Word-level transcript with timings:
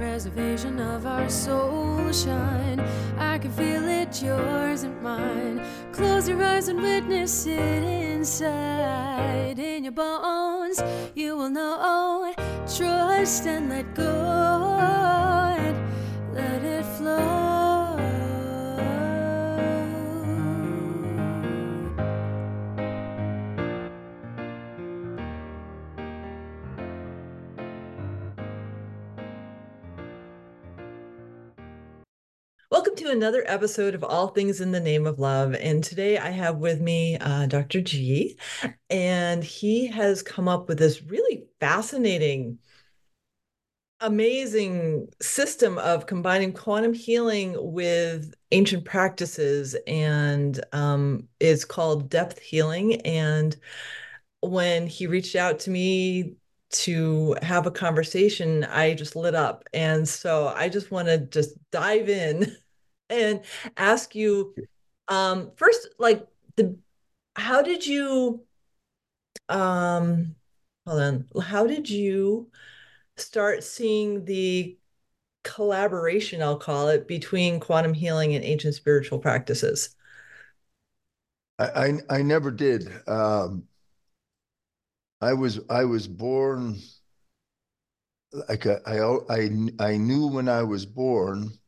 preservation 0.00 0.80
of 0.80 1.04
our 1.04 1.28
soul 1.28 2.10
shine. 2.10 2.80
I 3.18 3.36
can 3.36 3.52
feel 3.52 3.86
it, 3.86 4.22
yours 4.22 4.82
and 4.82 4.98
mine. 5.02 5.62
Close 5.92 6.26
your 6.26 6.42
eyes 6.42 6.68
and 6.68 6.80
witness 6.80 7.44
it 7.44 7.82
inside. 8.14 9.58
In 9.58 9.84
your 9.84 9.92
bones, 9.92 10.82
you 11.14 11.36
will 11.36 11.50
know. 11.50 12.32
Trust 12.78 13.46
and 13.46 13.68
let 13.68 13.94
go. 13.94 14.78
And 15.58 15.76
let 16.32 16.64
it 16.64 16.86
flow. 16.96 17.49
Another 33.10 33.42
episode 33.46 33.96
of 33.96 34.04
All 34.04 34.28
Things 34.28 34.60
in 34.60 34.70
the 34.70 34.78
Name 34.78 35.04
of 35.04 35.18
Love. 35.18 35.54
And 35.54 35.82
today 35.82 36.16
I 36.16 36.30
have 36.30 36.58
with 36.58 36.80
me 36.80 37.18
uh, 37.18 37.46
Dr. 37.46 37.80
G, 37.80 38.38
and 38.88 39.42
he 39.42 39.88
has 39.88 40.22
come 40.22 40.46
up 40.46 40.68
with 40.68 40.78
this 40.78 41.02
really 41.02 41.44
fascinating, 41.58 42.58
amazing 44.00 45.08
system 45.20 45.76
of 45.78 46.06
combining 46.06 46.52
quantum 46.52 46.94
healing 46.94 47.56
with 47.58 48.32
ancient 48.52 48.84
practices. 48.84 49.76
And 49.88 50.64
um, 50.72 51.26
it's 51.40 51.64
called 51.64 52.10
depth 52.10 52.38
healing. 52.38 53.00
And 53.00 53.56
when 54.40 54.86
he 54.86 55.08
reached 55.08 55.34
out 55.34 55.58
to 55.60 55.70
me 55.70 56.36
to 56.70 57.36
have 57.42 57.66
a 57.66 57.72
conversation, 57.72 58.62
I 58.64 58.94
just 58.94 59.16
lit 59.16 59.34
up. 59.34 59.64
And 59.74 60.08
so 60.08 60.46
I 60.46 60.68
just 60.68 60.92
want 60.92 61.08
to 61.08 61.18
just 61.18 61.56
dive 61.72 62.08
in 62.08 62.56
and 63.10 63.42
ask 63.76 64.14
you 64.14 64.54
um 65.08 65.50
first 65.56 65.88
like 65.98 66.26
the 66.56 66.76
how 67.36 67.62
did 67.62 67.86
you 67.86 68.44
um 69.48 70.34
hold 70.86 71.00
on. 71.00 71.26
How 71.42 71.66
did 71.66 71.88
you 71.88 72.50
start 73.16 73.64
seeing 73.64 74.24
the 74.24 74.78
collaboration 75.44 76.42
I'll 76.42 76.58
call 76.58 76.88
it 76.88 77.08
between 77.08 77.60
quantum 77.60 77.94
healing 77.94 78.34
and 78.34 78.44
ancient 78.44 78.74
spiritual 78.74 79.18
practices? 79.18 79.94
I 81.58 81.64
I, 82.10 82.18
I 82.18 82.22
never 82.22 82.50
did. 82.50 82.90
Um 83.08 83.68
I 85.22 85.32
was 85.32 85.60
I 85.70 85.84
was 85.86 86.06
born 86.06 86.78
like 88.48 88.66
a, 88.66 88.80
I 88.86 88.98
I 89.34 89.50
I 89.92 89.96
knew 89.96 90.26
when 90.26 90.48
I 90.48 90.62
was 90.62 90.86
born 90.86 91.58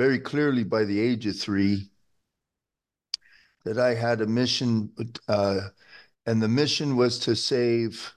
very 0.00 0.18
clearly 0.18 0.64
by 0.64 0.82
the 0.82 0.98
age 0.98 1.26
of 1.26 1.38
three 1.38 1.90
that 3.66 3.78
I 3.78 3.92
had 3.92 4.22
a 4.22 4.26
mission, 4.26 4.90
uh, 5.28 5.60
and 6.24 6.40
the 6.40 6.48
mission 6.48 6.96
was 6.96 7.18
to 7.18 7.36
save 7.36 8.10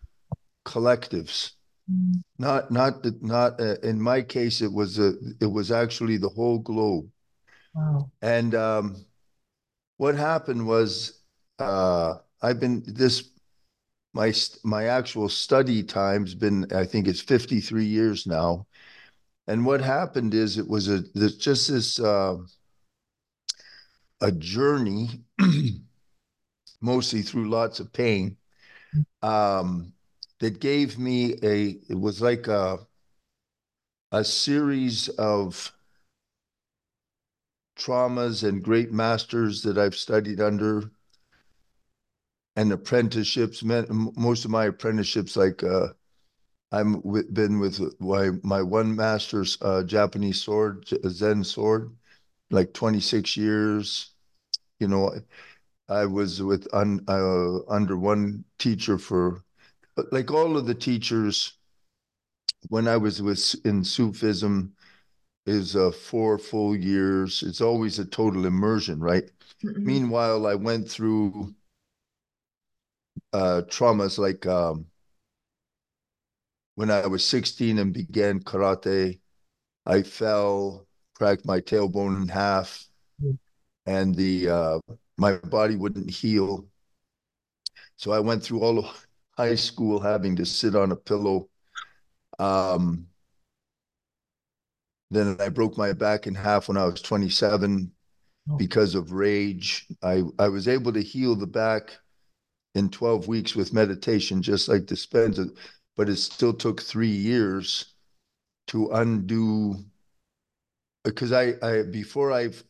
collectives. 0.65 1.51
Mm. 1.91 2.21
Not, 2.39 2.71
not, 2.71 2.93
not. 3.21 3.59
Uh, 3.59 3.75
in 3.83 4.01
my 4.01 4.21
case, 4.21 4.61
it 4.61 4.71
was 4.71 4.97
a, 4.97 5.11
it 5.41 5.51
was 5.51 5.73
actually 5.73 6.15
the 6.15 6.29
whole 6.29 6.59
globe. 6.59 7.09
Wow. 7.75 8.09
And 8.21 8.55
um, 8.55 9.05
what 9.97 10.15
happened 10.15 10.65
was, 10.65 11.19
uh, 11.59 12.13
I've 12.41 12.61
been 12.61 12.81
this 12.87 13.29
my 14.13 14.33
my 14.63 14.85
actual 14.85 15.27
study 15.27 15.83
time's 15.83 16.33
been 16.33 16.65
I 16.73 16.85
think 16.85 17.07
it's 17.07 17.19
53 17.19 17.83
years 17.83 18.25
now 18.25 18.67
and 19.47 19.65
what 19.65 19.81
happened 19.81 20.33
is 20.33 20.57
it 20.57 20.67
was 20.67 20.87
a 20.87 21.01
just 21.37 21.69
this 21.69 21.99
uh, 21.99 22.37
a 24.21 24.31
journey, 24.31 25.21
mostly 26.81 27.21
through 27.21 27.49
lots 27.49 27.79
of 27.79 27.91
pain, 27.91 28.37
um, 29.21 29.93
that 30.39 30.59
gave 30.59 30.97
me 30.97 31.33
a. 31.43 31.77
It 31.89 31.99
was 31.99 32.21
like 32.21 32.47
a 32.47 32.79
a 34.11 34.23
series 34.23 35.09
of 35.09 35.73
traumas 37.75 38.47
and 38.47 38.63
great 38.63 38.91
masters 38.91 39.63
that 39.63 39.77
I've 39.77 39.95
studied 39.95 40.39
under 40.39 40.91
and 42.55 42.71
apprenticeships. 42.71 43.63
Most 43.63 44.45
of 44.45 44.51
my 44.51 44.65
apprenticeships, 44.65 45.35
like 45.35 45.63
uh, 45.63 45.89
I'm 46.73 47.01
w- 47.01 47.31
been 47.31 47.59
with 47.59 47.79
my 48.01 48.31
my 48.41 48.63
one 48.63 48.95
master's 48.95 49.59
uh, 49.61 49.83
Japanese 49.83 50.41
sword, 50.41 50.89
Zen 51.07 51.43
sword, 51.43 51.95
like 52.49 52.73
26 52.73 53.37
years. 53.37 54.11
You 54.79 54.87
know, 54.87 55.13
I 55.87 56.05
was 56.05 56.41
with 56.41 56.67
un, 56.73 57.05
uh, 57.07 57.63
under 57.69 57.95
one 57.95 58.43
teacher 58.57 58.97
for, 58.97 59.43
like 60.11 60.31
all 60.31 60.57
of 60.57 60.65
the 60.65 60.73
teachers. 60.73 61.53
When 62.69 62.87
I 62.87 62.97
was 62.97 63.21
with 63.21 63.55
in 63.65 63.83
Sufism, 63.83 64.73
is 65.45 65.75
uh, 65.75 65.91
four 65.91 66.39
full 66.39 66.75
years. 66.75 67.43
It's 67.43 67.61
always 67.61 67.99
a 67.99 68.05
total 68.05 68.45
immersion, 68.47 68.99
right? 68.99 69.29
Mm-hmm. 69.63 69.85
Meanwhile, 69.85 70.47
I 70.47 70.55
went 70.55 70.89
through 70.89 71.53
uh, 73.31 73.61
traumas 73.67 74.17
like. 74.17 74.47
Um, 74.47 74.87
when 76.75 76.89
I 76.89 77.07
was 77.07 77.25
16 77.25 77.79
and 77.79 77.93
began 77.93 78.39
karate, 78.39 79.19
I 79.85 80.01
fell, 80.03 80.87
cracked 81.15 81.45
my 81.45 81.59
tailbone 81.59 82.21
in 82.21 82.27
half, 82.27 82.85
mm. 83.21 83.37
and 83.85 84.15
the 84.15 84.49
uh, 84.49 84.79
my 85.17 85.37
body 85.37 85.75
wouldn't 85.75 86.09
heal. 86.09 86.65
So 87.97 88.11
I 88.11 88.19
went 88.19 88.43
through 88.43 88.61
all 88.61 88.79
of 88.79 89.05
high 89.37 89.55
school 89.55 89.99
having 89.99 90.35
to 90.37 90.45
sit 90.45 90.75
on 90.75 90.91
a 90.91 90.95
pillow. 90.95 91.49
Um, 92.39 93.07
then 95.11 95.37
I 95.39 95.49
broke 95.49 95.77
my 95.77 95.93
back 95.93 96.25
in 96.25 96.33
half 96.33 96.67
when 96.67 96.77
I 96.77 96.85
was 96.85 97.01
27 97.01 97.91
oh. 98.49 98.57
because 98.57 98.95
of 98.95 99.11
rage. 99.11 99.85
I, 100.01 100.23
I 100.39 100.47
was 100.47 100.67
able 100.67 100.91
to 100.93 101.01
heal 101.01 101.35
the 101.35 101.47
back 101.47 101.97
in 102.73 102.89
12 102.89 103.27
weeks 103.27 103.55
with 103.55 103.73
meditation, 103.73 104.41
just 104.41 104.67
like 104.67 104.83
Dispenza 104.83 105.49
but 105.95 106.09
it 106.09 106.17
still 106.17 106.53
took 106.53 106.81
three 106.81 107.07
years 107.07 107.93
to 108.67 108.89
undo 108.91 109.75
because 111.03 111.31
I, 111.31 111.53
I 111.61 111.83
before 111.83 112.31
I've 112.31 112.63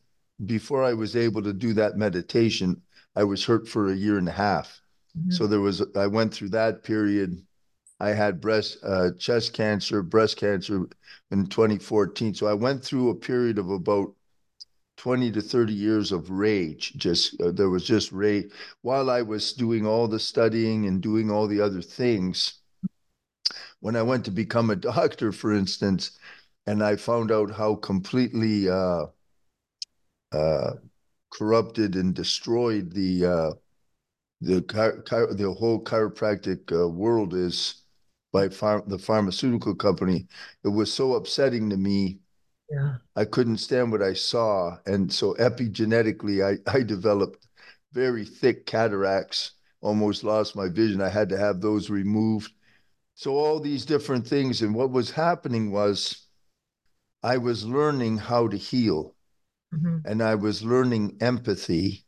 before 0.45 0.83
I 0.83 0.93
was 0.93 1.15
able 1.15 1.43
to 1.43 1.53
do 1.53 1.73
that 1.73 1.97
meditation, 1.97 2.81
I 3.15 3.23
was 3.23 3.45
hurt 3.45 3.67
for 3.67 3.91
a 3.91 3.95
year 3.95 4.17
and 4.17 4.27
a 4.27 4.33
half. 4.33 4.81
Mm-hmm. 5.17 5.31
So 5.31 5.47
there 5.47 5.61
was 5.61 5.83
I 5.95 6.07
went 6.07 6.33
through 6.33 6.49
that 6.49 6.83
period. 6.83 7.45
I 7.99 8.09
had 8.09 8.41
breast 8.41 8.79
uh, 8.83 9.11
chest 9.17 9.53
cancer, 9.53 10.01
breast 10.01 10.37
cancer 10.37 10.87
in 11.31 11.47
2014. 11.47 12.33
So 12.33 12.47
I 12.47 12.53
went 12.53 12.83
through 12.83 13.09
a 13.09 13.15
period 13.15 13.57
of 13.59 13.69
about 13.69 14.13
20 14.97 15.31
to 15.31 15.41
30 15.41 15.73
years 15.73 16.11
of 16.11 16.29
rage. 16.29 16.93
Just 16.97 17.39
uh, 17.39 17.51
there 17.51 17.69
was 17.69 17.85
just 17.85 18.11
rage 18.11 18.51
while 18.81 19.09
I 19.09 19.21
was 19.21 19.53
doing 19.53 19.85
all 19.85 20.07
the 20.07 20.19
studying 20.19 20.87
and 20.87 21.01
doing 21.01 21.31
all 21.31 21.47
the 21.47 21.61
other 21.61 21.81
things 21.81 22.62
when 23.83 23.97
I 23.97 24.01
went 24.01 24.23
to 24.25 24.31
become 24.31 24.69
a 24.69 24.77
doctor, 24.77 25.33
for 25.33 25.53
instance, 25.53 26.11
and 26.65 26.81
I 26.81 26.95
found 26.95 27.33
out 27.33 27.51
how 27.51 27.75
completely 27.75 28.69
uh, 28.69 29.07
uh, 30.31 30.71
corrupted 31.29 31.97
and 31.97 32.15
destroyed 32.15 32.93
the 32.93 33.25
uh, 33.25 33.51
the 34.39 34.61
the 35.35 35.51
whole 35.51 35.83
chiropractic 35.83 36.71
uh, 36.71 36.87
world 36.87 37.33
is 37.33 37.81
by 38.31 38.47
phar- 38.47 38.85
the 38.87 38.97
pharmaceutical 38.97 39.75
company, 39.75 40.27
it 40.63 40.69
was 40.69 40.91
so 40.91 41.15
upsetting 41.15 41.69
to 41.69 41.75
me. 41.75 42.19
Yeah. 42.71 42.95
I 43.17 43.25
couldn't 43.25 43.57
stand 43.57 43.91
what 43.91 44.01
I 44.01 44.13
saw, 44.13 44.77
and 44.85 45.11
so 45.11 45.33
epigenetically, 45.35 46.39
I 46.41 46.71
I 46.73 46.83
developed 46.83 47.47
very 47.91 48.23
thick 48.23 48.65
cataracts. 48.65 49.51
Almost 49.81 50.23
lost 50.23 50.55
my 50.55 50.69
vision. 50.69 51.01
I 51.01 51.09
had 51.09 51.27
to 51.29 51.37
have 51.37 51.59
those 51.59 51.89
removed 51.89 52.53
so 53.15 53.35
all 53.35 53.59
these 53.59 53.85
different 53.85 54.27
things. 54.27 54.61
And 54.61 54.73
what 54.73 54.91
was 54.91 55.11
happening 55.11 55.71
was 55.71 56.27
I 57.21 57.37
was 57.37 57.65
learning 57.65 58.17
how 58.17 58.47
to 58.47 58.57
heal 58.57 59.15
mm-hmm. 59.73 59.97
and 60.05 60.21
I 60.21 60.35
was 60.35 60.63
learning 60.63 61.17
empathy. 61.21 62.05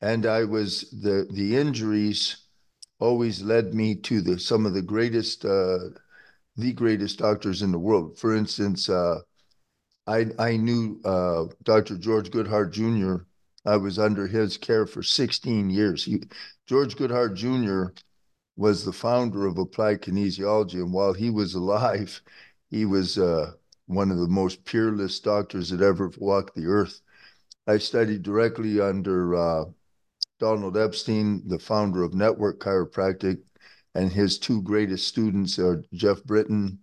And 0.00 0.26
I 0.26 0.44
was 0.44 0.90
the 0.90 1.26
the 1.30 1.56
injuries 1.56 2.44
always 2.98 3.42
led 3.42 3.74
me 3.74 3.94
to 3.94 4.20
the 4.20 4.38
some 4.38 4.66
of 4.66 4.74
the 4.74 4.82
greatest 4.82 5.44
uh, 5.44 5.78
the 6.56 6.72
greatest 6.72 7.18
doctors 7.18 7.62
in 7.62 7.72
the 7.72 7.78
world. 7.78 8.18
For 8.18 8.36
instance, 8.36 8.90
uh, 8.90 9.20
I 10.06 10.26
I 10.38 10.56
knew 10.58 11.00
uh, 11.04 11.46
Dr. 11.62 11.96
George 11.96 12.30
Goodheart 12.30 12.72
Jr. 12.72 13.24
I 13.64 13.78
was 13.78 13.98
under 13.98 14.26
his 14.26 14.58
care 14.58 14.86
for 14.86 15.02
16 15.02 15.70
years. 15.70 16.04
He, 16.04 16.22
George 16.66 16.94
Goodheart 16.94 17.34
Jr 17.34 17.98
was 18.56 18.84
the 18.84 18.92
founder 18.92 19.46
of 19.46 19.58
applied 19.58 20.02
kinesiology. 20.02 20.74
And 20.74 20.92
while 20.92 21.12
he 21.12 21.30
was 21.30 21.54
alive, 21.62 22.20
he 22.70 22.84
was 22.84 23.18
uh, 23.18 23.52
one 23.86 24.10
of 24.10 24.18
the 24.18 24.28
most 24.28 24.64
peerless 24.64 25.20
doctors 25.20 25.70
that 25.70 25.80
ever 25.82 26.10
walked 26.18 26.54
the 26.54 26.66
earth. 26.66 27.00
I 27.66 27.78
studied 27.78 28.22
directly 28.22 28.80
under 28.80 29.34
uh, 29.34 29.64
Donald 30.38 30.76
Epstein, 30.76 31.42
the 31.48 31.58
founder 31.58 32.02
of 32.02 32.14
Network 32.14 32.60
Chiropractic, 32.60 33.42
and 33.94 34.12
his 34.12 34.38
two 34.38 34.62
greatest 34.62 35.08
students 35.08 35.58
are 35.58 35.82
Jeff 35.92 36.22
Britton 36.24 36.78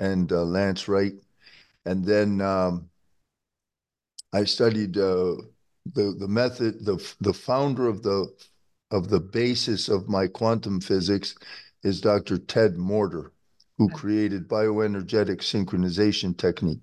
and 0.00 0.30
uh, 0.32 0.44
Lance 0.44 0.88
Wright. 0.88 1.14
And 1.84 2.04
then 2.04 2.40
um, 2.40 2.88
I 4.32 4.44
studied 4.44 4.96
uh, 4.96 5.36
the 5.94 6.14
the 6.18 6.28
method. 6.28 6.84
the 6.84 6.96
The 7.20 7.34
founder 7.34 7.88
of 7.88 8.02
the 8.02 8.32
of 8.92 9.08
the 9.08 9.20
basis 9.20 9.88
of 9.88 10.08
my 10.08 10.26
quantum 10.26 10.80
physics 10.80 11.34
is 11.82 12.00
Dr. 12.00 12.38
Ted 12.38 12.76
Morter, 12.76 13.32
who 13.78 13.88
created 13.88 14.46
bioenergetic 14.46 15.38
synchronization 15.38 16.36
technique. 16.36 16.82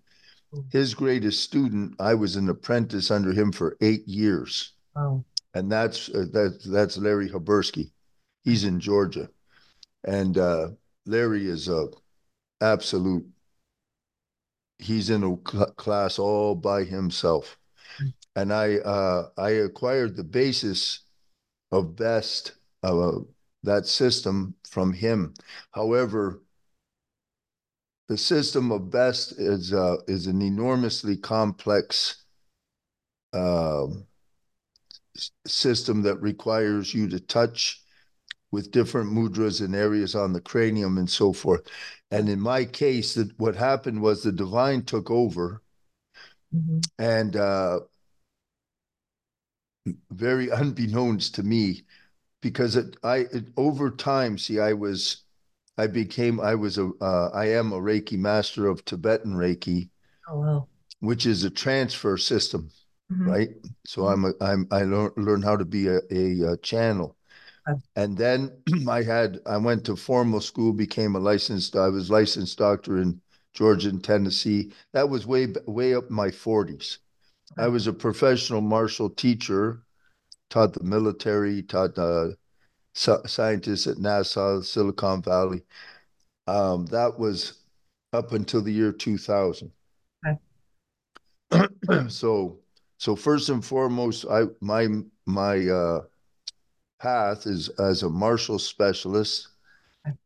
Hmm. 0.52 0.62
His 0.72 0.94
greatest 0.96 1.44
student, 1.44 1.96
I 2.00 2.16
was 2.16 2.36
an 2.36 2.50
apprentice 2.50 3.12
under 3.12 3.32
him 3.32 3.52
for 3.52 3.78
eight 3.80 4.06
years. 4.08 4.74
Wow. 4.96 5.24
And 5.54 5.72
that's 5.72 6.10
uh, 6.10 6.26
that's 6.32 6.64
that's 6.66 6.98
Larry 6.98 7.30
Habursky. 7.30 7.92
He's 8.44 8.64
in 8.64 8.80
Georgia, 8.80 9.30
and 10.04 10.38
uh, 10.38 10.70
Larry 11.08 11.48
is 11.48 11.68
a 11.68 11.88
absolute. 12.62 13.26
He's 14.78 15.10
in 15.10 15.24
a 15.24 15.38
cl- 15.50 15.72
class 15.72 16.20
all 16.20 16.54
by 16.54 16.84
himself, 16.84 17.58
hmm. 17.98 18.10
and 18.36 18.54
I 18.54 18.76
uh, 18.78 19.30
I 19.38 19.50
acquired 19.50 20.16
the 20.16 20.24
basis 20.24 21.02
of 21.72 21.96
best 21.96 22.54
uh, 22.84 23.20
that 23.64 23.86
system 23.86 24.56
from 24.70 24.94
him. 24.94 25.34
However, 25.72 26.42
the 28.08 28.18
system 28.18 28.72
of 28.72 28.90
best 28.90 29.34
is 29.34 29.74
uh, 29.74 29.98
is 30.08 30.28
an 30.28 30.42
enormously 30.42 31.18
complex 31.18 32.24
uh, 33.34 33.86
system 35.46 36.02
that 36.04 36.22
requires 36.22 36.94
you 36.94 37.08
to 37.10 37.20
touch 37.20 37.84
with 38.52 38.72
different 38.72 39.12
mudras 39.12 39.64
and 39.64 39.76
areas 39.76 40.16
on 40.16 40.34
the 40.34 40.42
cranium 40.42 40.98
and 40.98 41.10
so 41.10 41.32
forth. 41.32 41.62
And 42.10 42.28
in 42.28 42.40
my 42.40 42.66
case, 42.66 43.14
that 43.14 43.38
what 43.38 43.56
happened 43.56 44.02
was 44.02 44.24
the 44.24 44.32
divine 44.32 44.84
took 44.84 45.12
over, 45.12 45.62
mm-hmm. 46.56 46.80
and 46.98 47.36
uh, 47.36 47.82
very 50.12 50.50
unbeknownst 50.62 51.36
to 51.36 51.44
me, 51.44 51.84
because 52.42 52.76
it, 52.76 52.96
I 53.04 53.18
it, 53.32 53.46
over 53.58 53.92
time, 53.92 54.38
see, 54.38 54.60
I 54.60 54.74
was 54.74 55.24
I 55.78 55.88
became 55.88 56.40
I 56.42 56.56
was 56.56 56.78
a 56.78 56.90
uh, 57.02 57.30
I 57.34 57.46
am 57.52 57.72
a 57.72 57.80
Reiki 57.80 58.18
master 58.18 58.68
of 58.68 58.84
Tibetan 58.84 59.34
Reiki. 59.34 59.90
Oh 60.30 60.40
wow. 60.40 60.68
Which 61.00 61.26
is 61.26 61.46
a 61.46 61.50
transfer 61.50 62.18
system, 62.18 62.70
mm-hmm. 63.12 63.30
right? 63.30 63.50
So 63.86 64.08
I'm 64.08 64.26
a, 64.26 64.34
I'm 64.42 64.68
I 64.72 64.84
learn 64.84 65.12
learn 65.16 65.42
how 65.42 65.56
to 65.56 65.64
be 65.64 65.88
a, 65.88 66.00
a, 66.12 66.54
a 66.54 66.58
channel. 66.58 67.16
Okay. 67.68 67.80
And 67.96 68.18
then 68.18 68.62
I 68.90 69.04
had 69.04 69.40
I 69.46 69.58
went 69.58 69.86
to 69.86 69.96
formal 69.96 70.42
school, 70.42 70.74
became 70.74 71.16
a 71.16 71.20
licensed 71.20 71.76
I 71.78 71.88
was 71.88 72.10
licensed 72.12 72.58
doctor 72.58 72.98
in 72.98 73.22
Georgia 73.54 73.90
and 73.90 74.04
Tennessee. 74.04 74.74
That 74.92 75.10
was 75.10 75.26
way 75.26 75.48
way 75.66 75.96
up 75.96 76.10
my 76.10 76.28
40s. 76.28 76.98
I 77.58 77.68
was 77.68 77.88
a 77.88 77.94
professional 77.94 78.62
martial 78.62 79.10
teacher, 79.10 79.84
taught 80.50 80.74
the 80.74 80.84
military, 80.84 81.64
taught 81.64 81.98
uh, 81.98 82.30
scientists 82.94 83.88
at 83.88 83.98
NASA, 83.98 84.64
Silicon 84.64 85.22
Valley. 85.22 85.64
Um, 86.48 86.86
that 86.88 87.18
was 87.18 87.60
up 88.14 88.34
until 88.34 88.62
the 88.62 88.72
year 88.72 88.92
2000. 88.92 89.72
Okay. 91.52 91.68
so, 92.10 92.60
so 92.98 93.16
first 93.16 93.50
and 93.50 93.64
foremost, 93.64 94.26
I 94.30 94.44
my 94.62 94.88
my 95.26 95.68
uh, 95.68 96.02
path 97.00 97.46
is 97.46 97.70
as 97.80 98.04
a 98.04 98.10
martial 98.10 98.60
specialist, 98.60 99.50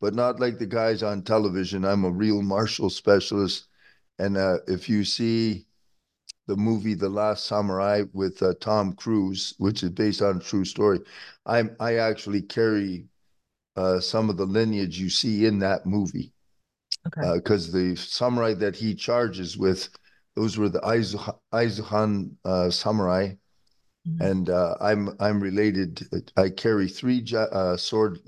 but 0.00 0.14
not 0.14 0.40
like 0.40 0.58
the 0.58 0.66
guys 0.66 1.02
on 1.02 1.22
television. 1.22 1.84
I'm 1.84 2.04
a 2.04 2.10
real 2.10 2.42
martial 2.42 2.90
specialist, 2.90 3.66
and 4.18 4.36
uh, 4.36 4.58
if 4.66 4.88
you 4.88 5.04
see 5.04 5.66
the 6.46 6.56
movie 6.56 6.94
The 6.94 7.08
Last 7.08 7.46
Samurai 7.46 8.04
with 8.12 8.42
uh, 8.42 8.54
Tom 8.60 8.92
Cruise, 8.92 9.54
which 9.58 9.82
is 9.82 9.90
based 9.90 10.22
on 10.22 10.36
a 10.36 10.40
true 10.40 10.64
story. 10.64 11.00
I 11.46 11.64
I 11.80 11.96
actually 11.96 12.42
carry 12.42 13.06
uh, 13.76 14.00
some 14.00 14.30
of 14.30 14.36
the 14.36 14.44
lineage 14.44 14.98
you 14.98 15.10
see 15.10 15.46
in 15.46 15.58
that 15.60 15.86
movie. 15.86 16.32
Okay. 17.06 17.34
Because 17.34 17.68
uh, 17.68 17.78
the 17.78 17.96
samurai 17.96 18.54
that 18.54 18.76
he 18.76 18.94
charges 18.94 19.58
with, 19.58 19.88
those 20.36 20.56
were 20.56 20.68
the 20.68 20.80
Aizuhan 21.52 22.30
uh, 22.44 22.70
samurai, 22.70 23.34
mm-hmm. 24.08 24.22
and 24.22 24.50
uh, 24.50 24.74
I'm 24.80 25.10
I'm 25.20 25.40
related. 25.40 26.06
I 26.36 26.50
carry 26.50 26.88
three 26.88 27.24
uh, 27.34 27.76
sword 27.76 28.20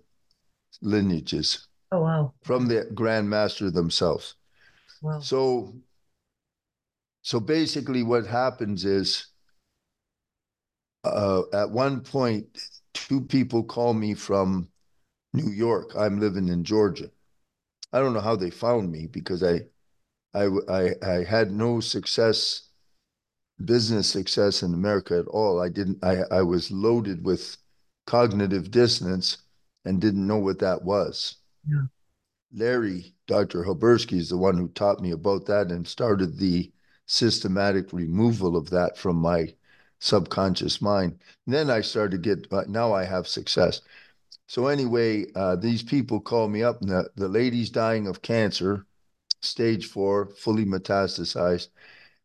lineages. 0.83 1.69
Oh 1.93 2.01
wow! 2.01 2.35
From 2.43 2.67
the 2.67 2.89
Grand 2.95 3.29
Master 3.29 3.71
themselves. 3.71 4.35
Wow. 5.03 5.21
So 5.21 5.75
so 7.27 7.41
basically, 7.41 8.05
what 8.05 8.25
happens 8.25 8.85
is 8.85 9.27
uh, 11.03 11.43
at 11.53 11.69
one 11.69 12.01
point, 12.03 12.47
two 12.95 13.21
people 13.21 13.65
call 13.65 13.95
me 13.95 14.15
from 14.15 14.69
New 15.33 15.51
York. 15.51 15.91
I'm 15.99 16.21
living 16.21 16.47
in 16.47 16.63
Georgia. 16.63 17.11
I 17.93 17.99
don't 17.99 18.15
know 18.15 18.21
how 18.21 18.37
they 18.37 18.51
found 18.51 18.93
me 18.93 19.09
because 19.09 19.43
I, 19.43 19.63
I, 20.35 20.51
I, 20.69 20.91
I 21.03 21.25
had 21.25 21.51
no 21.51 21.81
success, 21.81 22.69
business 23.65 24.09
success 24.09 24.63
in 24.63 24.73
America 24.73 25.19
at 25.19 25.27
all. 25.27 25.61
I 25.61 25.69
didn't. 25.69 26.05
I, 26.05 26.19
I 26.31 26.43
was 26.43 26.71
loaded 26.71 27.25
with 27.25 27.57
cognitive 28.07 28.71
dissonance 28.71 29.39
and 29.85 30.01
didn't 30.01 30.29
know 30.29 30.39
what 30.39 30.61
that 30.61 30.85
was. 30.85 31.39
Yeah. 31.69 31.87
Larry, 32.55 33.17
Dr. 33.27 33.65
Habursky, 33.65 34.19
is 34.19 34.29
the 34.29 34.39
one 34.39 34.57
who 34.57 34.69
taught 34.69 35.01
me 35.01 35.11
about 35.11 35.47
that 35.47 35.73
and 35.73 35.89
started 35.89 36.39
the 36.39 36.71
systematic 37.07 37.93
removal 37.93 38.57
of 38.57 38.71
that 38.71 38.99
from 38.99 39.17
my 39.17 39.55
subconscious 40.01 40.83
mind. 40.83 41.19
And 41.47 41.55
then 41.55 41.71
I 41.71 41.81
started 41.81 42.23
to 42.23 42.37
get, 42.37 42.53
uh, 42.53 42.65
now 42.69 42.93
I 42.93 43.05
have 43.05 43.29
success. 43.29 43.81
So 44.49 44.67
anyway, 44.69 45.27
uh, 45.35 45.57
these 45.57 45.83
people 45.83 46.21
call 46.21 46.49
me 46.49 46.63
up, 46.63 46.81
and 46.81 46.91
the, 46.91 47.11
the 47.17 47.29
lady's 47.29 47.71
dying 47.71 48.07
of 48.07 48.23
cancer, 48.23 48.87
stage 49.43 49.87
four, 49.87 50.27
fully 50.31 50.65
metastasized, 50.65 51.69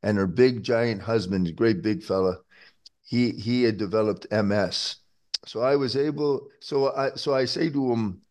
and 0.03 0.17
her 0.17 0.27
big 0.27 0.63
giant 0.63 1.01
husband, 1.01 1.55
great 1.55 1.81
big 1.81 2.03
fella, 2.03 2.39
he 3.03 3.31
he 3.31 3.63
had 3.63 3.77
developed 3.77 4.27
MS. 4.31 4.97
So 5.45 5.61
I 5.61 5.75
was 5.75 5.95
able. 5.95 6.47
So 6.61 6.93
I 6.95 7.11
so 7.15 7.33
I 7.35 7.45
say 7.45 7.69
to 7.69 7.91
him, 7.91 8.21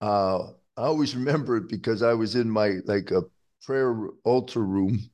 uh, 0.00 0.48
I 0.76 0.82
always 0.84 1.16
remember 1.20 1.56
it 1.58 1.68
because 1.68 2.02
I 2.02 2.14
was 2.14 2.36
in 2.36 2.50
my 2.50 2.80
like 2.86 3.10
a 3.10 3.22
prayer 3.62 4.08
altar 4.24 4.64
room 4.64 5.09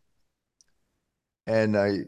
and 1.46 1.76
I 1.76 2.00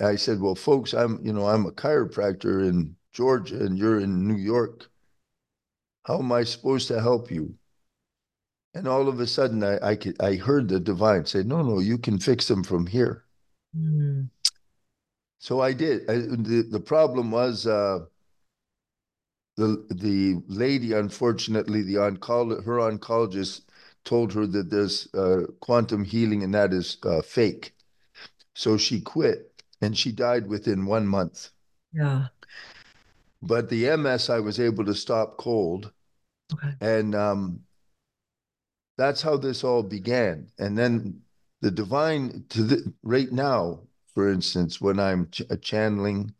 I 0.00 0.16
said, 0.16 0.40
well, 0.40 0.54
folks, 0.54 0.92
I'm 0.94 1.24
you 1.24 1.32
know 1.32 1.46
I'm 1.46 1.66
a 1.66 1.72
chiropractor 1.72 2.68
in 2.68 2.96
Georgia, 3.12 3.64
and 3.64 3.78
you're 3.78 4.00
in 4.00 4.26
New 4.26 4.36
York. 4.36 4.88
How 6.04 6.18
am 6.18 6.32
I 6.32 6.44
supposed 6.44 6.88
to 6.88 7.00
help 7.00 7.30
you? 7.30 7.54
And 8.74 8.86
all 8.86 9.08
of 9.08 9.20
a 9.20 9.26
sudden, 9.26 9.62
I 9.64 9.78
I, 9.90 9.96
could, 9.96 10.20
I 10.22 10.36
heard 10.36 10.68
the 10.68 10.80
divine 10.80 11.26
say, 11.26 11.42
no, 11.42 11.62
no, 11.62 11.80
you 11.80 11.98
can 11.98 12.18
fix 12.18 12.48
them 12.48 12.62
from 12.62 12.86
here. 12.86 13.24
Mm. 13.76 14.30
So 15.38 15.60
I 15.60 15.72
did. 15.72 16.08
I, 16.08 16.14
the 16.16 16.66
the 16.70 16.80
problem 16.80 17.30
was. 17.30 17.66
Uh, 17.66 18.06
the 19.56 19.84
the 19.90 20.42
lady, 20.46 20.92
unfortunately, 20.92 21.82
the 21.82 21.96
oncolo- 21.96 22.64
her 22.64 22.78
oncologist 22.78 23.62
told 24.04 24.32
her 24.32 24.46
that 24.46 24.70
there's 24.70 25.12
uh, 25.14 25.42
quantum 25.60 26.02
healing 26.04 26.42
and 26.42 26.54
that 26.54 26.72
is 26.72 26.96
uh, 27.04 27.20
fake. 27.20 27.74
So 28.60 28.76
she 28.76 29.00
quit 29.00 29.62
and 29.80 29.96
she 29.96 30.12
died 30.12 30.46
within 30.46 30.84
one 30.84 31.06
month. 31.06 31.48
Yeah. 31.94 32.26
But 33.40 33.70
the 33.70 33.88
MS, 33.88 34.28
I 34.28 34.38
was 34.40 34.60
able 34.60 34.84
to 34.84 34.94
stop 34.94 35.38
cold. 35.38 35.90
Okay. 36.52 36.74
And 36.82 37.14
um, 37.14 37.60
that's 38.98 39.22
how 39.22 39.38
this 39.38 39.64
all 39.64 39.82
began. 39.82 40.50
And 40.58 40.76
then 40.76 41.22
the 41.62 41.70
divine, 41.70 42.44
to 42.50 42.62
the, 42.62 42.92
right 43.02 43.32
now, 43.32 43.80
for 44.12 44.30
instance, 44.30 44.78
when 44.78 45.00
I'm 45.00 45.30
ch- 45.30 45.50
uh, 45.50 45.56
channeling, 45.56 46.34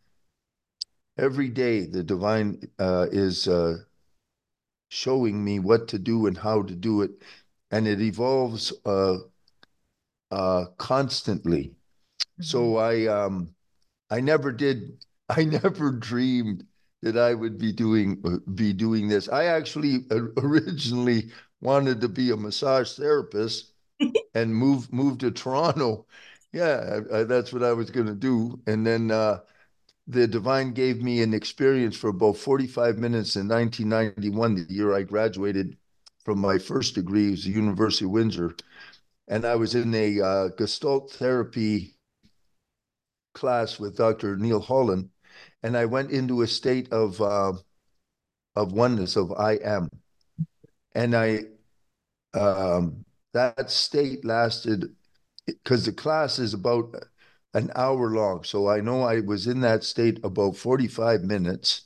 every 1.17 1.49
day 1.49 1.87
the 1.87 2.05
divine 2.05 2.69
uh, 2.79 3.07
is 3.11 3.49
uh, 3.49 3.79
showing 4.91 5.43
me 5.43 5.59
what 5.59 5.89
to 5.89 5.99
do 5.99 6.27
and 6.27 6.37
how 6.37 6.65
to 6.65 6.77
do 6.77 7.01
it. 7.01 7.13
And 7.71 7.89
it 7.89 8.03
evolves 8.03 8.75
uh, 8.85 9.17
uh 10.31 10.67
So 12.41 12.75
mm-hmm. 12.75 13.09
I 13.09 13.25
um 13.25 13.55
I 14.11 14.21
never 14.21 14.53
did 14.53 15.05
I 15.29 15.45
never 15.45 15.93
dreamed 15.93 16.67
that 17.03 17.17
I 17.17 17.35
would 17.35 17.59
be 17.59 17.73
doing 17.73 18.21
uh, 18.25 18.39
be 18.53 18.73
doing 18.73 19.09
this. 19.09 19.29
I 19.29 19.45
actually 19.45 20.07
originally 20.11 21.31
wanted 21.61 22.01
to 22.01 22.09
be 22.09 22.31
a 22.31 22.37
massage 22.37 22.93
therapist 22.93 23.73
and 24.35 24.55
move 24.55 24.93
move 24.93 25.19
to 25.19 25.31
Toronto. 25.31 26.07
Yeah, 26.53 27.01
I, 27.13 27.21
I, 27.21 27.25
that's 27.25 27.53
what 27.53 27.63
I 27.63 27.73
was 27.73 27.91
going 27.91 28.07
to 28.07 28.15
do. 28.15 28.61
And 28.67 28.85
then 28.85 29.13
uh, 29.13 29.41
the 30.09 30.27
divine 30.27 30.73
gave 30.73 31.01
me 31.01 31.23
an 31.23 31.33
experience 31.33 31.97
for 31.97 32.09
about 32.09 32.37
45 32.37 32.99
minutes 32.99 33.37
in 33.37 33.47
1991, 33.47 34.67
the 34.67 34.75
year 34.75 34.93
I 34.93 35.03
graduated 35.03 35.77
from 36.25 36.39
my 36.39 36.59
first 36.59 36.95
degree, 36.95 37.29
it 37.29 37.31
was 37.31 37.45
the 37.45 37.51
University 37.51 38.05
of 38.05 38.11
Windsor. 38.11 38.55
And 39.29 39.45
I 39.45 39.55
was 39.55 39.75
in 39.75 39.95
a 39.95 40.21
uh, 40.21 40.49
Gestalt 40.49 41.13
therapy 41.13 41.97
class 43.35 43.79
with 43.79 43.97
Dr. 43.97 44.37
Neil 44.37 44.61
Holland, 44.61 45.11
and 45.63 45.77
I 45.77 45.85
went 45.87 46.11
into 46.11 46.43
a 46.43 46.47
state 46.47 46.93
of 46.93 47.21
uh, 47.21 47.53
of 48.57 48.73
oneness 48.73 49.17
of 49.17 49.33
I 49.33 49.55
am, 49.65 49.89
and 50.95 51.15
I 51.15 51.45
um, 52.35 53.05
that 53.33 53.71
state 53.71 54.25
lasted 54.25 54.95
because 55.47 55.85
the 55.85 55.93
class 55.93 56.39
is 56.39 56.55
about 56.55 56.95
an 57.55 57.71
hour 57.75 58.11
long. 58.11 58.45
So 58.45 58.69
I 58.69 58.81
know 58.81 59.03
I 59.03 59.21
was 59.21 59.47
in 59.47 59.61
that 59.61 59.85
state 59.85 60.21
about 60.25 60.57
45 60.57 61.23
minutes. 61.23 61.83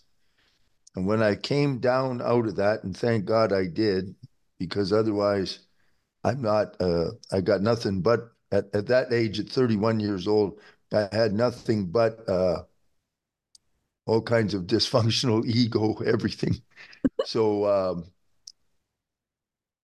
And 0.97 1.07
when 1.07 1.23
I 1.23 1.35
came 1.35 1.79
down 1.79 2.21
out 2.23 2.47
of 2.47 2.57
that, 2.57 2.85
and 2.85 2.97
thank 2.97 3.25
God 3.25 3.53
I 3.53 3.67
did, 3.67 4.15
because 4.59 4.93
otherwise 4.93 5.61
I'm 6.23 6.43
not, 6.43 6.81
uh, 6.81 7.11
I 7.33 7.41
got 7.41 7.63
nothing 7.63 8.01
but 8.01 8.31
at, 8.53 8.67
at 8.75 8.87
that 8.87 9.13
age, 9.13 9.41
at 9.41 9.49
31 9.49 10.01
years 10.01 10.29
old, 10.29 10.61
I 10.95 11.09
had 11.13 11.33
nothing 11.33 11.87
but 11.87 12.29
uh, 12.29 12.63
all 14.07 14.23
kinds 14.23 14.55
of 14.55 14.63
dysfunctional 14.63 15.45
ego, 15.47 15.95
everything. 16.07 16.63
so, 17.25 17.67
um, 17.67 18.05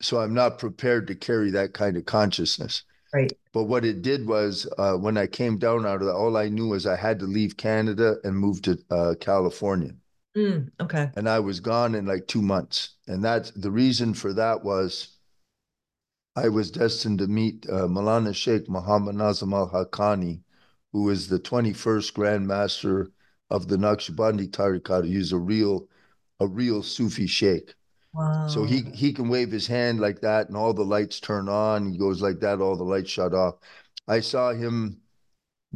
so 0.01 0.21
I'm 0.21 0.35
not 0.35 0.59
prepared 0.59 1.07
to 1.09 1.15
carry 1.15 1.51
that 1.51 1.75
kind 1.75 1.97
of 1.97 2.05
consciousness. 2.07 2.85
Right. 3.13 3.33
But 3.53 3.65
what 3.65 3.85
it 3.85 4.03
did 4.03 4.27
was 4.27 4.69
uh, 4.79 4.95
when 4.95 5.19
I 5.19 5.27
came 5.27 5.59
down 5.59 5.85
out 5.85 6.01
of 6.01 6.07
that, 6.07 6.15
all 6.15 6.37
I 6.37 6.49
knew 6.49 6.69
was 6.69 6.87
I 6.87 6.97
had 6.97 7.19
to 7.19 7.27
leave 7.27 7.57
Canada 7.57 8.17
and 8.23 8.37
move 8.37 8.63
to 8.63 8.79
uh, 8.91 9.15
California. 9.19 9.95
Mm, 10.37 10.71
okay. 10.81 11.11
And 11.17 11.29
I 11.29 11.41
was 11.41 11.59
gone 11.59 11.97
in 11.97 12.07
like 12.07 12.29
two 12.29 12.43
months. 12.43 12.91
And 13.09 13.25
that's 13.25 13.51
the 13.51 13.71
reason 13.71 14.15
for 14.15 14.33
that 14.35 14.63
was 14.63 15.17
I 16.37 16.49
was 16.49 16.71
destined 16.71 17.19
to 17.19 17.27
meet 17.27 17.67
uh, 17.69 17.89
Maulana 17.89 18.35
Sheikh 18.35 18.69
Muhammad 18.69 19.17
Nazim 19.17 19.53
al 19.53 19.69
Haqqani, 19.69 20.41
who 20.93 21.11
is 21.11 21.29
the 21.29 21.39
21st 21.39 22.13
Grand 22.15 22.47
Master 22.47 23.11
of 23.51 23.69
the 23.69 23.77
Naqshbandi 23.77 24.51
Tariqat. 24.51 25.07
He's 25.07 25.33
a 25.33 25.39
real, 25.39 25.89
a 26.39 26.47
real 26.47 26.83
Sufi 26.83 27.27
Sheikh. 27.27 27.75
Wow. 28.13 28.49
So 28.49 28.65
he 28.65 28.83
he 28.93 29.13
can 29.13 29.29
wave 29.29 29.53
his 29.53 29.67
hand 29.67 30.01
like 30.01 30.21
that, 30.23 30.49
and 30.49 30.57
all 30.57 30.75
the 30.75 30.85
lights 30.85 31.21
turn 31.21 31.49
on. 31.49 31.93
He 31.93 31.99
goes 31.99 32.21
like 32.21 32.41
that, 32.41 32.61
all 32.61 32.77
the 32.77 32.85
lights 32.85 33.11
shut 33.11 33.35
off. 33.35 33.57
I 34.09 34.21
saw 34.21 34.53
him 34.53 35.01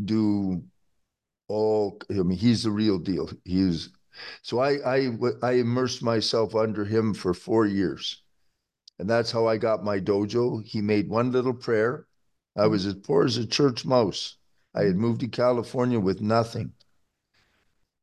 do 0.04 0.64
all. 1.49 1.99
I 2.11 2.14
mean, 2.14 2.38
he's 2.38 2.64
the 2.64 2.73
real 2.73 2.99
deal. 2.99 3.30
He's 3.44 3.90
so 4.42 4.59
I 4.59 4.78
I 4.97 5.11
I 5.42 5.52
immersed 5.52 6.02
myself 6.02 6.54
under 6.54 6.85
him 6.85 7.14
for 7.14 7.35
four 7.35 7.66
years, 7.66 8.23
and 8.99 9.09
that's 9.09 9.30
how 9.30 9.47
I 9.47 9.56
got 9.56 9.85
my 9.85 10.00
dojo. 10.00 10.64
He 10.64 10.80
made 10.80 11.09
one 11.09 11.30
little 11.30 11.54
prayer. 11.54 12.06
I 12.56 12.66
was 12.66 12.87
as 12.87 12.94
poor 12.94 13.25
as 13.25 13.37
a 13.37 13.47
church 13.47 13.85
mouse. 13.85 14.37
I 14.74 14.82
had 14.82 14.96
moved 14.96 15.20
to 15.20 15.28
California 15.28 16.00
with 16.00 16.20
nothing 16.20 16.72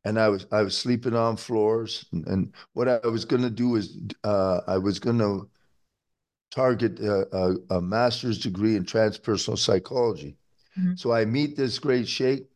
and 0.04 0.20
I 0.20 0.30
was 0.30 0.46
I 0.52 0.62
was 0.62 0.78
sleeping 0.78 1.16
on 1.16 1.38
floors. 1.38 2.06
And, 2.12 2.26
and 2.28 2.54
what 2.74 2.88
I 2.88 3.00
was 3.08 3.26
going 3.26 3.44
to 3.44 3.50
do 3.50 3.76
is 3.76 3.98
uh, 4.24 4.62
I 4.68 4.78
was 4.78 5.00
going 5.00 5.20
to 5.20 5.50
target 6.52 7.00
a, 7.00 7.28
a, 7.36 7.78
a, 7.78 7.82
master's 7.82 8.38
degree 8.38 8.76
in 8.76 8.84
transpersonal 8.84 9.58
psychology. 9.58 10.36
Mm-hmm. 10.78 10.96
So 10.96 11.14
I 11.14 11.24
meet 11.24 11.56
this 11.56 11.80
great 11.80 12.08
sheikh. 12.08 12.48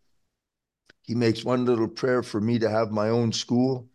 He 1.04 1.16
makes 1.16 1.46
one 1.46 1.66
little 1.66 1.88
prayer 1.88 2.22
for 2.22 2.42
me 2.42 2.60
to 2.60 2.70
have 2.70 2.92
my 2.92 3.10
own 3.10 3.32
school. 3.32 3.88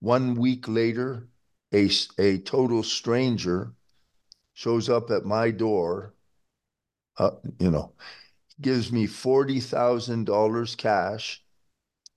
One 0.00 0.34
week 0.34 0.68
later, 0.68 1.28
a, 1.72 1.88
a 2.18 2.38
total 2.38 2.82
stranger 2.82 3.72
shows 4.52 4.90
up 4.90 5.10
at 5.10 5.24
my 5.24 5.50
door, 5.50 6.12
uh, 7.16 7.30
you 7.58 7.70
know, 7.70 7.92
gives 8.60 8.90
me 8.90 9.06
$40,000 9.06 10.76
cash 10.76 11.42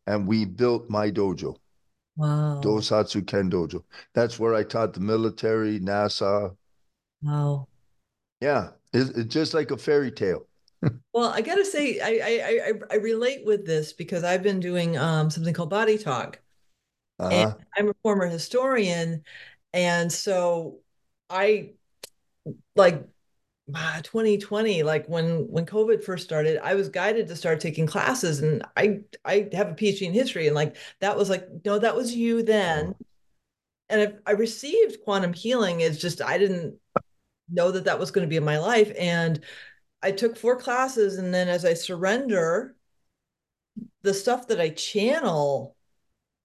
and 0.08 0.28
we 0.28 0.46
built 0.46 0.90
my 0.90 1.12
dojo. 1.12 1.56
Wow. 2.20 2.60
Dosatsu 2.62 3.26
Ken 3.26 3.50
Dojo. 3.50 3.84
That's 4.14 4.38
where 4.38 4.54
I 4.54 4.64
taught 4.64 4.94
the 4.94 5.00
military, 5.00 5.80
NASA. 5.80 6.56
Wow. 7.22 7.68
Yeah, 8.42 8.72
it's, 8.92 9.12
it's 9.12 9.34
just 9.34 9.54
like 9.54 9.72
a 9.72 9.78
fairy 9.78 10.12
tale. 10.12 10.46
well, 11.14 11.30
I 11.30 11.42
gotta 11.42 11.64
say, 11.64 12.00
I, 12.02 12.70
I 12.70 12.72
I 12.92 12.96
relate 12.96 13.46
with 13.46 13.66
this 13.66 13.94
because 13.94 14.24
I've 14.24 14.44
been 14.44 14.60
doing 14.60 14.98
um, 14.98 15.30
something 15.30 15.54
called 15.54 15.70
Body 15.70 15.98
Talk, 15.98 16.40
uh-huh. 17.20 17.34
and 17.34 17.56
I'm 17.78 17.90
a 17.90 17.96
former 18.02 18.28
historian, 18.28 19.24
and 19.74 20.12
so 20.12 20.80
I 21.30 21.72
like 22.76 23.06
2020 24.04 24.84
like 24.84 25.06
when 25.08 25.48
when 25.50 25.66
covid 25.66 26.04
first 26.04 26.24
started 26.24 26.60
i 26.64 26.76
was 26.76 26.90
guided 26.90 27.28
to 27.28 27.36
start 27.36 27.60
taking 27.60 27.86
classes 27.86 28.40
and 28.40 28.64
i 28.76 29.00
i 29.26 29.48
have 29.54 29.70
a 29.70 29.74
phd 29.74 30.02
in 30.02 30.14
history 30.14 30.48
and 30.48 30.56
like 30.56 30.76
that 31.00 31.18
was 31.18 31.30
like 31.30 31.48
no 31.66 31.78
that 31.80 31.96
was 31.96 32.16
you 32.16 32.44
then. 32.44 32.88
Mm-hmm. 32.88 33.04
And 33.90 34.02
i, 34.26 34.32
I 34.32 34.34
received 34.34 35.04
quantum 35.04 35.34
healing 35.34 35.82
it's 35.82 36.00
just 36.00 36.22
i 36.22 36.38
didn't 36.38 36.76
know 37.50 37.72
that 37.72 37.86
that 37.86 38.00
was 38.00 38.12
going 38.12 38.26
to 38.26 38.30
be 38.30 38.38
in 38.38 38.46
my 38.46 38.60
life 38.60 38.92
and 38.98 39.40
i 40.02 40.12
took 40.12 40.38
four 40.38 40.56
classes 40.56 41.18
and 41.18 41.34
then 41.34 41.48
as 41.48 41.66
i 41.66 41.74
surrender 41.74 42.76
the 44.04 44.14
stuff 44.14 44.48
that 44.48 44.62
i 44.62 44.70
channel 44.70 45.76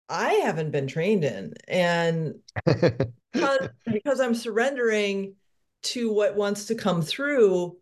i 0.08 0.32
haven't 0.34 0.70
been 0.70 0.86
trained 0.86 1.24
in 1.24 1.54
and 1.68 2.34
because, 2.64 3.68
because 3.86 4.20
i'm 4.20 4.34
surrendering 4.34 5.34
to 5.84 6.12
what 6.12 6.36
wants 6.36 6.66
to 6.66 6.74
come 6.74 7.02
through 7.02 7.76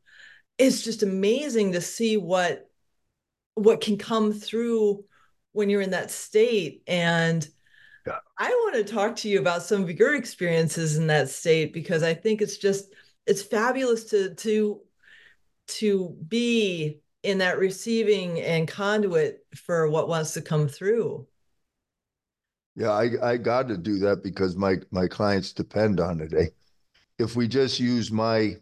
it's 0.59 0.83
just 0.83 1.03
amazing 1.03 1.73
to 1.73 1.81
see 1.81 2.17
what 2.17 2.69
what 3.55 3.81
can 3.81 3.99
come 3.99 4.33
through 4.33 5.05
when 5.53 5.69
you're 5.69 5.81
in 5.81 5.91
that 5.91 6.11
state 6.11 6.83
and 6.87 7.49
yeah. 8.07 8.19
i 8.39 8.49
want 8.49 8.75
to 8.75 8.93
talk 8.93 9.17
to 9.17 9.29
you 9.29 9.39
about 9.39 9.63
some 9.63 9.83
of 9.83 9.99
your 9.99 10.15
experiences 10.15 10.97
in 10.97 11.07
that 11.07 11.29
state 11.29 11.73
because 11.73 12.03
i 12.03 12.15
think 12.15 12.41
it's 12.41 12.59
just 12.59 12.93
it's 13.27 13.43
fabulous 13.43 14.05
to 14.05 14.35
to 14.35 14.81
to 15.67 16.17
be 16.29 17.01
in 17.23 17.39
that 17.39 17.59
receiving 17.59 18.41
and 18.41 18.67
conduit 18.67 19.47
for 19.55 19.89
what 19.89 20.09
wants 20.09 20.35
to 20.35 20.43
come 20.43 20.69
through 20.69 21.27
yeah 22.75 22.91
i 22.91 23.11
i 23.23 23.37
got 23.37 23.69
to 23.69 23.77
do 23.77 23.99
that 23.99 24.23
because 24.23 24.57
my 24.57 24.77
my 24.91 25.07
clients 25.07 25.53
depend 25.53 26.01
on 26.01 26.21
it 26.21 26.33
eh? 26.35 26.47
If 27.23 27.37
we 27.37 27.49
just 27.49 27.81
use 27.81 28.11
my, 28.11 28.39
you 28.41 28.59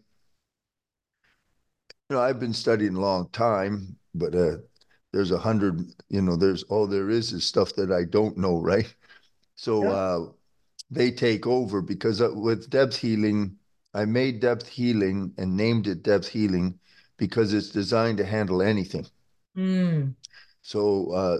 know, 2.09 2.21
I've 2.21 2.39
been 2.39 2.53
studying 2.53 2.95
a 2.95 3.01
long 3.01 3.27
time, 3.29 3.97
but 4.13 4.35
uh, 4.35 4.57
there's 5.11 5.31
a 5.31 5.37
hundred, 5.37 5.91
you 6.09 6.21
know, 6.21 6.35
there's 6.35 6.63
all 6.63 6.87
there 6.87 7.09
is 7.09 7.33
is 7.33 7.45
stuff 7.45 7.73
that 7.75 7.91
I 7.91 8.03
don't 8.03 8.37
know, 8.37 8.61
right? 8.61 8.93
So 9.55 9.83
yeah. 9.83 9.89
uh, 9.89 10.25
they 10.89 11.11
take 11.11 11.47
over 11.47 11.81
because 11.81 12.21
uh, 12.21 12.31
with 12.33 12.69
depth 12.69 12.97
healing, 12.97 13.57
I 13.93 14.05
made 14.05 14.39
depth 14.39 14.67
healing 14.67 15.33
and 15.37 15.57
named 15.57 15.87
it 15.87 16.03
depth 16.03 16.27
healing 16.27 16.79
because 17.17 17.53
it's 17.53 17.69
designed 17.69 18.19
to 18.19 18.25
handle 18.25 18.61
anything. 18.61 19.05
Mm. 19.57 20.15
So 20.61 21.11
uh, 21.11 21.37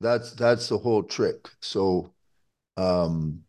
that's 0.00 0.32
that's 0.32 0.68
the 0.68 0.78
whole 0.78 1.02
trick. 1.02 1.48
So 1.60 2.12
um, 2.76 3.43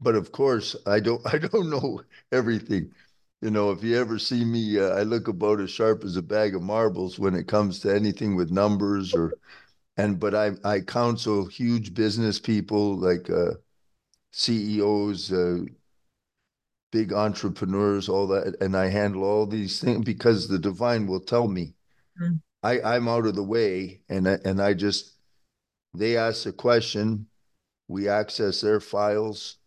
but 0.00 0.14
of 0.14 0.32
course 0.32 0.76
i 0.86 1.00
don't 1.00 1.22
i 1.32 1.38
don't 1.38 1.70
know 1.70 2.00
everything 2.32 2.90
you 3.40 3.50
know 3.50 3.70
if 3.70 3.82
you 3.82 3.96
ever 3.96 4.18
see 4.18 4.44
me 4.44 4.78
uh, 4.78 4.90
i 4.90 5.02
look 5.02 5.28
about 5.28 5.60
as 5.60 5.70
sharp 5.70 6.04
as 6.04 6.16
a 6.16 6.22
bag 6.22 6.54
of 6.54 6.62
marbles 6.62 7.18
when 7.18 7.34
it 7.34 7.46
comes 7.48 7.78
to 7.80 7.94
anything 7.94 8.34
with 8.34 8.50
numbers 8.50 9.14
or 9.14 9.32
and 9.96 10.18
but 10.18 10.34
i 10.34 10.50
i 10.64 10.80
counsel 10.80 11.46
huge 11.46 11.94
business 11.94 12.38
people 12.38 12.96
like 12.96 13.28
uh, 13.30 13.52
ceos 14.32 15.32
uh, 15.32 15.58
big 16.90 17.12
entrepreneurs 17.12 18.08
all 18.08 18.26
that 18.26 18.56
and 18.60 18.76
i 18.76 18.86
handle 18.86 19.24
all 19.24 19.46
these 19.46 19.80
things 19.80 20.04
because 20.04 20.48
the 20.48 20.58
divine 20.58 21.06
will 21.06 21.20
tell 21.20 21.46
me 21.46 21.74
mm-hmm. 22.20 22.36
i 22.62 22.80
i'm 22.80 23.08
out 23.08 23.26
of 23.26 23.34
the 23.34 23.42
way 23.42 24.00
and 24.08 24.28
I, 24.28 24.38
and 24.44 24.60
i 24.60 24.74
just 24.74 25.12
they 25.94 26.16
ask 26.16 26.46
a 26.46 26.52
question 26.52 27.26
we 27.88 28.08
access 28.08 28.60
their 28.60 28.80
files 28.80 29.58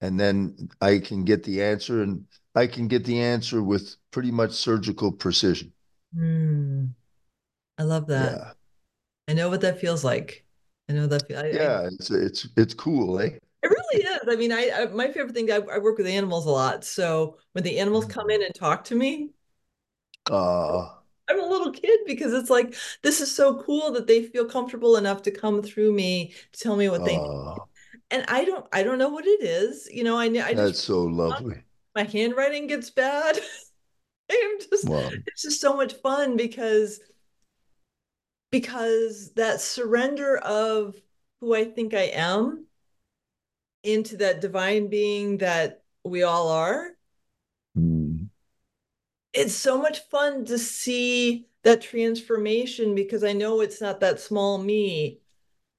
and 0.00 0.18
then 0.18 0.68
I 0.80 0.98
can 0.98 1.24
get 1.24 1.42
the 1.44 1.62
answer, 1.62 2.02
and 2.02 2.24
I 2.54 2.66
can 2.66 2.88
get 2.88 3.04
the 3.04 3.20
answer 3.20 3.62
with 3.62 3.96
pretty 4.10 4.30
much 4.30 4.52
surgical 4.52 5.12
precision. 5.12 5.72
Mm. 6.16 6.90
I 7.78 7.82
love 7.82 8.06
that. 8.08 8.38
Yeah. 8.38 8.52
I 9.28 9.32
know 9.34 9.48
what 9.48 9.60
that 9.62 9.80
feels 9.80 10.04
like. 10.04 10.44
I 10.88 10.92
know 10.92 11.06
that. 11.06 11.24
I, 11.30 11.50
yeah, 11.50 11.80
I, 11.80 11.86
it's 11.86 12.10
it's 12.10 12.48
it's 12.56 12.74
cool, 12.74 13.18
eh? 13.20 13.30
It 13.62 13.66
really 13.66 14.04
is. 14.04 14.20
I 14.28 14.36
mean, 14.36 14.52
I, 14.52 14.70
I 14.70 14.86
my 14.86 15.10
favorite 15.10 15.34
thing. 15.34 15.50
I, 15.50 15.56
I, 15.56 15.78
work 15.78 15.98
with 15.98 16.06
animals 16.06 16.46
a 16.46 16.50
lot, 16.50 16.84
so 16.84 17.38
when 17.52 17.64
the 17.64 17.78
animals 17.80 18.04
come 18.04 18.30
in 18.30 18.42
and 18.42 18.54
talk 18.54 18.84
to 18.84 18.94
me, 18.94 19.30
Uh, 20.30 20.88
I'm 21.28 21.40
a 21.40 21.46
little 21.46 21.72
kid 21.72 22.00
because 22.06 22.32
it's 22.32 22.50
like 22.50 22.74
this 23.02 23.20
is 23.20 23.34
so 23.34 23.62
cool 23.62 23.90
that 23.92 24.06
they 24.06 24.22
feel 24.22 24.44
comfortable 24.44 24.96
enough 24.96 25.22
to 25.22 25.30
come 25.30 25.62
through 25.62 25.92
me 25.92 26.34
to 26.52 26.60
tell 26.60 26.76
me 26.76 26.88
what 26.88 27.04
they 27.04 27.16
uh, 27.16 27.56
and 28.10 28.24
I 28.28 28.44
don't 28.44 28.66
I 28.72 28.82
don't 28.82 28.98
know 28.98 29.08
what 29.08 29.26
it 29.26 29.42
is. 29.42 29.88
You 29.92 30.04
know, 30.04 30.16
I 30.18 30.26
I 30.26 30.54
that's 30.54 30.70
just 30.70 30.84
so 30.84 31.04
lovely. 31.04 31.64
my 31.94 32.04
handwriting 32.04 32.66
gets 32.66 32.90
bad. 32.90 33.36
I'm 34.30 34.58
just 34.60 34.88
Wow. 34.88 35.10
it's 35.26 35.42
just 35.42 35.60
so 35.60 35.76
much 35.76 35.94
fun 35.94 36.36
because 36.36 37.00
because 38.50 39.32
that 39.34 39.60
surrender 39.60 40.38
of 40.38 40.94
who 41.40 41.54
I 41.54 41.64
think 41.64 41.94
I 41.94 42.04
am 42.14 42.66
into 43.82 44.16
that 44.18 44.40
divine 44.40 44.88
being 44.88 45.38
that 45.38 45.82
we 46.04 46.22
all 46.22 46.48
are 46.48 46.90
Mm, 47.76 48.28
it's 49.32 49.54
so 49.54 49.80
much 49.80 50.00
fun 50.10 50.44
to 50.46 50.58
see 50.58 51.46
that 51.62 51.82
transformation 51.82 52.94
because 52.94 53.24
I 53.24 53.32
know 53.32 53.60
it's 53.60 53.80
not 53.80 54.00
that 54.00 54.20
small 54.20 54.58
me 54.58 55.20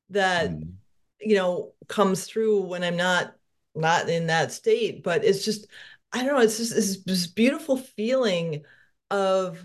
that 0.09 0.59
mm, 0.59 0.73
you 1.21 1.35
know 1.35 1.73
comes 1.87 2.25
through 2.25 2.61
when 2.61 2.83
I'm 2.83 2.97
not 2.97 3.33
not 3.75 4.09
in 4.09 4.27
that 4.27 4.51
state 4.51 5.03
but 5.03 5.23
it's 5.23 5.45
just 5.45 5.67
I 6.11 6.23
don't 6.23 6.35
know 6.35 6.41
it's 6.41 6.57
just 6.57 6.75
it's 6.75 7.03
this 7.03 7.27
beautiful 7.27 7.77
feeling 7.77 8.63
of 9.11 9.63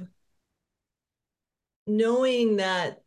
knowing 1.86 2.56
that 2.56 3.02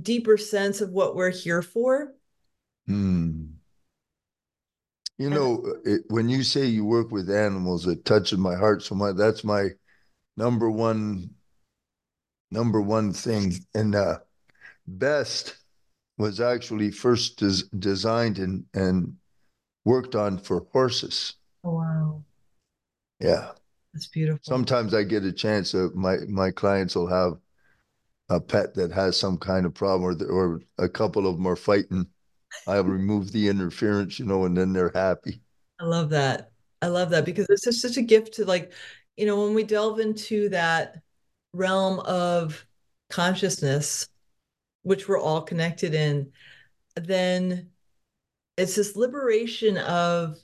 deeper 0.00 0.36
sense 0.36 0.80
of 0.80 0.90
what 0.90 1.14
we're 1.14 1.30
here 1.30 1.62
for 1.62 2.12
mm. 2.88 3.50
You 5.20 5.28
know, 5.28 5.74
it, 5.84 6.04
when 6.08 6.30
you 6.30 6.42
say 6.42 6.64
you 6.64 6.86
work 6.86 7.10
with 7.10 7.28
animals, 7.28 7.86
it 7.86 8.06
touches 8.06 8.38
my 8.38 8.54
heart 8.54 8.82
so 8.82 8.94
much. 8.94 9.16
That's 9.16 9.44
my 9.44 9.68
number 10.38 10.70
one, 10.70 11.34
number 12.50 12.80
one 12.80 13.12
thing. 13.12 13.52
And 13.74 13.94
uh, 13.94 14.20
best 14.86 15.56
was 16.20 16.40
actually 16.40 16.90
first 16.92 17.38
des 17.38 17.64
designed 17.78 18.38
and 18.38 18.64
and 18.74 19.16
worked 19.84 20.14
on 20.16 20.38
for 20.38 20.66
horses. 20.72 21.34
oh 21.64 21.74
wow 21.76 22.22
Yeah. 23.20 23.52
that's 23.92 24.06
beautiful 24.08 24.40
Sometimes 24.44 24.94
I 24.94 25.04
get 25.04 25.24
a 25.24 25.32
chance 25.32 25.74
of 25.74 25.94
my 25.94 26.18
my 26.28 26.50
clients 26.50 26.94
will 26.94 27.08
have 27.08 27.38
a 28.30 28.40
pet 28.40 28.74
that 28.74 28.92
has 28.92 29.18
some 29.18 29.38
kind 29.38 29.66
of 29.66 29.74
problem 29.74 30.04
or 30.04 30.26
or 30.30 30.60
a 30.78 30.88
couple 30.88 31.26
of 31.26 31.36
them 31.36 31.46
are 31.46 31.56
fighting. 31.56 32.06
I'll 32.66 32.84
remove 32.84 33.32
the 33.32 33.48
interference, 33.48 34.18
you 34.18 34.26
know, 34.26 34.44
and 34.46 34.56
then 34.56 34.72
they're 34.72 34.92
happy. 34.94 35.42
I 35.80 35.84
love 35.84 36.10
that. 36.10 36.52
I 36.82 36.88
love 36.88 37.10
that 37.10 37.24
because 37.24 37.46
it's 37.48 37.64
just 37.64 37.82
such 37.82 37.96
a 37.96 38.02
gift 38.02 38.34
to 38.34 38.44
like, 38.44 38.72
you 39.16 39.26
know, 39.26 39.44
when 39.44 39.54
we 39.54 39.64
delve 39.64 40.00
into 40.00 40.48
that 40.50 41.02
realm 41.52 42.00
of 42.00 42.64
consciousness, 43.10 44.08
which 44.82 45.08
we're 45.08 45.18
all 45.20 45.42
connected 45.42 45.94
in, 45.94 46.32
then 46.96 47.70
it's 48.56 48.76
this 48.76 48.96
liberation 48.96 49.78
of 49.78 50.38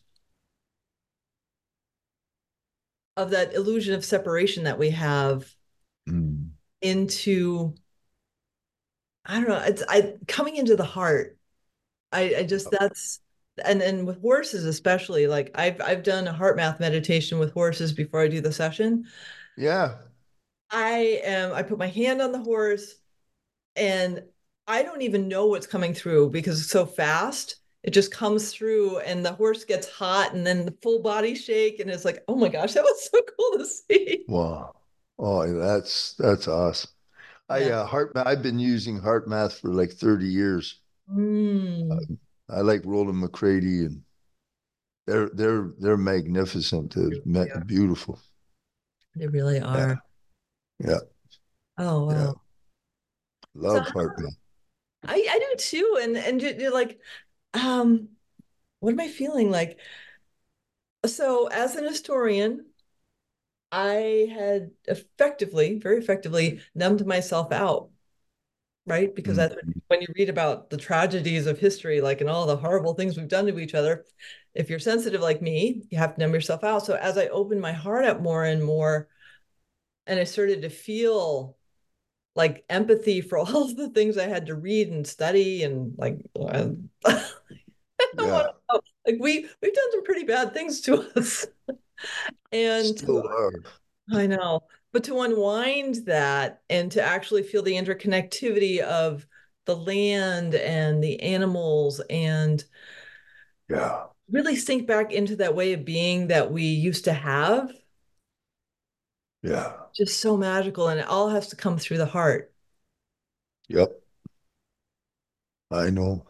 of 3.16 3.30
that 3.30 3.54
illusion 3.54 3.94
of 3.94 4.04
separation 4.04 4.64
that 4.64 4.78
we 4.78 4.90
have 4.90 5.54
Mm. 6.08 6.56
into 6.82 7.74
I 9.24 9.34
don't 9.40 9.48
know, 9.48 9.58
it's 9.58 9.82
I 9.88 10.14
coming 10.28 10.56
into 10.56 10.76
the 10.76 10.84
heart. 10.84 11.36
I 12.12 12.36
I 12.38 12.44
just 12.44 12.70
that's 12.70 13.20
and 13.64 13.82
and 13.82 14.06
with 14.06 14.20
horses 14.20 14.64
especially, 14.64 15.26
like 15.26 15.52
I've 15.54 15.80
I've 15.80 16.02
done 16.02 16.28
a 16.28 16.34
HeartMath 16.34 16.80
meditation 16.80 17.38
with 17.38 17.52
horses 17.52 17.92
before 17.92 18.20
I 18.22 18.28
do 18.28 18.40
the 18.40 18.52
session. 18.52 19.06
Yeah. 19.56 19.96
I 20.70 21.20
am 21.24 21.52
I 21.52 21.62
put 21.62 21.78
my 21.78 21.88
hand 21.88 22.20
on 22.22 22.32
the 22.32 22.40
horse 22.42 22.96
and 23.76 24.22
I 24.66 24.82
don't 24.82 25.02
even 25.02 25.28
know 25.28 25.46
what's 25.46 25.66
coming 25.66 25.94
through 25.94 26.30
because 26.30 26.60
it's 26.60 26.70
so 26.70 26.86
fast. 26.86 27.56
It 27.82 27.90
just 27.92 28.10
comes 28.10 28.52
through 28.52 28.98
and 29.00 29.24
the 29.24 29.32
horse 29.32 29.64
gets 29.64 29.88
hot 29.88 30.34
and 30.34 30.44
then 30.44 30.64
the 30.64 30.74
full 30.82 31.00
body 31.00 31.34
shake 31.36 31.78
and 31.78 31.88
it's 31.88 32.04
like, 32.04 32.24
oh 32.26 32.34
my 32.34 32.48
gosh, 32.48 32.72
that 32.74 32.82
was 32.82 33.08
so 33.10 33.20
cool 33.38 33.58
to 33.58 33.66
see. 33.66 34.24
Wow. 34.28 34.74
Oh, 35.18 35.50
that's 35.58 36.14
that's 36.14 36.48
awesome. 36.48 36.90
I 37.48 37.60
Yeah. 37.60 37.80
uh, 37.80 37.86
heart 37.86 38.12
I've 38.16 38.42
been 38.42 38.58
using 38.58 39.00
HeartMath 39.00 39.60
for 39.60 39.68
like 39.68 39.92
30 39.92 40.26
years. 40.26 40.80
Mm, 41.10 42.18
I 42.50 42.60
like 42.60 42.82
Rollin 42.84 43.20
McCraty 43.22 43.86
and 43.86 44.02
they're 45.06 45.28
they're 45.30 45.72
they're 45.78 45.96
magnificent. 45.96 46.94
They're 46.94 47.20
ma- 47.24 47.60
beautiful. 47.66 48.18
they 49.14 49.26
really 49.26 49.60
are. 49.60 50.00
Yeah. 50.78 50.98
Oh 51.78 52.10
Yeah. 52.10 52.32
Love 53.56 53.86
So- 53.86 53.92
heart. 53.92 54.20
I 55.04 55.14
I 55.30 55.38
do 55.38 55.54
too, 55.58 55.98
and 56.02 56.16
and 56.16 56.42
you- 56.42 56.56
you're 56.58 56.72
like, 56.72 56.98
um, 57.54 58.08
what 58.80 58.92
am 58.92 59.00
I 59.00 59.08
feeling 59.08 59.50
like? 59.50 59.78
So 61.06 61.46
as 61.46 61.76
an 61.76 61.84
historian, 61.84 62.66
I 63.70 64.28
had 64.32 64.72
effectively, 64.86 65.78
very 65.78 65.98
effectively, 65.98 66.60
numbed 66.74 67.06
myself 67.06 67.52
out, 67.52 67.90
right? 68.86 69.14
Because 69.14 69.36
that's 69.36 69.54
Mhm. 69.54 69.82
when 69.88 70.00
you 70.02 70.08
read 70.16 70.28
about 70.28 70.70
the 70.70 70.76
tragedies 70.76 71.46
of 71.46 71.58
history, 71.58 72.00
like 72.00 72.20
and 72.20 72.30
all 72.30 72.46
the 72.46 72.56
horrible 72.56 72.94
things 72.94 73.16
we've 73.16 73.28
done 73.28 73.46
to 73.46 73.58
each 73.58 73.74
other. 73.74 74.04
If 74.54 74.70
you're 74.70 74.78
sensitive 74.78 75.20
like 75.20 75.42
me, 75.42 75.82
you 75.90 75.98
have 75.98 76.14
to 76.14 76.20
numb 76.20 76.34
yourself 76.34 76.64
out. 76.64 76.84
So 76.86 76.94
as 76.94 77.16
I 77.18 77.28
opened 77.28 77.60
my 77.60 77.72
heart 77.72 78.04
up 78.04 78.20
more 78.20 78.44
and 78.44 78.64
more, 78.64 79.08
and 80.06 80.18
I 80.18 80.24
started 80.24 80.62
to 80.62 80.70
feel 80.70 81.56
like 82.36 82.64
empathy 82.68 83.20
for 83.20 83.38
all 83.38 83.64
of 83.64 83.76
the 83.76 83.90
things 83.90 84.18
I 84.18 84.28
had 84.28 84.46
to 84.46 84.54
read 84.54 84.88
and 84.88 85.06
study 85.06 85.62
and 85.64 85.94
like 85.98 86.18
Yeah. 88.18 88.48
like 89.06 89.16
we 89.20 89.48
we've 89.62 89.74
done 89.74 89.92
some 89.92 90.04
pretty 90.04 90.24
bad 90.24 90.52
things 90.54 90.80
to 90.82 91.02
us. 91.16 91.46
And. 92.52 93.02
I 94.12 94.26
know, 94.28 94.60
but 94.92 95.04
to 95.04 95.20
unwind 95.22 95.96
that 96.06 96.62
and 96.70 96.92
to 96.92 97.02
actually 97.02 97.42
feel 97.42 97.62
the 97.62 97.74
interconnectivity 97.74 98.78
of 98.78 99.26
the 99.64 99.76
land 99.76 100.54
and 100.54 101.02
the 101.02 101.20
animals 101.20 102.00
and 102.08 102.64
Yeah. 103.68 104.06
really 104.30 104.56
sink 104.56 104.86
back 104.86 105.12
into 105.12 105.36
that 105.36 105.54
way 105.54 105.72
of 105.72 105.84
being 105.84 106.28
that 106.28 106.50
we 106.50 106.62
used 106.64 107.04
to 107.04 107.12
have, 107.12 107.72
Yeah. 109.46 109.72
just 109.96 110.20
so 110.20 110.36
magical. 110.36 110.88
And 110.88 111.00
it 111.00 111.06
all 111.06 111.30
has 111.30 111.48
to 111.48 111.56
come 111.56 111.78
through 111.78 111.98
the 111.98 112.06
heart. 112.06 112.52
Yep. 113.68 114.00
I 115.70 115.90
know. 115.90 116.26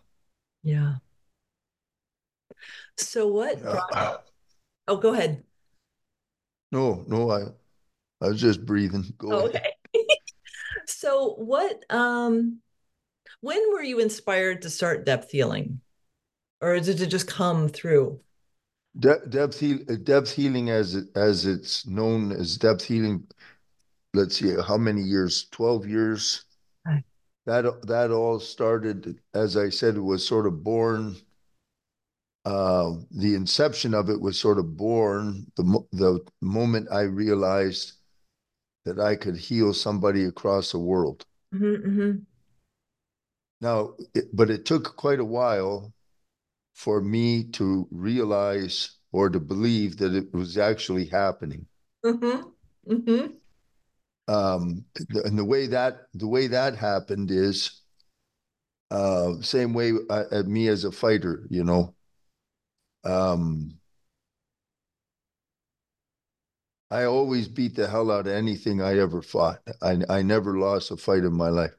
Yeah. 0.63 0.97
So 2.97 3.29
what 3.29 3.63
brought, 3.63 4.25
oh, 4.89 4.97
go 4.99 5.13
ahead. 5.15 5.45
No, 6.73 7.05
no, 7.09 7.31
I 7.31 7.43
I 8.21 8.29
was 8.29 8.41
just 8.41 8.65
breathing. 8.67 9.15
Go 9.19 9.33
Oh, 9.33 9.39
ahead. 9.47 9.57
okay. 9.57 9.73
So 10.89 11.35
what 11.35 11.85
um 11.91 12.61
when 13.41 13.73
were 13.73 13.83
you 13.83 14.01
inspired 14.01 14.63
to 14.63 14.71
start 14.71 15.07
depth 15.07 15.31
healing? 15.31 15.81
Or 16.61 16.79
did 16.81 17.01
it 17.01 17.07
just 17.09 17.29
come 17.29 17.69
through? 17.69 18.21
De- 18.99 19.27
depth 19.29 19.61
heal 19.61 19.79
depth 20.05 20.33
healing 20.33 20.71
as 20.71 20.95
it 20.95 21.09
as 21.17 21.45
it's 21.45 21.87
known 21.87 22.33
as 22.33 22.57
depth 22.57 22.85
healing. 22.85 23.27
Let's 24.15 24.39
see, 24.39 24.55
how 24.67 24.79
many 24.79 25.03
years? 25.03 25.49
12 25.51 25.87
years. 25.87 26.45
Right. 26.87 27.05
That 27.45 27.87
that 27.87 28.11
all 28.11 28.41
started, 28.41 29.21
as 29.35 29.57
I 29.57 29.69
said, 29.69 29.97
it 29.97 30.01
was 30.01 30.27
sort 30.27 30.47
of 30.47 30.65
born. 30.65 31.17
Uh, 32.45 32.95
the 33.11 33.35
inception 33.35 33.93
of 33.93 34.09
it 34.09 34.21
was 34.21 34.39
sort 34.39 34.59
of 34.59 34.77
born 34.77 35.51
the 35.57 35.65
mo- 35.65 35.89
the 35.93 36.25
moment 36.41 36.89
I 36.93 37.03
realized 37.03 37.95
that 38.85 39.01
I 39.01 39.17
could 39.17 39.37
heal 39.37 39.75
somebody 39.75 40.25
across 40.25 40.71
the 40.71 40.79
world. 40.79 41.27
Mhm, 41.53 41.85
mhm. 41.85 42.27
Now, 43.61 43.95
it, 44.15 44.35
but 44.35 44.49
it 44.49 44.65
took 44.65 44.97
quite 44.97 45.19
a 45.19 45.25
while 45.25 45.93
for 46.77 47.01
me 47.01 47.43
to 47.43 47.89
realize 47.91 48.99
or 49.11 49.31
to 49.31 49.41
believe 49.41 49.97
that 49.97 50.15
it 50.15 50.33
was 50.35 50.59
actually 50.59 51.07
happening. 51.07 51.67
Mhm, 52.05 52.53
mhm. 52.87 53.41
Um, 54.29 54.85
and 55.25 55.39
the 55.39 55.45
way 55.45 55.69
that 55.69 56.09
the 56.15 56.29
way 56.29 56.49
that 56.49 56.77
happened 56.77 57.31
is 57.31 57.81
uh, 58.91 59.41
same 59.41 59.73
way 59.75 59.93
uh, 60.11 60.25
at 60.31 60.47
me 60.47 60.69
as 60.69 60.85
a 60.85 60.93
fighter, 60.93 61.47
you 61.51 61.65
know. 61.65 61.95
Um, 63.05 63.79
I 66.91 67.05
always 67.05 67.47
beat 67.47 67.77
the 67.77 67.87
hell 67.87 68.11
out 68.11 68.27
of 68.27 68.33
anything 68.33 68.81
I 68.83 68.99
ever 68.99 69.23
fought. 69.23 69.63
I 69.81 70.03
I 70.09 70.23
never 70.23 70.59
lost 70.59 70.91
a 70.91 70.97
fight 70.97 71.23
in 71.23 71.33
my 71.33 71.49
life. 71.49 71.77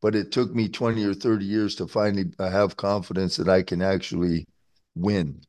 But 0.00 0.14
it 0.14 0.32
took 0.32 0.54
me 0.54 0.68
20 0.68 1.04
or 1.04 1.14
30 1.14 1.44
years 1.44 1.74
to 1.76 1.86
finally 1.86 2.32
uh, 2.38 2.50
have 2.50 2.76
confidence 2.76 3.36
that 3.36 3.48
I 3.48 3.62
can 3.62 3.82
actually 3.82 4.46
win. 4.94 5.40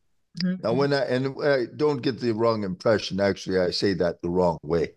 Mhm, 0.44 0.64
Now, 0.64 0.74
when 0.74 0.94
I, 0.94 1.02
and 1.04 1.36
I 1.44 1.66
don't 1.76 2.02
get 2.02 2.20
the 2.20 2.34
wrong 2.34 2.64
impression, 2.64 3.20
actually, 3.20 3.60
I 3.60 3.72
say 3.72 3.94
that 3.96 4.22
the 4.22 4.30
wrong 4.30 4.58
way. 4.64 4.96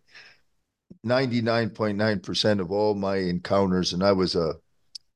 99.9% 1.07 2.61
of 2.61 2.71
all 2.73 2.95
my 2.95 3.17
encounters, 3.17 3.93
and 3.93 4.03
I 4.03 4.13
was 4.13 4.35
a 4.35 4.55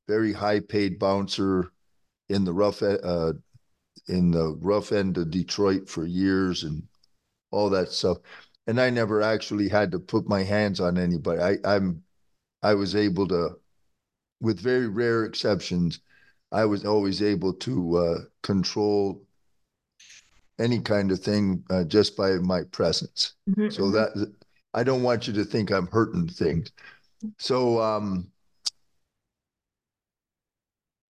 very 0.08 0.32
high 0.32 0.60
paid 0.60 0.98
bouncer 0.98 1.72
in 2.28 2.44
the 2.44 2.52
rough 2.52 2.82
uh, 2.82 3.32
in 4.08 4.30
the 4.30 4.56
rough 4.60 4.92
end 4.92 5.18
of 5.18 5.30
Detroit 5.30 5.88
for 5.88 6.04
years 6.04 6.64
and 6.64 6.82
all 7.50 7.70
that 7.70 7.90
stuff. 7.92 8.18
And 8.66 8.80
I 8.80 8.90
never 8.90 9.22
actually 9.22 9.68
had 9.68 9.92
to 9.92 9.98
put 9.98 10.28
my 10.28 10.42
hands 10.42 10.80
on 10.80 10.98
anybody. 10.98 11.40
I, 11.40 11.58
I'm 11.76 12.02
I 12.62 12.74
was 12.74 12.94
able 12.94 13.26
to, 13.28 13.58
with 14.42 14.60
very 14.60 14.88
rare 14.88 15.24
exceptions, 15.24 16.00
I 16.50 16.66
was 16.66 16.84
always 16.84 17.22
able 17.22 17.54
to 17.54 17.96
uh, 17.96 18.18
control 18.42 19.22
any 20.58 20.80
kind 20.80 21.10
of 21.12 21.20
thing 21.20 21.64
uh, 21.70 21.84
just 21.84 22.16
by 22.16 22.32
my 22.32 22.64
presence. 22.64 23.34
Mm-hmm, 23.48 23.70
so 23.70 23.82
mm-hmm. 23.84 23.92
that 23.92 24.32
I 24.74 24.82
don't 24.82 25.02
want 25.02 25.26
you 25.26 25.32
to 25.34 25.44
think 25.44 25.70
I'm 25.70 25.86
hurting 25.86 26.28
things. 26.28 26.72
So 27.38 27.80
um, 27.80 28.30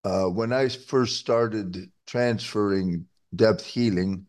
uh, 0.03 0.25
when 0.25 0.53
I 0.53 0.69
first 0.69 1.17
started 1.17 1.91
transferring 2.05 3.07
depth 3.35 3.65
healing 3.65 4.27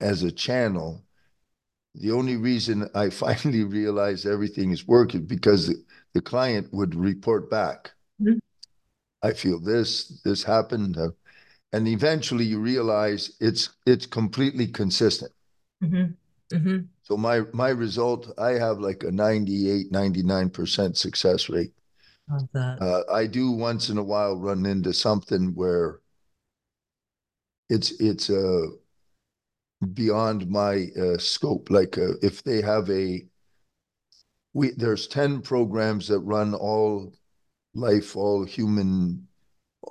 as 0.00 0.22
a 0.22 0.32
channel, 0.32 1.04
the 1.94 2.12
only 2.12 2.36
reason 2.36 2.88
I 2.94 3.10
finally 3.24 3.64
realized 3.64 4.26
everything 4.26 4.70
is 4.70 4.86
working 4.86 5.24
because 5.24 5.68
the, 5.68 5.76
the 6.14 6.20
client 6.20 6.68
would 6.72 6.94
report 6.94 7.50
back. 7.50 7.92
Mm-hmm. 8.20 8.38
I 9.22 9.32
feel 9.32 9.58
this, 9.58 10.20
this 10.24 10.42
happened. 10.42 10.96
Uh, 10.96 11.10
and 11.72 11.86
eventually 11.88 12.44
you 12.44 12.60
realize 12.60 13.32
it's 13.40 13.70
it's 13.84 14.06
completely 14.06 14.66
consistent. 14.66 15.32
Mm-hmm. 15.82 16.56
Mm-hmm. 16.56 16.78
So 17.02 17.16
my 17.16 17.42
my 17.52 17.68
result, 17.70 18.32
I 18.38 18.52
have 18.52 18.78
like 18.78 19.02
a 19.02 19.10
98, 19.10 19.92
99% 19.92 20.96
success 20.96 21.48
rate. 21.48 21.72
Love 22.30 22.48
that. 22.52 22.82
Uh, 22.82 23.12
I 23.12 23.26
do 23.26 23.50
once 23.50 23.90
in 23.90 23.98
a 23.98 24.02
while 24.02 24.36
run 24.36 24.64
into 24.66 24.92
something 24.92 25.52
where 25.54 26.00
it's 27.68 27.92
it's 28.00 28.30
uh, 28.30 28.66
beyond 29.94 30.48
my 30.48 30.88
uh, 31.00 31.18
scope. 31.18 31.70
Like 31.70 31.98
uh, 31.98 32.14
if 32.22 32.42
they 32.42 32.60
have 32.62 32.88
a 32.90 33.24
we 34.54 34.70
there's 34.72 35.06
10 35.06 35.42
programs 35.42 36.08
that 36.08 36.20
run 36.20 36.54
all 36.54 37.12
life, 37.74 38.16
all 38.16 38.44
human, 38.44 39.28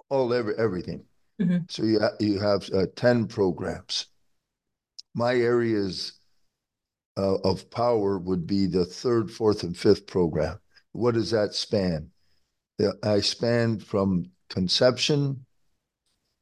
all 0.09 0.33
every 0.33 0.55
everything. 0.57 1.03
Mm-hmm. 1.41 1.57
So 1.69 1.83
you 1.83 1.99
ha- 1.99 2.17
you 2.19 2.39
have 2.39 2.69
uh, 2.73 2.87
10 2.95 3.27
programs. 3.27 4.07
My 5.13 5.35
areas 5.35 6.19
uh, 7.17 7.37
of 7.43 7.69
power 7.69 8.19
would 8.19 8.45
be 8.45 8.67
the 8.67 8.85
third, 8.85 9.31
fourth, 9.31 9.63
and 9.63 9.75
fifth 9.75 10.05
program. 10.05 10.59
What 10.91 11.15
does 11.15 11.31
that 11.31 11.53
span? 11.53 12.11
I 13.03 13.21
span 13.21 13.79
from 13.79 14.31
conception 14.49 15.45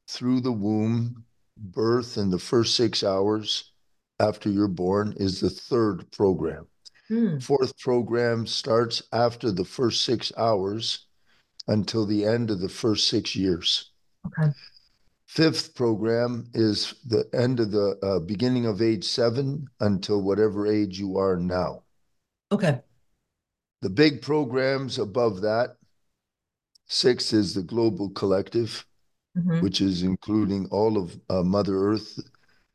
through 0.08 0.40
the 0.40 0.52
womb, 0.52 1.24
birth, 1.56 2.16
and 2.16 2.32
the 2.32 2.38
first 2.38 2.76
six 2.76 3.02
hours 3.02 3.72
after 4.20 4.48
you're 4.48 4.68
born 4.68 5.14
is 5.18 5.40
the 5.40 5.50
third 5.50 6.10
program. 6.10 6.66
Hmm. 7.08 7.38
Fourth 7.38 7.78
program 7.78 8.46
starts 8.46 9.02
after 9.12 9.50
the 9.50 9.64
first 9.64 10.04
six 10.04 10.32
hours 10.36 11.06
until 11.68 12.06
the 12.06 12.24
end 12.24 12.50
of 12.50 12.60
the 12.60 12.68
first 12.68 13.08
six 13.08 13.36
years. 13.36 13.92
Okay. 14.26 14.50
Fifth 15.26 15.74
program 15.74 16.48
is 16.54 16.94
the 17.06 17.28
end 17.34 17.60
of 17.60 17.70
the 17.70 17.98
uh, 18.02 18.20
beginning 18.20 18.66
of 18.66 18.80
age 18.80 19.04
seven 19.04 19.68
until 19.80 20.22
whatever 20.22 20.66
age 20.66 20.98
you 20.98 21.18
are 21.18 21.36
now. 21.36 21.82
Okay. 22.50 22.80
The 23.82 23.90
big 23.90 24.22
programs 24.22 24.98
above 24.98 25.42
that 25.42 25.76
Six 26.88 27.32
is 27.32 27.54
the 27.54 27.62
global 27.62 28.10
collective, 28.10 28.86
mm-hmm. 29.36 29.60
which 29.60 29.80
is 29.80 30.02
including 30.02 30.66
all 30.70 30.96
of 30.96 31.18
uh, 31.28 31.42
Mother 31.42 31.76
Earth, 31.76 32.18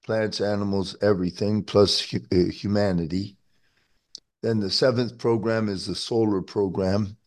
plants, 0.06 0.42
animals, 0.42 0.96
everything, 1.02 1.64
plus 1.64 2.00
hu- 2.00 2.20
uh, 2.32 2.52
humanity. 2.52 3.38
Then 4.42 4.60
the 4.60 4.70
seventh 4.70 5.18
program 5.18 5.70
is 5.70 5.86
the 5.86 5.96
solar 5.96 6.42
program. 6.42 7.18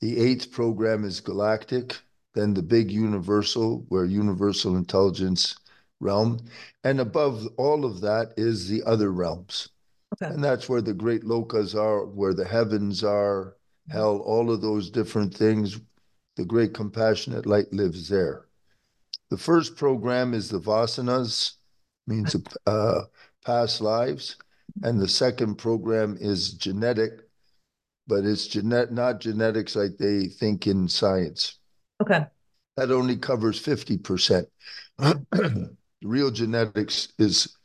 The 0.00 0.18
eighth 0.18 0.50
program 0.50 1.04
is 1.04 1.20
galactic. 1.20 1.96
Then 2.34 2.54
the 2.54 2.62
big 2.62 2.90
universal, 2.90 3.84
where 3.88 4.04
universal 4.04 4.76
intelligence 4.76 5.54
realm. 6.00 6.40
And 6.82 6.98
above 6.98 7.46
all 7.56 7.84
of 7.84 8.00
that 8.00 8.32
is 8.36 8.68
the 8.68 8.82
other 8.82 9.12
realms. 9.12 9.68
Okay. 10.14 10.32
And 10.32 10.42
that's 10.42 10.68
where 10.68 10.82
the 10.82 10.92
great 10.92 11.22
lokas 11.22 11.74
are, 11.74 12.04
where 12.04 12.34
the 12.34 12.44
heavens 12.44 13.04
are, 13.04 13.56
hell, 13.90 14.18
all 14.18 14.50
of 14.50 14.60
those 14.60 14.90
different 14.90 15.34
things 15.34 15.78
the 16.36 16.44
great 16.44 16.74
compassionate 16.74 17.46
light 17.46 17.72
lives 17.72 18.08
there. 18.08 18.46
The 19.30 19.36
first 19.36 19.76
program 19.76 20.34
is 20.34 20.48
the 20.48 20.60
vasanas, 20.60 21.52
means 22.06 22.36
uh, 22.66 23.02
past 23.44 23.80
lives, 23.80 24.36
and 24.82 25.00
the 25.00 25.08
second 25.08 25.56
program 25.56 26.16
is 26.20 26.54
genetic, 26.54 27.12
but 28.06 28.24
it's 28.24 28.46
genet 28.46 28.92
not 28.92 29.20
genetics 29.20 29.76
like 29.76 29.96
they 29.98 30.26
think 30.26 30.66
in 30.66 30.88
science. 30.88 31.58
Okay. 32.00 32.26
That 32.76 32.90
only 32.90 33.16
covers 33.16 33.62
50%. 33.62 34.46
Real 36.02 36.30
genetics 36.30 37.08
is 37.18 37.56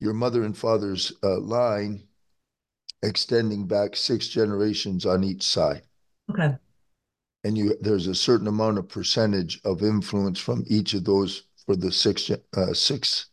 your 0.00 0.12
mother 0.12 0.42
and 0.42 0.56
father's 0.56 1.12
uh, 1.22 1.40
line 1.40 2.06
extending 3.02 3.66
back 3.66 3.96
six 3.96 4.28
generations 4.28 5.06
on 5.06 5.24
each 5.24 5.42
side. 5.42 5.82
Okay 6.30 6.56
and 7.46 7.56
you 7.56 7.76
there's 7.80 8.08
a 8.08 8.14
certain 8.14 8.48
amount 8.48 8.76
of 8.76 8.88
percentage 8.88 9.60
of 9.64 9.82
influence 9.82 10.40
from 10.40 10.64
each 10.66 10.94
of 10.94 11.04
those 11.04 11.44
for 11.64 11.76
the 11.76 11.92
six 11.92 12.28
uh, 12.30 12.74
six. 12.74 13.26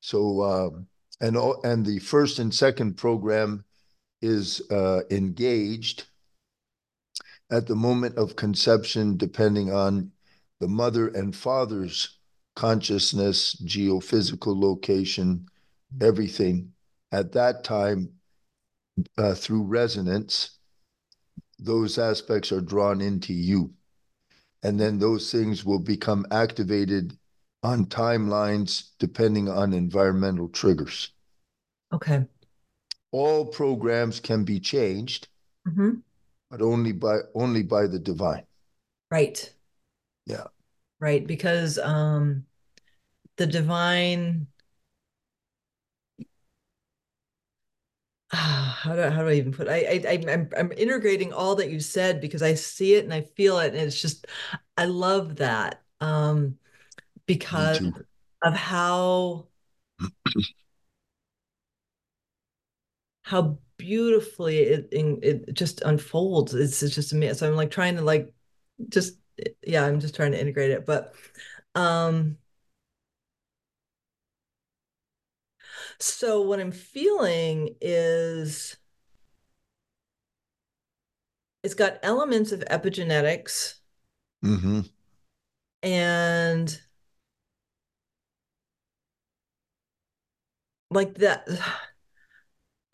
So 0.00 0.42
um, 0.42 0.86
and 1.22 1.36
and 1.64 1.86
the 1.86 2.00
first 2.00 2.38
and 2.38 2.54
second 2.54 2.98
program 2.98 3.64
is 4.20 4.60
uh, 4.70 5.00
engaged 5.10 6.04
at 7.50 7.66
the 7.66 7.74
moment 7.74 8.16
of 8.18 8.36
conception, 8.36 9.16
depending 9.16 9.72
on 9.72 10.10
the 10.60 10.68
mother 10.68 11.08
and 11.08 11.34
father's 11.34 12.18
consciousness, 12.56 13.56
geophysical 13.56 14.60
location, 14.60 15.48
everything 16.00 16.72
at 17.10 17.32
that 17.32 17.64
time 17.64 18.10
uh, 19.16 19.34
through 19.34 19.62
resonance 19.62 20.53
those 21.58 21.98
aspects 21.98 22.52
are 22.52 22.60
drawn 22.60 23.00
into 23.00 23.32
you. 23.32 23.72
And 24.62 24.80
then 24.80 24.98
those 24.98 25.30
things 25.30 25.64
will 25.64 25.78
become 25.78 26.26
activated 26.30 27.16
on 27.62 27.86
timelines 27.86 28.90
depending 28.98 29.48
on 29.48 29.72
environmental 29.72 30.48
triggers. 30.48 31.12
Okay. 31.92 32.24
All 33.12 33.46
programs 33.46 34.20
can 34.20 34.44
be 34.44 34.58
changed, 34.58 35.28
mm-hmm. 35.66 35.90
but 36.50 36.60
only 36.60 36.92
by 36.92 37.18
only 37.34 37.62
by 37.62 37.86
the 37.86 37.98
divine. 37.98 38.44
Right. 39.10 39.52
Yeah. 40.26 40.48
Right. 40.98 41.26
Because 41.26 41.78
um 41.78 42.44
the 43.36 43.46
divine 43.46 44.46
how 48.36 48.94
do, 48.96 49.02
how 49.10 49.22
do 49.22 49.28
I 49.28 49.34
even 49.34 49.52
put 49.52 49.68
it? 49.68 49.70
I, 49.70 50.10
I 50.10 50.32
I'm 50.32 50.48
I'm 50.56 50.72
integrating 50.72 51.32
all 51.32 51.54
that 51.56 51.70
you 51.70 51.80
said 51.80 52.20
because 52.20 52.42
I 52.42 52.54
see 52.54 52.94
it 52.94 53.04
and 53.04 53.14
I 53.14 53.22
feel 53.22 53.58
it 53.58 53.68
and 53.74 53.76
it's 53.82 54.00
just 54.00 54.26
I 54.76 54.86
love 54.86 55.36
that 55.36 55.82
um 56.00 56.58
because 57.26 57.80
of 58.42 58.54
how 58.54 59.48
how 63.22 63.58
beautifully 63.76 64.58
it, 64.58 64.88
it 64.92 65.54
just 65.54 65.80
unfolds 65.82 66.54
it's, 66.54 66.82
it's 66.82 66.94
just 66.94 67.12
amazing 67.12 67.34
so 67.34 67.48
I'm 67.48 67.56
like 67.56 67.70
trying 67.70 67.96
to 67.96 68.02
like 68.02 68.32
just 68.88 69.18
yeah 69.66 69.84
I'm 69.84 70.00
just 70.00 70.14
trying 70.14 70.32
to 70.32 70.40
integrate 70.40 70.70
it 70.70 70.86
but 70.86 71.14
um 71.74 72.38
So 75.98 76.42
what 76.42 76.60
I'm 76.60 76.72
feeling 76.72 77.76
is 77.80 78.76
it's 81.62 81.74
got 81.74 81.98
elements 82.02 82.52
of 82.52 82.60
epigenetics. 82.60 83.74
Mm-hmm. 84.44 84.80
And 85.82 86.80
like 90.90 91.14
that. 91.18 91.48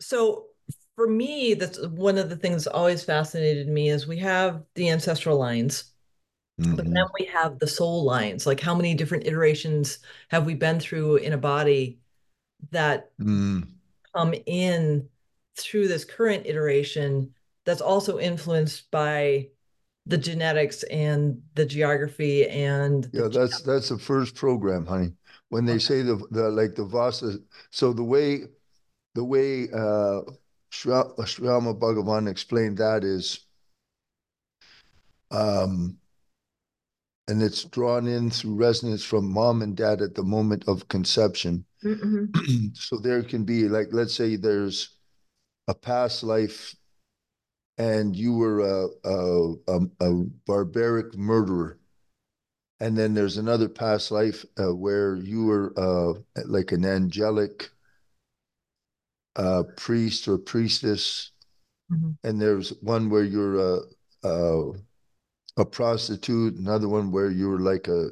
So 0.03 0.47
for 0.95 1.07
me, 1.07 1.53
that's 1.53 1.79
one 1.89 2.17
of 2.17 2.29
the 2.29 2.35
things 2.35 2.63
that 2.63 2.73
always 2.73 3.03
fascinated 3.03 3.67
me 3.67 3.89
is 3.89 4.07
we 4.07 4.17
have 4.17 4.63
the 4.73 4.89
ancestral 4.89 5.37
lines. 5.37 5.93
Mm-hmm. 6.59 6.75
But 6.75 6.85
then 6.85 7.05
we 7.19 7.25
have 7.27 7.59
the 7.59 7.67
soul 7.67 8.03
lines. 8.03 8.47
Like, 8.47 8.59
how 8.59 8.75
many 8.75 8.95
different 8.95 9.27
iterations 9.27 9.99
have 10.29 10.47
we 10.47 10.55
been 10.55 10.79
through 10.79 11.17
in 11.17 11.33
a 11.33 11.37
body 11.37 12.00
that 12.71 13.17
mm. 13.19 13.67
come 14.13 14.33
in 14.45 15.07
through 15.57 15.87
this 15.87 16.05
current 16.05 16.45
iteration 16.45 17.33
that's 17.65 17.81
also 17.81 18.19
influenced 18.19 18.89
by 18.91 19.47
the 20.07 20.17
genetics 20.17 20.83
and 20.83 21.41
the 21.55 21.65
geography 21.65 22.47
and 22.47 23.09
yeah 23.13 23.27
that's 23.27 23.61
that's 23.61 23.89
the 23.89 23.97
first 23.97 24.35
program 24.35 24.85
honey 24.85 25.13
when 25.49 25.65
they 25.65 25.73
okay. 25.73 25.79
say 25.79 26.01
the, 26.01 26.15
the 26.31 26.49
like 26.49 26.73
the 26.75 26.83
vasa 26.83 27.37
so 27.69 27.93
the 27.93 28.03
way 28.03 28.41
the 29.13 29.23
way 29.23 29.67
uh 29.71 30.21
Sri 30.71 30.93
Amma 30.93 31.75
Bhagavan 31.75 32.29
explained 32.29 32.77
that 32.77 33.03
is 33.03 33.45
um 35.29 35.97
and 37.31 37.41
it's 37.41 37.63
drawn 37.63 38.07
in 38.07 38.29
through 38.29 38.55
resonance 38.55 39.05
from 39.05 39.31
mom 39.31 39.61
and 39.61 39.75
dad 39.75 40.01
at 40.01 40.15
the 40.15 40.23
moment 40.23 40.65
of 40.67 40.89
conception. 40.89 41.63
Mm-hmm. 41.83 42.67
so 42.73 42.97
there 42.97 43.23
can 43.23 43.43
be 43.43 43.67
like 43.67 43.87
let's 43.91 44.13
say 44.13 44.35
there's 44.35 44.97
a 45.67 45.73
past 45.73 46.23
life 46.23 46.75
and 47.77 48.15
you 48.15 48.33
were 48.33 48.59
a, 48.59 48.87
a, 49.03 49.53
a, 49.67 49.79
a 49.99 50.23
barbaric 50.45 51.15
murderer 51.15 51.79
and 52.79 52.97
then 52.97 53.13
there's 53.13 53.37
another 53.37 53.69
past 53.69 54.11
life 54.11 54.45
uh, 54.59 54.73
where 54.73 55.15
you 55.15 55.45
were 55.45 55.73
uh, 55.77 56.41
like 56.45 56.71
an 56.71 56.85
angelic 56.85 57.69
uh, 59.35 59.63
priest 59.77 60.27
or 60.27 60.37
priestess 60.37 61.31
mm-hmm. 61.91 62.11
and 62.23 62.39
there's 62.39 62.69
one 62.81 63.09
where 63.09 63.23
you're 63.23 63.77
a, 63.77 63.79
a 64.23 64.71
a 65.57 65.65
prostitute, 65.65 66.55
another 66.55 66.87
one 66.87 67.11
where 67.11 67.29
you 67.29 67.49
were 67.49 67.59
like 67.59 67.87
a 67.87 68.09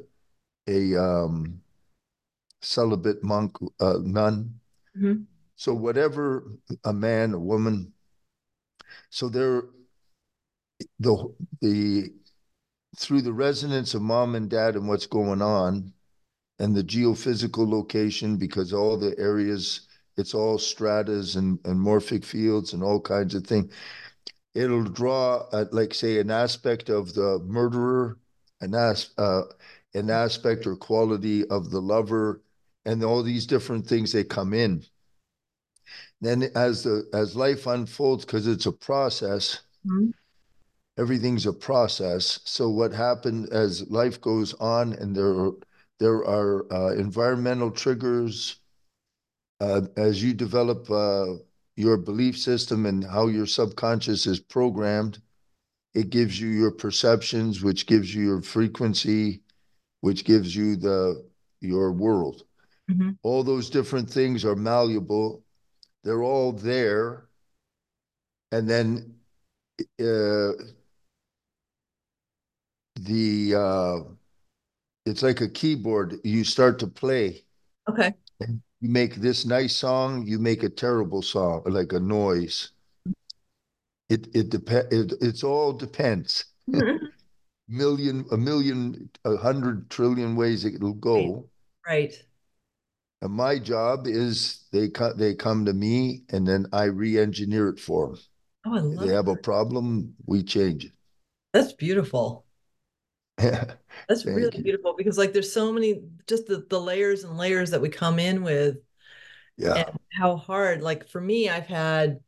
a 0.68 0.96
um, 0.96 1.60
celibate 2.60 3.22
monk, 3.22 3.56
uh, 3.80 3.98
nun. 4.02 4.54
Mm-hmm. 4.96 5.22
So 5.56 5.74
whatever 5.74 6.44
a 6.84 6.92
man, 6.92 7.34
a 7.34 7.38
woman. 7.38 7.92
So 9.10 9.28
there, 9.28 9.64
the 10.98 11.34
the 11.60 12.12
through 12.96 13.22
the 13.22 13.32
resonance 13.32 13.94
of 13.94 14.02
mom 14.02 14.34
and 14.34 14.50
dad 14.50 14.74
and 14.74 14.88
what's 14.88 15.06
going 15.06 15.42
on, 15.42 15.92
and 16.58 16.74
the 16.74 16.82
geophysical 16.82 17.68
location, 17.68 18.36
because 18.36 18.72
all 18.72 18.96
the 18.96 19.16
areas, 19.18 19.86
it's 20.16 20.34
all 20.34 20.58
stratas 20.58 21.36
and, 21.36 21.58
and 21.64 21.78
morphic 21.78 22.24
fields 22.24 22.72
and 22.72 22.82
all 22.82 23.00
kinds 23.00 23.34
of 23.34 23.46
things 23.46 23.72
it'll 24.54 24.84
draw 24.84 25.44
uh, 25.52 25.64
like 25.72 25.94
say 25.94 26.18
an 26.18 26.30
aspect 26.30 26.88
of 26.88 27.14
the 27.14 27.38
murderer 27.46 28.18
an 28.60 28.74
as 28.74 29.10
uh, 29.18 29.42
an 29.94 30.10
aspect 30.10 30.66
or 30.66 30.76
quality 30.76 31.46
of 31.48 31.70
the 31.70 31.80
lover 31.80 32.42
and 32.84 33.04
all 33.04 33.22
these 33.22 33.46
different 33.46 33.86
things 33.86 34.12
they 34.12 34.24
come 34.24 34.52
in 34.52 34.82
then 36.20 36.44
as 36.54 36.84
the 36.84 37.08
as 37.12 37.34
life 37.36 37.66
unfolds 37.66 38.24
because 38.24 38.46
it's 38.46 38.66
a 38.66 38.72
process 38.72 39.60
mm-hmm. 39.86 40.10
everything's 40.98 41.46
a 41.46 41.52
process 41.52 42.40
so 42.44 42.68
what 42.68 42.92
happened 42.92 43.48
as 43.52 43.88
life 43.90 44.20
goes 44.20 44.54
on 44.54 44.92
and 44.94 45.14
there 45.14 45.32
are 45.32 45.52
there 45.98 46.24
are 46.24 46.72
uh, 46.72 46.94
environmental 46.94 47.70
triggers 47.70 48.60
uh, 49.60 49.82
as 49.96 50.22
you 50.22 50.32
develop 50.32 50.90
uh, 50.90 51.26
your 51.76 51.96
belief 51.96 52.38
system 52.38 52.86
and 52.86 53.04
how 53.04 53.26
your 53.28 53.46
subconscious 53.46 54.26
is 54.26 54.40
programmed. 54.40 55.20
It 55.94 56.10
gives 56.10 56.40
you 56.40 56.48
your 56.48 56.70
perceptions, 56.70 57.62
which 57.62 57.86
gives 57.86 58.14
you 58.14 58.24
your 58.24 58.42
frequency, 58.42 59.42
which 60.00 60.24
gives 60.24 60.54
you 60.54 60.76
the 60.76 61.26
your 61.60 61.92
world. 61.92 62.44
Mm-hmm. 62.90 63.10
All 63.22 63.44
those 63.44 63.70
different 63.70 64.10
things 64.10 64.44
are 64.44 64.56
malleable. 64.56 65.42
They're 66.04 66.22
all 66.22 66.52
there. 66.52 67.26
And 68.52 68.68
then 68.68 69.14
uh, 70.00 70.52
the 72.96 73.54
uh, 73.56 73.98
it's 75.06 75.22
like 75.22 75.40
a 75.40 75.48
keyboard. 75.48 76.18
You 76.24 76.44
start 76.44 76.78
to 76.80 76.86
play. 76.86 77.44
Okay 77.88 78.14
you 78.80 78.88
make 78.88 79.16
this 79.16 79.44
nice 79.44 79.76
song, 79.76 80.26
you 80.26 80.38
make 80.38 80.62
a 80.62 80.68
terrible 80.68 81.22
song, 81.22 81.62
like 81.66 81.92
a 81.92 82.00
noise. 82.00 82.72
It 84.08 84.28
it 84.34 84.50
depends. 84.50 84.92
It, 84.92 85.12
it's 85.20 85.44
all 85.44 85.72
depends. 85.72 86.46
million, 87.68 88.24
a 88.32 88.36
million, 88.36 89.10
a 89.24 89.36
hundred 89.36 89.90
trillion 89.90 90.34
ways 90.34 90.64
it'll 90.64 90.94
go. 90.94 91.48
Right. 91.86 92.14
And 93.22 93.32
my 93.32 93.58
job 93.58 94.06
is 94.06 94.64
they 94.72 94.88
come 94.88 95.16
they 95.16 95.34
come 95.34 95.66
to 95.66 95.72
me 95.72 96.24
and 96.30 96.46
then 96.46 96.66
I 96.72 96.84
re-engineer 96.84 97.68
it 97.68 97.80
for 97.80 98.08
them. 98.08 98.18
Oh, 98.64 98.76
I 98.76 98.80
love 98.80 98.94
if 99.02 99.08
they 99.08 99.14
have 99.14 99.28
a 99.28 99.36
problem, 99.36 100.14
we 100.26 100.42
change 100.42 100.86
it. 100.86 100.92
That's 101.52 101.72
beautiful. 101.72 102.44
Yeah. 103.40 103.74
That's 104.08 104.24
really 104.24 104.56
you. 104.56 104.62
beautiful 104.62 104.94
because 104.96 105.18
like 105.18 105.32
there's 105.32 105.52
so 105.52 105.72
many 105.72 106.02
just 106.26 106.46
the, 106.46 106.66
the 106.68 106.80
layers 106.80 107.24
and 107.24 107.36
layers 107.36 107.70
that 107.70 107.80
we 107.80 107.88
come 107.88 108.18
in 108.18 108.42
with. 108.42 108.78
Yeah. 109.56 109.84
And 109.86 109.98
how 110.12 110.36
hard. 110.36 110.82
Like 110.82 111.08
for 111.08 111.20
me, 111.20 111.48
I've 111.48 111.66
had 111.66 112.20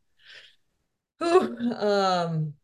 whew, 1.18 1.57
um 1.78 2.55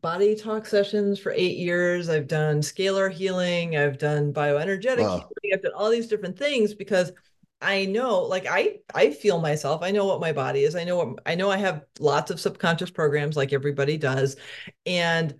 body 0.00 0.34
talk 0.34 0.66
sessions 0.66 1.18
for 1.18 1.32
eight 1.32 1.56
years. 1.56 2.08
I've 2.08 2.26
done 2.26 2.60
scalar 2.60 3.12
healing, 3.12 3.76
I've 3.76 3.98
done 3.98 4.32
bioenergetic 4.32 4.98
wow. 4.98 5.16
healing, 5.16 5.54
I've 5.54 5.62
done 5.62 5.72
all 5.74 5.90
these 5.90 6.08
different 6.08 6.38
things 6.38 6.74
because 6.74 7.12
I 7.60 7.86
know 7.86 8.22
like 8.22 8.46
I 8.46 8.78
I 8.94 9.10
feel 9.10 9.40
myself. 9.40 9.82
I 9.82 9.90
know 9.90 10.04
what 10.04 10.20
my 10.20 10.32
body 10.32 10.64
is. 10.64 10.76
I 10.76 10.84
know 10.84 10.96
what 10.96 11.22
I 11.26 11.34
know 11.34 11.50
I 11.50 11.56
have 11.56 11.84
lots 11.98 12.30
of 12.30 12.40
subconscious 12.40 12.90
programs 12.90 13.36
like 13.36 13.52
everybody 13.52 13.96
does. 13.96 14.36
And 14.84 15.34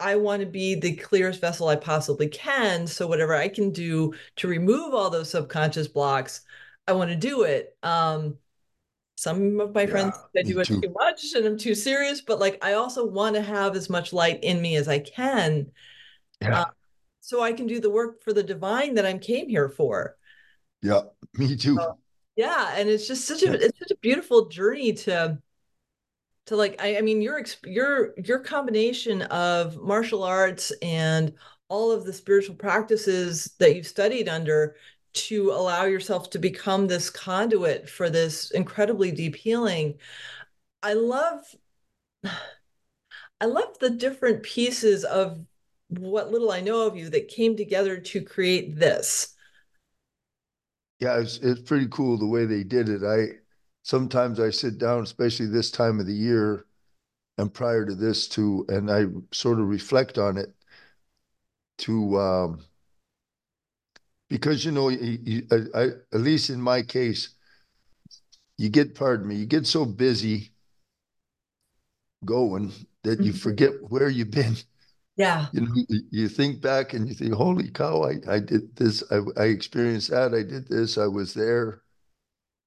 I 0.00 0.16
want 0.16 0.40
to 0.40 0.46
be 0.46 0.74
the 0.74 0.96
clearest 0.96 1.40
vessel 1.40 1.68
I 1.68 1.76
possibly 1.76 2.28
can. 2.28 2.86
So 2.86 3.06
whatever 3.06 3.34
I 3.34 3.48
can 3.48 3.70
do 3.70 4.14
to 4.36 4.48
remove 4.48 4.92
all 4.94 5.10
those 5.10 5.30
subconscious 5.30 5.88
blocks, 5.88 6.42
I 6.86 6.92
want 6.92 7.10
to 7.10 7.16
do 7.16 7.42
it. 7.44 7.76
Um, 7.82 8.36
some 9.16 9.60
of 9.60 9.74
my 9.74 9.86
yeah, 9.86 9.86
friends 9.86 10.16
I 10.36 10.42
do 10.42 10.58
it 10.60 10.66
too. 10.66 10.80
too 10.80 10.92
much 10.92 11.34
and 11.34 11.46
I'm 11.46 11.58
too 11.58 11.74
serious, 11.74 12.20
but 12.20 12.40
like 12.40 12.58
I 12.64 12.74
also 12.74 13.06
want 13.06 13.36
to 13.36 13.42
have 13.42 13.76
as 13.76 13.88
much 13.88 14.12
light 14.12 14.42
in 14.42 14.60
me 14.60 14.76
as 14.76 14.88
I 14.88 14.98
can. 14.98 15.70
Yeah. 16.40 16.60
Uh, 16.60 16.64
so 17.20 17.42
I 17.42 17.52
can 17.52 17.66
do 17.66 17.80
the 17.80 17.90
work 17.90 18.22
for 18.22 18.32
the 18.32 18.42
divine 18.42 18.94
that 18.94 19.06
I 19.06 19.16
came 19.18 19.48
here 19.48 19.68
for. 19.68 20.16
Yeah, 20.82 21.02
me 21.34 21.56
too. 21.56 21.78
Yeah, 22.36 22.74
and 22.76 22.88
it's 22.88 23.06
just 23.06 23.26
such 23.26 23.42
a 23.42 23.52
it's 23.54 23.78
such 23.78 23.90
a 23.92 23.96
beautiful 24.00 24.48
journey 24.48 24.92
to 24.92 25.38
to 26.46 26.56
like 26.56 26.80
I, 26.82 26.98
I 26.98 27.00
mean 27.00 27.22
your 27.22 27.42
your 27.64 28.14
your 28.18 28.40
combination 28.40 29.22
of 29.22 29.80
martial 29.80 30.22
arts 30.22 30.72
and 30.82 31.32
all 31.68 31.90
of 31.90 32.04
the 32.04 32.12
spiritual 32.12 32.56
practices 32.56 33.54
that 33.58 33.74
you've 33.74 33.86
studied 33.86 34.28
under 34.28 34.76
to 35.14 35.50
allow 35.50 35.84
yourself 35.84 36.30
to 36.30 36.38
become 36.38 36.86
this 36.86 37.08
conduit 37.10 37.88
for 37.88 38.10
this 38.10 38.50
incredibly 38.50 39.10
deep 39.10 39.36
healing 39.36 39.94
i 40.82 40.92
love 40.92 41.54
i 43.40 43.44
love 43.44 43.78
the 43.78 43.90
different 43.90 44.42
pieces 44.42 45.04
of 45.04 45.38
what 45.88 46.30
little 46.30 46.50
i 46.50 46.60
know 46.60 46.86
of 46.86 46.96
you 46.96 47.08
that 47.08 47.28
came 47.28 47.56
together 47.56 47.98
to 47.98 48.20
create 48.20 48.78
this. 48.78 49.34
Yeah 51.00 51.18
it's, 51.20 51.38
it's 51.38 51.60
pretty 51.62 51.86
cool 51.90 52.16
the 52.16 52.26
way 52.26 52.46
they 52.46 52.64
did 52.64 52.88
it. 52.88 53.02
I 53.02 53.38
sometimes 53.82 54.40
I 54.40 54.50
sit 54.50 54.78
down, 54.78 55.02
especially 55.02 55.46
this 55.46 55.70
time 55.70 56.00
of 56.00 56.06
the 56.06 56.14
year 56.14 56.66
and 57.36 57.52
prior 57.52 57.84
to 57.84 57.94
this 57.94 58.28
to, 58.28 58.64
and 58.68 58.90
I 58.90 59.06
sort 59.32 59.60
of 59.60 59.68
reflect 59.68 60.18
on 60.18 60.38
it 60.38 60.54
to, 61.78 62.18
um, 62.18 62.64
because, 64.34 64.64
you 64.64 64.72
know, 64.72 64.88
you, 64.88 65.18
you, 65.22 65.46
I, 65.52 65.80
I, 65.80 65.84
at 66.12 66.20
least 66.20 66.50
in 66.50 66.60
my 66.60 66.82
case, 66.82 67.36
you 68.58 68.68
get, 68.68 68.96
pardon 68.96 69.28
me, 69.28 69.36
you 69.36 69.46
get 69.46 69.64
so 69.64 69.84
busy 69.84 70.50
going 72.24 72.72
that 73.04 73.20
you 73.20 73.30
mm-hmm. 73.30 73.38
forget 73.38 73.70
where 73.90 74.08
you've 74.08 74.32
been. 74.32 74.56
Yeah. 75.16 75.46
You 75.52 75.60
know, 75.60 75.74
you 76.10 76.28
think 76.28 76.60
back 76.60 76.94
and 76.94 77.08
you 77.08 77.14
think, 77.14 77.32
holy 77.32 77.70
cow, 77.70 78.02
I, 78.02 78.14
I 78.28 78.40
did 78.40 78.74
this, 78.74 79.04
I, 79.12 79.20
I 79.40 79.44
experienced 79.44 80.10
that, 80.10 80.34
I 80.34 80.42
did 80.42 80.66
this, 80.66 80.98
I 80.98 81.06
was 81.06 81.34
there 81.34 81.84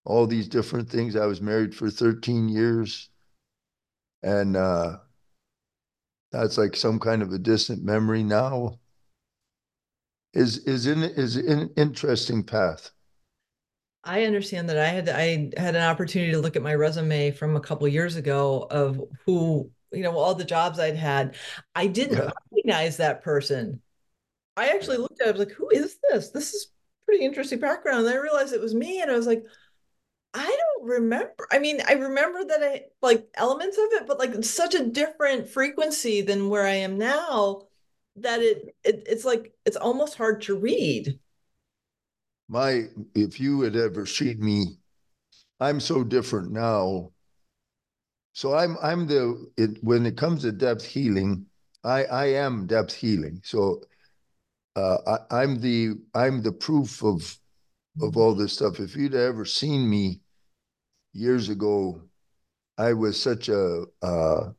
all 0.06 0.26
these 0.26 0.48
different 0.48 0.90
things. 0.90 1.18
I 1.18 1.26
was 1.26 1.42
married 1.42 1.76
for 1.76 1.90
13 1.90 2.48
years. 2.48 3.10
And 4.24 4.56
uh, 4.56 5.00
that's 6.32 6.58
like 6.58 6.78
some 6.78 6.98
kind 6.98 7.22
of 7.22 7.34
a 7.34 7.38
distant 7.38 7.84
memory 7.84 8.24
now. 8.24 8.80
Is 10.38 10.60
is 10.60 10.86
in 10.86 11.02
is 11.02 11.36
an 11.36 11.72
interesting 11.78 12.44
path. 12.44 12.92
I 14.04 14.26
understand 14.26 14.70
that 14.70 14.78
I 14.78 14.86
had 14.86 15.10
I 15.10 15.52
had 15.60 15.76
an 15.76 15.82
opportunity 15.82 16.32
to 16.32 16.40
look 16.40 16.56
at 16.56 16.62
my 16.62 16.76
resume 16.76 17.32
from 17.32 17.56
a 17.56 17.60
couple 17.60 17.88
years 17.88 18.18
ago 18.18 18.68
of 18.70 19.02
who 19.26 19.72
you 19.92 20.04
know 20.04 20.16
all 20.16 20.36
the 20.36 20.46
jobs 20.46 20.78
I'd 20.78 20.96
had. 20.96 21.36
I 21.74 21.88
didn't 21.88 22.20
yeah. 22.20 22.30
recognize 22.52 22.98
that 22.98 23.24
person. 23.24 23.82
I 24.56 24.68
actually 24.70 24.98
looked 24.98 25.20
at 25.22 25.28
it, 25.28 25.30
I 25.30 25.32
was 25.32 25.40
like, 25.40 25.56
who 25.56 25.70
is 25.72 25.98
this? 26.10 26.30
This 26.30 26.54
is 26.54 26.68
pretty 27.06 27.26
interesting 27.26 27.60
background. 27.60 28.06
And 28.06 28.16
I 28.16 28.20
realized 28.20 28.54
it 28.54 28.62
was 28.62 28.76
me, 28.76 29.02
and 29.02 29.10
I 29.10 29.16
was 29.16 29.28
like, 29.28 29.44
I 30.36 30.46
don't 30.46 30.88
remember. 30.88 31.48
I 31.52 31.58
mean, 31.58 31.82
I 31.88 31.94
remember 31.94 32.46
that 32.46 32.62
I 32.62 32.84
like 33.02 33.28
elements 33.34 33.78
of 33.78 33.86
it, 33.94 34.08
but 34.08 34.20
like 34.20 34.44
such 34.44 34.76
a 34.76 34.86
different 34.86 35.50
frequency 35.50 36.22
than 36.22 36.50
where 36.50 36.66
I 36.66 36.76
am 36.76 37.00
now 37.00 37.67
that 38.18 38.42
it, 38.42 38.76
it 38.84 39.04
it's 39.08 39.26
like 39.26 39.54
it's 39.66 39.78
almost 39.78 40.16
hard 40.16 40.42
to 40.44 40.58
read. 40.58 41.20
My 42.48 42.86
if 43.14 43.40
you 43.40 43.62
had 43.62 43.76
ever 43.76 44.06
seen 44.06 44.44
me, 44.44 44.78
I'm 45.60 45.80
so 45.80 46.04
different 46.04 46.52
now. 46.52 47.12
So 48.34 48.56
I'm 48.56 48.78
I'm 48.82 49.08
the 49.08 49.52
it 49.58 49.84
when 49.84 50.06
it 50.06 50.18
comes 50.18 50.44
to 50.44 50.52
depth 50.52 50.86
healing, 50.86 51.46
I 51.84 52.06
I 52.06 52.26
am 52.26 52.68
depth 52.68 52.94
healing. 52.94 53.42
So 53.44 53.82
uh, 54.76 54.98
I, 55.08 55.42
I'm 55.42 55.60
the 55.60 55.96
I'm 56.14 56.42
the 56.42 56.52
proof 56.52 57.04
of 57.04 57.38
of 58.02 58.16
all 58.16 58.36
this 58.36 58.54
stuff. 58.54 58.80
If 58.80 58.96
you'd 58.96 59.16
ever 59.16 59.44
seen 59.46 59.90
me 59.90 60.22
years 61.14 61.50
ago, 61.50 62.02
I 62.78 62.94
was 62.94 63.20
such 63.20 63.50
a 63.50 63.86
uh, 64.02 64.52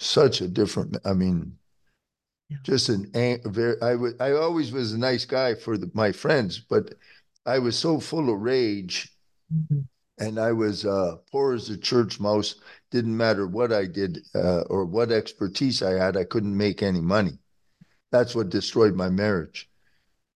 such 0.00 0.40
a 0.40 0.48
different. 0.48 0.96
I 1.04 1.12
mean, 1.12 1.56
yeah. 2.48 2.56
just 2.62 2.88
an 2.88 3.10
very. 3.44 3.80
I 3.80 3.94
was. 3.94 4.14
I 4.18 4.32
always 4.32 4.72
was 4.72 4.92
a 4.92 4.98
nice 4.98 5.24
guy 5.24 5.54
for 5.54 5.78
the, 5.78 5.90
my 5.94 6.10
friends, 6.10 6.58
but 6.58 6.94
I 7.46 7.58
was 7.58 7.78
so 7.78 8.00
full 8.00 8.32
of 8.32 8.40
rage, 8.40 9.14
mm-hmm. 9.54 9.80
and 10.18 10.38
I 10.40 10.52
was 10.52 10.84
uh, 10.84 11.16
poor 11.30 11.54
as 11.54 11.70
a 11.70 11.76
church 11.76 12.18
mouse. 12.18 12.56
Didn't 12.90 13.16
matter 13.16 13.46
what 13.46 13.72
I 13.72 13.86
did 13.86 14.18
uh, 14.34 14.62
or 14.62 14.84
what 14.84 15.12
expertise 15.12 15.82
I 15.82 15.92
had, 15.92 16.16
I 16.16 16.24
couldn't 16.24 16.56
make 16.56 16.82
any 16.82 17.00
money. 17.00 17.38
That's 18.10 18.34
what 18.34 18.48
destroyed 18.48 18.96
my 18.96 19.08
marriage. 19.08 19.70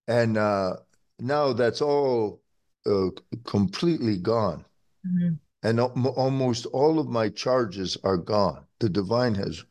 And 0.07 0.37
uh, 0.37 0.77
now 1.19 1.51
that's 1.51 1.81
all 1.81 2.41
uh, 2.85 3.09
completely 3.43 4.17
gone. 4.17 4.63
Mm-hmm. 5.05 5.33
And 5.65 5.79
almost 5.79 6.67
all 6.67 6.99
of 6.99 7.07
my 7.07 7.27
charges 7.29 7.97
are 8.03 8.17
gone. 8.17 8.63
The 8.79 8.87
divine 8.87 9.33
has, 9.33 9.63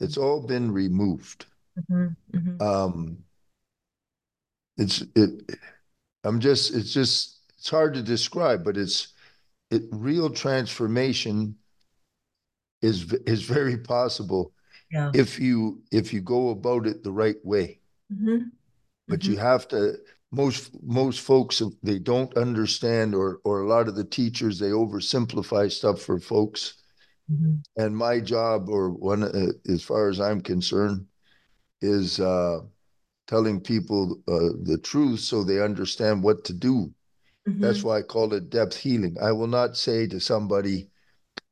it's 0.00 0.16
all 0.16 0.40
been 0.40 0.72
removed. 0.72 1.44
Mm-hmm. 1.78 2.38
Mm-hmm. 2.38 2.62
Um, 2.62 3.18
it's 4.78 5.02
it. 5.14 5.58
I'm 6.24 6.40
just. 6.40 6.74
It's 6.74 6.94
just. 6.94 7.40
It's 7.58 7.68
hard 7.68 7.92
to 7.92 8.02
describe, 8.02 8.64
but 8.64 8.78
it's. 8.78 9.08
It 9.70 9.82
real 9.90 10.30
transformation 10.30 11.56
is 12.80 13.12
is 13.26 13.42
very 13.42 13.76
possible 13.76 14.52
yeah. 14.90 15.10
if 15.14 15.38
you 15.38 15.82
if 15.92 16.14
you 16.14 16.22
go 16.22 16.50
about 16.50 16.86
it 16.86 17.04
the 17.04 17.12
right 17.12 17.44
way. 17.44 17.80
Mm-hmm. 18.10 18.48
But 19.08 19.20
mm-hmm. 19.20 19.32
you 19.32 19.38
have 19.38 19.68
to 19.68 19.96
most 20.34 20.70
most 20.82 21.20
folks 21.20 21.62
they 21.82 21.98
don't 21.98 22.36
understand 22.36 23.14
or 23.14 23.40
or 23.44 23.60
a 23.60 23.68
lot 23.68 23.88
of 23.88 23.94
the 23.94 24.04
teachers 24.04 24.58
they 24.58 24.70
oversimplify 24.70 25.70
stuff 25.70 26.00
for 26.00 26.18
folks 26.18 26.74
mm-hmm. 27.30 27.54
and 27.76 27.96
my 27.96 28.20
job 28.20 28.68
or 28.68 28.90
one 28.90 29.22
uh, 29.22 29.72
as 29.72 29.82
far 29.82 30.08
as 30.08 30.20
i'm 30.20 30.40
concerned 30.40 31.06
is 31.80 32.20
uh, 32.20 32.60
telling 33.26 33.60
people 33.60 34.20
uh, 34.28 34.56
the 34.62 34.78
truth 34.82 35.20
so 35.20 35.42
they 35.44 35.60
understand 35.60 36.22
what 36.22 36.44
to 36.44 36.52
do 36.52 36.92
mm-hmm. 37.48 37.60
that's 37.60 37.82
why 37.82 37.98
i 37.98 38.02
call 38.02 38.32
it 38.32 38.50
depth 38.50 38.76
healing 38.76 39.16
i 39.22 39.30
will 39.30 39.46
not 39.46 39.76
say 39.76 40.06
to 40.06 40.18
somebody 40.18 40.88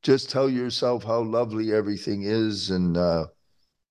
just 0.02 0.28
tell 0.28 0.48
yourself 0.48 1.04
how 1.04 1.20
lovely 1.20 1.72
everything 1.72 2.22
is 2.24 2.70
and 2.70 2.96
uh, 2.96 3.24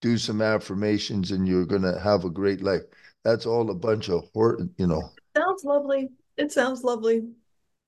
do 0.02 0.18
some 0.18 0.42
affirmations 0.42 1.32
and 1.32 1.48
you're 1.48 1.66
going 1.66 1.82
to 1.82 2.00
have 2.00 2.26
a 2.26 2.30
great 2.30 2.62
life 2.62 2.82
that's 3.24 3.46
all 3.46 3.70
a 3.70 3.76
bunch 3.76 4.10
of 4.10 4.30
you 4.36 4.88
know. 4.88 5.12
Sounds 5.36 5.64
lovely. 5.64 6.10
It 6.38 6.52
sounds 6.52 6.84
lovely. 6.84 7.28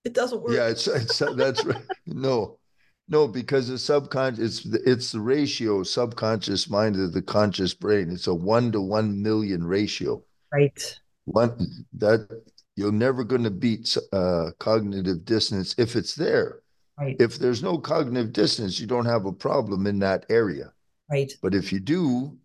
It 0.04 0.14
doesn't 0.14 0.42
work. 0.42 0.54
Yeah, 0.54 0.68
it's, 0.68 0.88
it's 0.88 1.20
that's 1.20 1.64
right. 1.66 1.82
No, 2.06 2.60
no, 3.08 3.28
because 3.28 3.68
the 3.68 3.78
subconscious, 3.78 4.66
it's, 4.66 4.76
it's 4.86 5.12
the 5.12 5.20
ratio 5.20 5.84
subconscious 5.84 6.70
mind 6.70 6.96
to 6.96 7.08
the 7.08 7.22
conscious 7.22 7.74
brain. 7.74 8.10
It's 8.12 8.28
a 8.28 8.34
one 8.34 8.72
to 8.74 8.82
one 8.82 9.22
million 9.22 9.64
ratio. 9.64 10.24
Right. 10.52 11.00
One 11.26 11.86
that 11.94 12.28
you're 12.76 12.92
never 12.92 13.24
going 13.24 13.44
to 13.44 13.52
beat 13.52 13.98
uh, 14.12 14.52
cognitive 14.60 15.26
dissonance 15.26 15.76
if 15.78 15.96
it's 15.96 16.16
there. 16.16 16.60
Right. 17.00 17.16
If 17.20 17.40
there's 17.40 17.64
no 17.64 17.78
cognitive 17.78 18.34
dissonance, 18.34 18.80
you 18.80 18.88
don't 18.88 19.06
have 19.06 19.26
a 19.26 19.34
problem 19.34 19.88
in 19.88 20.00
that 20.00 20.26
area. 20.30 20.72
Right. 21.10 21.32
But 21.42 21.56
if 21.56 21.72
you 21.74 21.80
do, 21.80 22.38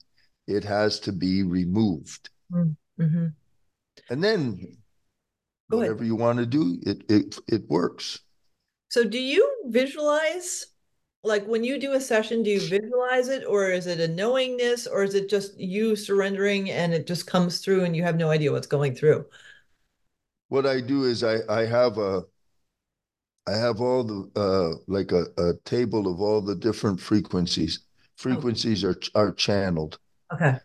it 0.47 0.65
has 0.65 1.01
to 1.01 1.13
be 1.13 1.43
removed. 1.43 2.31
Mm-hmm. 2.53 3.27
And 4.11 4.25
then 4.25 4.79
Go 5.71 5.79
whatever 5.79 5.97
ahead. 5.97 6.07
you 6.07 6.17
want 6.17 6.39
to 6.39 6.47
do, 6.47 6.79
it 6.83 7.05
it 7.09 7.39
it 7.47 7.69
works. 7.69 8.21
So 8.89 9.05
do 9.05 9.19
you 9.19 9.47
visualize 9.67 10.67
like 11.25 11.45
when 11.47 11.65
you 11.65 11.79
do 11.79 11.93
a 11.93 12.01
session, 12.01 12.43
do 12.43 12.51
you 12.51 12.61
visualize 12.61 13.29
it 13.29 13.45
or 13.45 13.71
is 13.71 13.87
it 13.87 14.01
a 14.01 14.09
knowingness 14.09 14.87
or 14.87 15.03
is 15.03 15.15
it 15.15 15.29
just 15.29 15.59
you 15.59 15.97
surrendering 15.97 16.71
and 16.71 16.95
it 16.95 17.07
just 17.07 17.27
comes 17.27 17.61
through 17.61 17.85
and 17.85 17.95
you 17.97 18.03
have 18.03 18.17
no 18.17 18.31
idea 18.31 18.53
what's 18.53 18.67
going 18.67 18.95
through? 18.95 19.27
What 20.49 20.67
I 20.67 20.81
do 20.81 21.05
is 21.05 21.23
I 21.23 21.39
I 21.49 21.65
have 21.67 21.99
a 21.99 22.25
I 23.47 23.57
have 23.57 23.81
all 23.81 24.05
the 24.05 24.31
uh 24.41 24.79
like 24.87 25.13
a, 25.13 25.27
a 25.39 25.55
table 25.65 26.07
of 26.07 26.21
all 26.21 26.41
the 26.41 26.55
different 26.55 27.01
frequencies. 27.01 27.81
Frequencies 28.17 28.85
are 28.85 28.97
are 29.15 29.33
channeled. 29.33 29.99
Okay. 30.33 30.59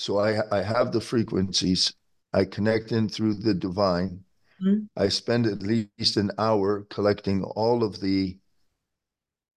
So 0.00 0.18
I, 0.18 0.40
I 0.50 0.62
have 0.62 0.92
the 0.92 1.00
frequencies. 1.02 1.92
I 2.32 2.46
connect 2.46 2.90
in 2.90 3.06
through 3.06 3.34
the 3.34 3.52
divine. 3.52 4.24
Mm-hmm. 4.62 4.84
I 4.96 5.08
spend 5.08 5.44
at 5.44 5.60
least 5.60 6.16
an 6.16 6.30
hour 6.38 6.86
collecting 6.88 7.44
all 7.44 7.84
of 7.84 8.00
the 8.00 8.38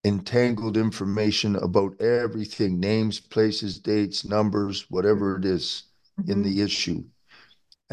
entangled 0.03 0.75
information 0.75 1.55
about 1.55 2.01
everything 2.01 2.77
names, 2.77 3.21
places, 3.21 3.79
dates, 3.79 4.25
numbers, 4.25 4.91
whatever 4.91 5.37
it 5.37 5.45
is 5.45 5.83
mm-hmm. 6.19 6.31
in 6.31 6.43
the 6.43 6.61
issue. 6.61 7.05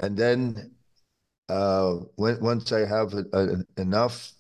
And 0.03 0.17
then 0.17 0.73
uh, 1.49 1.99
when, 2.17 2.41
once 2.41 2.73
I 2.73 2.81
have 2.81 3.15
a, 3.15 3.25
a, 3.33 3.81
enough, 3.81 4.33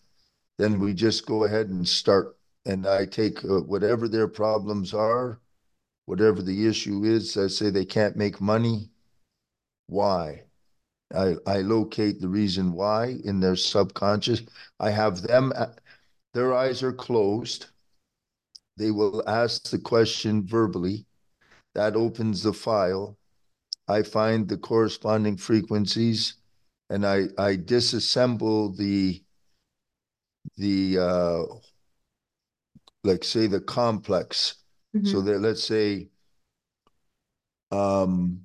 then 0.58 0.80
we 0.80 0.94
just 0.94 1.26
go 1.26 1.44
ahead 1.44 1.68
and 1.68 1.86
start. 1.86 2.36
And 2.66 2.88
I 2.88 3.06
take 3.06 3.44
uh, 3.44 3.60
whatever 3.60 4.08
their 4.08 4.26
problems 4.26 4.92
are 4.94 5.38
whatever 6.10 6.42
the 6.42 6.66
issue 6.66 7.04
is, 7.04 7.36
I 7.36 7.46
say 7.46 7.70
they 7.70 7.84
can't 7.84 8.16
make 8.16 8.40
money. 8.40 8.90
Why? 9.86 10.42
I, 11.14 11.36
I 11.46 11.58
locate 11.58 12.20
the 12.20 12.28
reason 12.28 12.72
why 12.72 13.20
in 13.22 13.38
their 13.38 13.54
subconscious. 13.54 14.42
I 14.80 14.90
have 14.90 15.22
them, 15.22 15.52
their 16.34 16.52
eyes 16.52 16.82
are 16.82 16.92
closed. 16.92 17.66
They 18.76 18.90
will 18.90 19.22
ask 19.28 19.70
the 19.70 19.78
question 19.78 20.44
verbally. 20.44 21.06
That 21.76 21.94
opens 21.94 22.42
the 22.42 22.54
file. 22.54 23.16
I 23.86 24.02
find 24.02 24.48
the 24.48 24.58
corresponding 24.58 25.36
frequencies 25.36 26.34
and 26.88 27.06
I, 27.06 27.28
I 27.38 27.54
disassemble 27.54 28.76
the 28.76 29.22
the 30.56 30.98
uh, 30.98 31.42
like 33.04 33.22
say 33.22 33.46
the 33.46 33.60
complex 33.60 34.59
Mm-hmm. 34.94 35.06
So 35.06 35.20
that 35.20 35.40
let's 35.40 35.62
say, 35.62 36.08
um, 37.70 38.40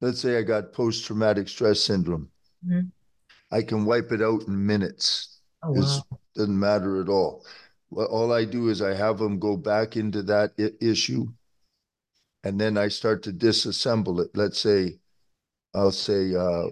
let's 0.00 0.20
say 0.20 0.38
I 0.38 0.42
got 0.42 0.72
post 0.72 1.04
traumatic 1.04 1.48
stress 1.48 1.80
syndrome. 1.80 2.30
Mm-hmm. 2.66 2.88
I 3.52 3.62
can 3.62 3.84
wipe 3.84 4.12
it 4.12 4.22
out 4.22 4.44
in 4.46 4.66
minutes. 4.66 5.40
Oh, 5.62 5.72
wow. 5.72 6.02
It 6.10 6.18
doesn't 6.34 6.58
matter 6.58 7.00
at 7.00 7.08
all. 7.08 7.44
Well, 7.90 8.06
all 8.06 8.32
I 8.32 8.44
do 8.44 8.68
is 8.68 8.80
I 8.80 8.94
have 8.94 9.18
them 9.18 9.38
go 9.38 9.56
back 9.56 9.96
into 9.96 10.22
that 10.22 10.52
I- 10.58 10.72
issue, 10.80 11.26
and 12.44 12.58
then 12.58 12.78
I 12.78 12.88
start 12.88 13.22
to 13.24 13.32
disassemble 13.32 14.24
it. 14.24 14.30
Let's 14.34 14.58
say, 14.60 15.00
I'll 15.74 15.90
say, 15.90 16.34
uh, 16.34 16.68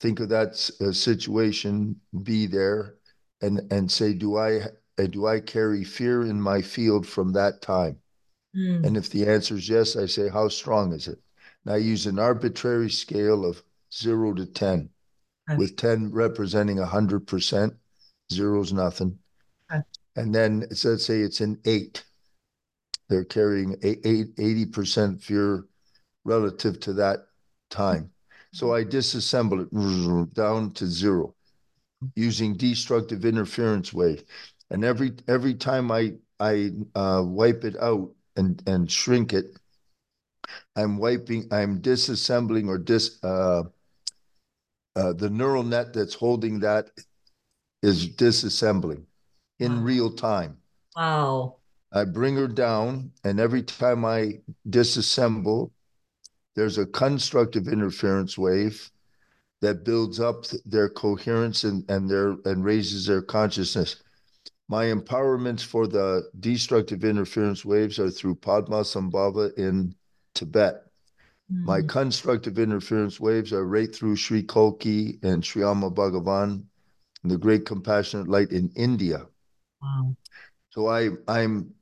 think 0.00 0.20
of 0.20 0.28
that 0.28 0.70
uh, 0.80 0.92
situation, 0.92 2.00
be 2.22 2.46
there, 2.46 2.96
and 3.40 3.62
and 3.72 3.90
say, 3.90 4.12
do 4.12 4.36
I 4.36 4.60
and 4.98 5.12
do 5.12 5.26
I 5.26 5.40
carry 5.40 5.84
fear 5.84 6.22
in 6.22 6.40
my 6.40 6.62
field 6.62 7.06
from 7.06 7.32
that 7.32 7.62
time? 7.62 7.98
Mm. 8.56 8.86
And 8.86 8.96
if 8.96 9.10
the 9.10 9.26
answer 9.26 9.56
is 9.56 9.68
yes, 9.68 9.96
I 9.96 10.06
say, 10.06 10.28
how 10.28 10.48
strong 10.48 10.92
is 10.92 11.08
it? 11.08 11.18
And 11.64 11.74
I 11.74 11.78
use 11.78 12.06
an 12.06 12.18
arbitrary 12.18 12.90
scale 12.90 13.44
of 13.44 13.62
zero 13.92 14.32
to 14.34 14.46
10, 14.46 14.88
okay. 15.50 15.58
with 15.58 15.76
10 15.76 16.12
representing 16.12 16.76
100%, 16.76 17.76
zero's 18.32 18.72
nothing. 18.72 19.18
Okay. 19.72 19.82
And 20.16 20.34
then 20.34 20.66
so 20.74 20.90
let's 20.90 21.04
say 21.04 21.20
it's 21.20 21.40
an 21.40 21.58
eight. 21.64 22.04
They're 23.08 23.24
carrying 23.24 23.76
eight, 23.82 24.36
80% 24.36 25.20
fear 25.20 25.66
relative 26.24 26.80
to 26.80 26.92
that 26.94 27.26
time. 27.70 28.10
So 28.52 28.72
I 28.72 28.84
disassemble 28.84 29.66
it 29.66 30.34
down 30.34 30.70
to 30.74 30.86
zero 30.86 31.34
using 32.14 32.54
destructive 32.54 33.24
interference 33.24 33.92
wave 33.92 34.24
and 34.74 34.84
every 34.84 35.12
every 35.28 35.54
time 35.54 35.92
I 35.92 36.14
I 36.40 36.72
uh, 36.96 37.22
wipe 37.24 37.64
it 37.64 37.76
out 37.80 38.10
and 38.36 38.60
and 38.66 38.90
shrink 38.90 39.32
it, 39.32 39.56
I'm 40.74 40.98
wiping, 40.98 41.46
I'm 41.52 41.80
disassembling 41.80 42.66
or 42.66 42.76
dis 42.78 43.22
uh, 43.22 43.62
uh, 44.96 45.12
the 45.12 45.30
neural 45.30 45.62
net 45.62 45.92
that's 45.94 46.14
holding 46.14 46.58
that 46.60 46.90
is 47.82 48.08
disassembling 48.08 49.04
in 49.60 49.76
Wow. 49.76 49.82
real 49.82 50.10
time. 50.10 50.56
Wow. 50.96 51.56
I 51.92 52.04
bring 52.04 52.34
her 52.34 52.48
down, 52.48 53.12
and 53.22 53.38
every 53.38 53.62
time 53.62 54.04
I 54.04 54.40
disassemble, 54.68 55.70
there's 56.56 56.78
a 56.78 56.86
constructive 56.86 57.68
interference 57.68 58.36
wave 58.36 58.90
that 59.60 59.84
builds 59.84 60.18
up 60.18 60.46
their 60.66 60.88
coherence 60.88 61.62
and, 61.62 61.88
and 61.88 62.10
their 62.10 62.34
and 62.44 62.64
raises 62.64 63.06
their 63.06 63.22
consciousness. 63.22 64.03
My 64.68 64.86
empowerments 64.86 65.62
for 65.64 65.86
the 65.86 66.30
destructive 66.40 67.04
interference 67.04 67.64
waves 67.64 67.98
are 67.98 68.10
through 68.10 68.36
Padmasambhava 68.36 69.56
in 69.58 69.94
Tibet. 70.34 70.86
My 71.50 71.82
Mm. 71.82 71.88
constructive 71.88 72.58
interference 72.58 73.20
waves 73.20 73.52
are 73.52 73.66
right 73.66 73.94
through 73.94 74.16
Sri 74.16 74.42
Kalki 74.42 75.18
and 75.22 75.44
Sri 75.44 75.62
Amma 75.62 75.90
Bhagavan, 75.90 76.64
the 77.22 77.36
Great 77.36 77.66
Compassionate 77.66 78.28
Light 78.28 78.50
in 78.52 78.70
India. 78.74 79.26
Wow. 79.82 80.16
So 80.70 80.88
I 80.88 81.10
I'm 81.28 81.74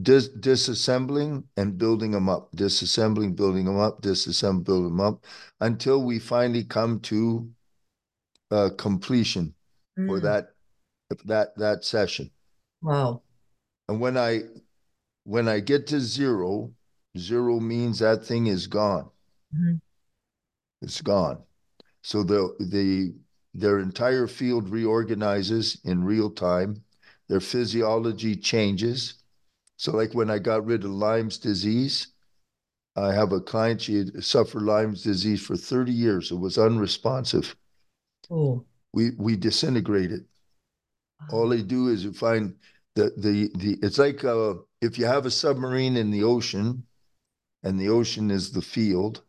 dis- 0.00 0.28
disassembling 0.28 1.44
and 1.56 1.78
building 1.78 2.10
them 2.10 2.28
up, 2.28 2.52
disassembling, 2.52 3.34
building 3.34 3.64
them 3.64 3.78
up, 3.78 4.02
disassembling, 4.02 4.64
building 4.64 4.96
them 4.96 5.00
up, 5.00 5.24
until 5.60 6.04
we 6.04 6.18
finally 6.18 6.64
come 6.64 7.00
to 7.00 7.50
uh, 8.50 8.68
completion 8.76 9.54
for 9.96 10.20
Mm. 10.20 10.22
that 10.22 10.51
that 11.24 11.56
that 11.56 11.84
session. 11.84 12.30
Wow. 12.80 13.22
And 13.88 14.00
when 14.00 14.16
I 14.16 14.42
when 15.24 15.48
I 15.48 15.60
get 15.60 15.86
to 15.88 16.00
zero, 16.00 16.72
zero 17.16 17.60
means 17.60 17.98
that 17.98 18.24
thing 18.24 18.46
is 18.46 18.66
gone. 18.66 19.10
Mhm. 19.54 19.80
It's 20.80 21.00
gone. 21.00 21.42
So 22.02 22.22
the 22.22 22.54
the 22.58 23.14
their 23.54 23.78
entire 23.78 24.26
field 24.26 24.68
reorganizes 24.68 25.78
in 25.84 26.04
real 26.04 26.30
time. 26.30 26.82
Their 27.28 27.40
physiology 27.40 28.36
changes. 28.36 29.14
So 29.76 29.92
like 29.92 30.14
when 30.14 30.30
I 30.30 30.38
got 30.38 30.64
rid 30.64 30.84
of 30.84 30.90
Lyme's 30.90 31.38
disease, 31.38 32.08
I 32.96 33.12
have 33.14 33.32
a 33.32 33.40
client, 33.40 33.80
she 33.80 33.96
had 33.96 34.24
suffered 34.24 34.62
Lyme's 34.62 35.02
disease 35.02 35.44
for 35.44 35.56
30 35.56 35.92
years. 35.92 36.30
It 36.30 36.36
was 36.38 36.58
unresponsive. 36.58 37.56
Oh. 38.30 38.64
We 38.92 39.12
we 39.18 39.36
disintegrated. 39.36 40.26
All 41.30 41.48
they 41.48 41.62
do 41.62 41.88
is 41.88 42.04
you 42.04 42.12
find 42.12 42.54
the 42.94 43.12
the 43.16 43.50
the 43.56 43.78
it's 43.82 43.98
like 43.98 44.24
uh, 44.24 44.54
if 44.80 44.98
you 44.98 45.06
have 45.06 45.26
a 45.26 45.30
submarine 45.30 45.96
in 45.96 46.10
the 46.10 46.22
ocean, 46.24 46.84
and 47.62 47.78
the 47.78 47.88
ocean 47.88 48.30
is 48.30 48.52
the 48.52 48.62
field 48.62 49.22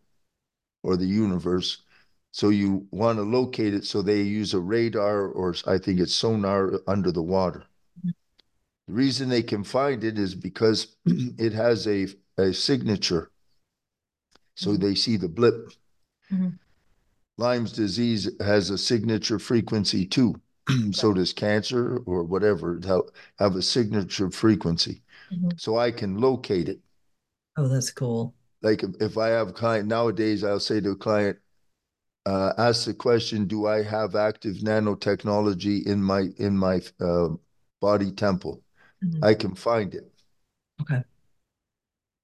or 0.84 0.98
the 0.98 1.06
universe. 1.06 1.84
So 2.32 2.50
you 2.50 2.88
want 2.91 3.18
to 3.20 3.24
locate 3.24 3.74
it. 3.74 3.86
So 3.86 4.02
they 4.02 4.22
use 4.22 4.54
a 4.54 4.60
radar 4.60 5.28
or 5.28 5.56
I 5.68 5.78
think 5.78 6.00
it's 6.00 6.16
sonar 6.16 6.80
under 6.88 7.12
the 7.12 7.22
water. 7.22 7.66
The 8.88 8.94
reason 8.94 9.30
they 9.30 9.44
can 9.44 9.64
find 9.64 10.04
it 10.04 10.18
is 10.20 10.36
because 10.36 10.96
it 11.06 11.54
has 11.54 11.88
a 11.88 12.08
a 12.38 12.54
signature. 12.54 13.32
So 14.56 14.72
Mhm. 14.72 14.82
they 14.82 14.96
see 14.96 15.18
the 15.18 15.30
blip. 15.30 15.72
Mhm. 16.32 16.58
Lyme's 17.38 17.72
disease 17.72 18.30
has 18.39 18.70
a 18.70 18.78
signature 18.78 19.39
frequency 19.39 20.06
too. 20.06 20.41
so 20.91 21.14
does 21.14 21.34
cancer 21.34 21.97
or 22.05 22.24
whatever 22.24 22.80
have, 22.86 23.01
have 23.39 23.55
a 23.55 23.61
signature 23.61 24.30
frequency. 24.32 25.03
Mhm. 25.32 25.57
So 25.57 25.78
I 25.78 25.91
can 25.91 26.18
locate 26.20 26.70
it. 26.70 26.82
Oh, 27.57 27.68
that's 27.68 27.91
cool. 27.91 28.34
Like 28.61 28.84
if, 28.84 28.91
if 29.01 29.18
I 29.18 29.28
have 29.30 29.49
a 29.49 29.53
client 29.53 29.88
nowadays, 29.88 30.43
I'll 30.43 30.59
say 30.59 30.80
to 30.82 30.91
a 30.91 30.95
client, 30.95 31.38
uh, 32.26 32.53
ask 32.57 32.86
the 32.86 32.93
question, 32.95 33.47
do 33.47 33.68
I 33.68 33.84
have 33.84 34.16
active 34.16 34.57
nanotechnology 34.57 35.86
in 35.86 36.03
my 36.03 36.30
in 36.38 36.57
my 36.57 36.82
uh, 37.01 37.30
body 37.82 38.11
temple? 38.11 38.64
Mhm. 39.01 39.22
I 39.24 39.36
can 39.36 39.55
find 39.55 39.95
it. 39.95 40.11
Okay. 40.82 41.03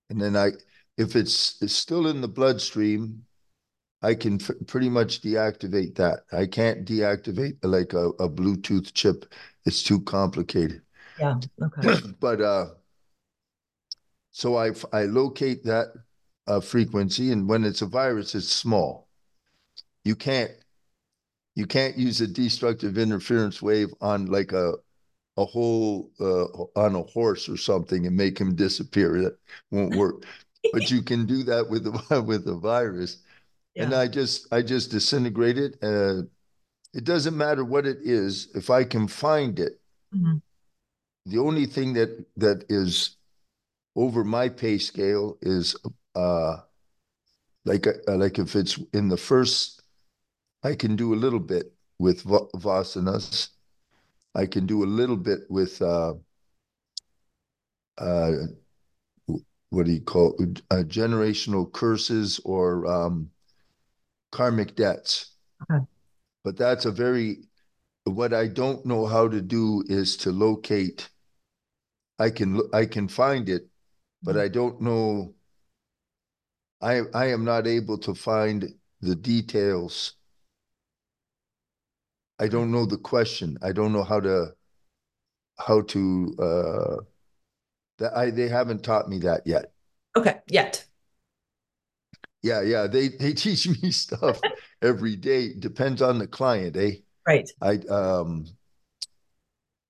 And 0.09 0.21
then 0.21 0.35
I, 0.35 0.51
if 0.97 1.15
it's, 1.15 1.61
it's 1.61 1.73
still 1.73 2.07
in 2.07 2.21
the 2.21 2.27
bloodstream, 2.27 3.25
I 4.01 4.15
can 4.15 4.39
pretty 4.39 4.89
much 4.89 5.21
deactivate 5.21 5.95
that. 5.95 6.21
I 6.31 6.45
can't 6.45 6.85
deactivate 6.85 7.57
like 7.63 7.93
a, 7.93 8.09
a 8.11 8.29
Bluetooth 8.29 8.93
chip. 8.93 9.25
It's 9.65 9.83
too 9.83 10.01
complicated. 10.01 10.81
Yeah. 11.19 11.39
Okay. 11.61 11.99
but 12.19 12.41
uh, 12.41 12.67
so 14.31 14.55
I 14.55 15.03
locate 15.03 15.63
that 15.65 15.87
uh, 16.47 16.61
frequency, 16.61 17.31
and 17.31 17.47
when 17.47 17.65
it's 17.65 17.81
a 17.81 17.85
virus, 17.85 18.35
it's 18.35 18.47
small. 18.47 19.09
You 20.05 20.15
can't 20.15 20.51
you 21.55 21.65
can't 21.65 21.97
use 21.97 22.21
a 22.21 22.27
destructive 22.27 22.97
interference 22.97 23.61
wave 23.61 23.89
on 23.99 24.27
like 24.27 24.53
a 24.53 24.75
a 25.37 25.45
whole 25.45 26.11
uh, 26.19 26.45
on 26.79 26.95
a 26.95 27.03
horse 27.03 27.49
or 27.49 27.57
something 27.57 28.07
and 28.07 28.15
make 28.15 28.37
him 28.37 28.55
disappear. 28.55 29.21
That 29.21 29.37
won't 29.71 29.95
work. 29.95 30.25
but 30.73 30.89
you 30.89 31.01
can 31.01 31.25
do 31.25 31.43
that 31.43 31.69
with 31.69 31.83
the 31.83 32.21
with 32.27 32.45
the 32.45 32.55
virus. 32.55 33.17
And 33.79 33.93
I 33.93 34.07
just 34.07 34.47
I 34.53 34.61
just 34.61 34.91
disintegrate 34.91 35.57
it. 35.57 35.77
Uh, 35.81 36.23
it 36.93 37.03
doesn't 37.03 37.37
matter 37.37 37.63
what 37.63 37.85
it 37.85 37.99
is. 38.01 38.49
If 38.55 38.69
I 38.69 38.83
can 38.83 39.07
find 39.07 39.59
it, 39.59 39.79
Mhm. 40.13 40.41
the 41.25 41.37
only 41.39 41.65
thing 41.65 41.93
that 41.93 42.25
that 42.37 42.65
is 42.69 43.17
over 43.95 44.23
my 44.23 44.49
pay 44.49 44.77
scale 44.77 45.37
is 45.41 45.75
uh 46.15 46.57
like 47.65 47.85
uh, 47.87 48.15
like 48.17 48.39
if 48.39 48.55
it's 48.55 48.79
in 48.93 49.09
the 49.09 49.17
first 49.17 49.81
I 50.63 50.75
can 50.75 50.95
do 50.95 51.13
a 51.13 51.21
little 51.23 51.39
bit 51.39 51.71
with 51.99 52.21
va- 52.23 52.47
vasanas. 52.55 53.49
I 54.35 54.45
can 54.45 54.65
do 54.65 54.83
a 54.83 54.89
little 54.99 55.17
bit 55.17 55.39
with 55.49 55.81
uh 55.81 56.13
uh 57.97 58.31
what 59.71 59.85
do 59.85 59.91
you 59.91 60.01
call 60.01 60.35
it? 60.39 60.61
Uh, 60.71 60.83
generational 60.87 61.71
curses 61.71 62.39
or 62.43 62.87
um 62.87 63.29
karmic 64.31 64.75
debts. 64.75 65.35
Okay. 65.63 65.83
But 66.43 66.57
that's 66.57 66.85
a 66.85 66.91
very 66.91 67.43
what 68.05 68.33
I 68.33 68.47
don't 68.47 68.85
know 68.85 69.05
how 69.05 69.27
to 69.27 69.41
do 69.41 69.83
is 69.87 70.17
to 70.17 70.31
locate 70.31 71.09
I 72.19 72.29
can 72.29 72.61
I 72.73 72.85
can 72.85 73.07
find 73.07 73.47
it, 73.47 73.67
but 74.21 74.37
I 74.37 74.49
don't 74.49 74.81
know. 74.81 75.33
I 76.81 77.01
I 77.13 77.27
am 77.27 77.45
not 77.45 77.65
able 77.65 77.97
to 77.99 78.13
find 78.13 78.73
the 78.99 79.15
details. 79.15 80.15
I 82.37 82.49
don't 82.49 82.71
know 82.71 82.85
the 82.85 82.97
question. 82.97 83.57
I 83.61 83.71
don't 83.71 83.93
know 83.93 84.03
how 84.03 84.19
to 84.19 84.53
how 85.57 85.81
to 85.81 86.35
uh 86.39 86.95
that 87.99 88.15
I 88.15 88.31
they 88.31 88.49
haven't 88.49 88.83
taught 88.83 89.07
me 89.07 89.19
that 89.19 89.47
yet. 89.47 89.71
Okay. 90.17 90.39
Yet. 90.47 90.85
Yeah, 92.41 92.61
yeah. 92.61 92.87
They 92.87 93.09
they 93.09 93.33
teach 93.33 93.67
me 93.67 93.91
stuff 93.91 94.41
every 94.81 95.15
day. 95.15 95.53
Depends 95.53 96.01
on 96.01 96.19
the 96.19 96.27
client, 96.27 96.75
eh? 96.77 96.97
Right. 97.27 97.49
I 97.61 97.77
um 97.89 98.45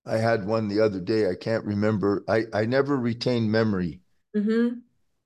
I 0.06 0.18
had 0.18 0.46
one 0.46 0.68
the 0.68 0.82
other 0.82 1.00
day. 1.00 1.30
I 1.30 1.36
can't 1.36 1.64
remember. 1.64 2.26
I 2.28 2.48
I 2.52 2.66
never 2.66 2.98
retain 2.98 3.50
memory 3.50 4.02
Mm-hmm. 4.36 4.80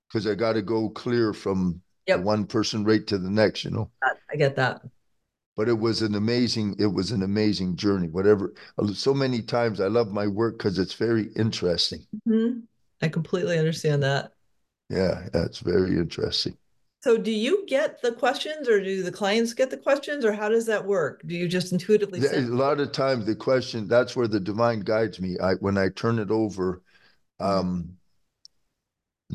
because 0.07 0.27
I 0.27 0.35
got 0.35 0.53
to 0.53 0.61
go 0.61 0.89
clear 0.89 1.33
from 1.33 1.81
the 2.07 2.17
Yep. 2.17 2.23
one 2.23 2.45
person 2.45 2.83
right 2.83 3.05
to 3.07 3.17
the 3.17 3.29
next, 3.29 3.63
you 3.63 3.71
know. 3.71 3.89
I 4.29 4.35
get 4.35 4.55
that. 4.57 4.81
But 5.55 5.69
it 5.69 5.77
was 5.77 6.01
an 6.01 6.15
amazing, 6.15 6.75
it 6.79 6.87
was 6.87 7.11
an 7.11 7.21
amazing 7.21 7.75
journey. 7.75 8.07
Whatever, 8.07 8.53
so 8.93 9.13
many 9.13 9.41
times 9.41 9.79
I 9.79 9.87
love 9.87 10.11
my 10.11 10.27
work 10.27 10.57
because 10.57 10.79
it's 10.79 10.93
very 10.95 11.31
interesting. 11.35 12.05
hmm 12.25 12.59
I 13.01 13.09
completely 13.09 13.57
understand 13.59 14.01
that. 14.03 14.31
Yeah, 14.89 15.27
yeah, 15.33 15.43
it's 15.45 15.59
very 15.59 15.97
interesting. 15.97 16.57
So, 17.03 17.17
do 17.17 17.31
you 17.31 17.65
get 17.67 18.01
the 18.01 18.13
questions, 18.13 18.69
or 18.69 18.81
do 18.81 19.03
the 19.03 19.11
clients 19.11 19.53
get 19.53 19.69
the 19.69 19.75
questions, 19.75 20.23
or 20.23 20.31
how 20.31 20.47
does 20.47 20.65
that 20.67 20.85
work? 20.85 21.21
Do 21.25 21.35
you 21.35 21.49
just 21.49 21.73
intuitively 21.73 22.25
A 22.25 22.39
lot 22.43 22.79
of 22.79 22.93
times 22.93 23.25
the 23.25 23.35
question, 23.35 23.89
that's 23.89 24.15
where 24.15 24.29
the 24.29 24.39
divine 24.39 24.79
guides 24.79 25.19
me. 25.19 25.37
I 25.37 25.55
when 25.55 25.77
I 25.77 25.89
turn 25.89 26.17
it 26.17 26.31
over, 26.31 26.81
um, 27.41 27.89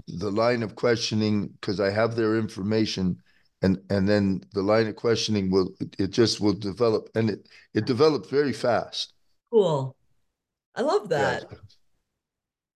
the 0.06 0.30
line 0.30 0.62
of 0.62 0.76
questioning, 0.76 1.48
because 1.60 1.78
I 1.78 1.90
have 1.90 2.16
their 2.16 2.38
information, 2.38 3.20
and 3.60 3.78
and 3.90 4.08
then 4.08 4.40
the 4.54 4.62
line 4.62 4.86
of 4.86 4.96
questioning 4.96 5.50
will 5.50 5.74
it 5.98 6.08
just 6.08 6.40
will 6.40 6.54
develop, 6.54 7.10
and 7.14 7.28
it 7.28 7.50
it 7.74 7.84
developed 7.84 8.30
very 8.30 8.54
fast. 8.54 9.12
Cool. 9.52 9.94
I 10.74 10.80
love 10.80 11.08
Yeah. 11.10 11.40
that. 11.40 11.44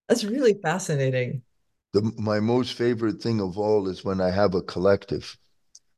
That's 0.07 0.23
really 0.23 0.53
fascinating. 0.61 1.41
The 1.93 2.01
my 2.17 2.41
most 2.41 2.73
favorite 2.73 3.21
thing 3.21 3.39
of 3.39 3.57
all 3.57 3.87
is 3.87 4.03
when 4.03 4.19
I 4.19 4.31
have 4.31 4.53
a 4.53 4.61
collective. 4.61 5.37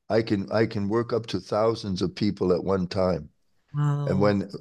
I 0.09 0.21
can 0.23 0.51
I 0.51 0.65
can 0.67 0.89
work 0.89 1.13
up 1.13 1.27
to 1.27 1.39
thousands 1.39 2.01
of 2.01 2.15
people 2.15 2.53
at 2.53 2.63
one 2.63 2.87
time. 2.87 3.29
Wow. 3.73 4.05
And 4.07 4.19
when 4.21 4.51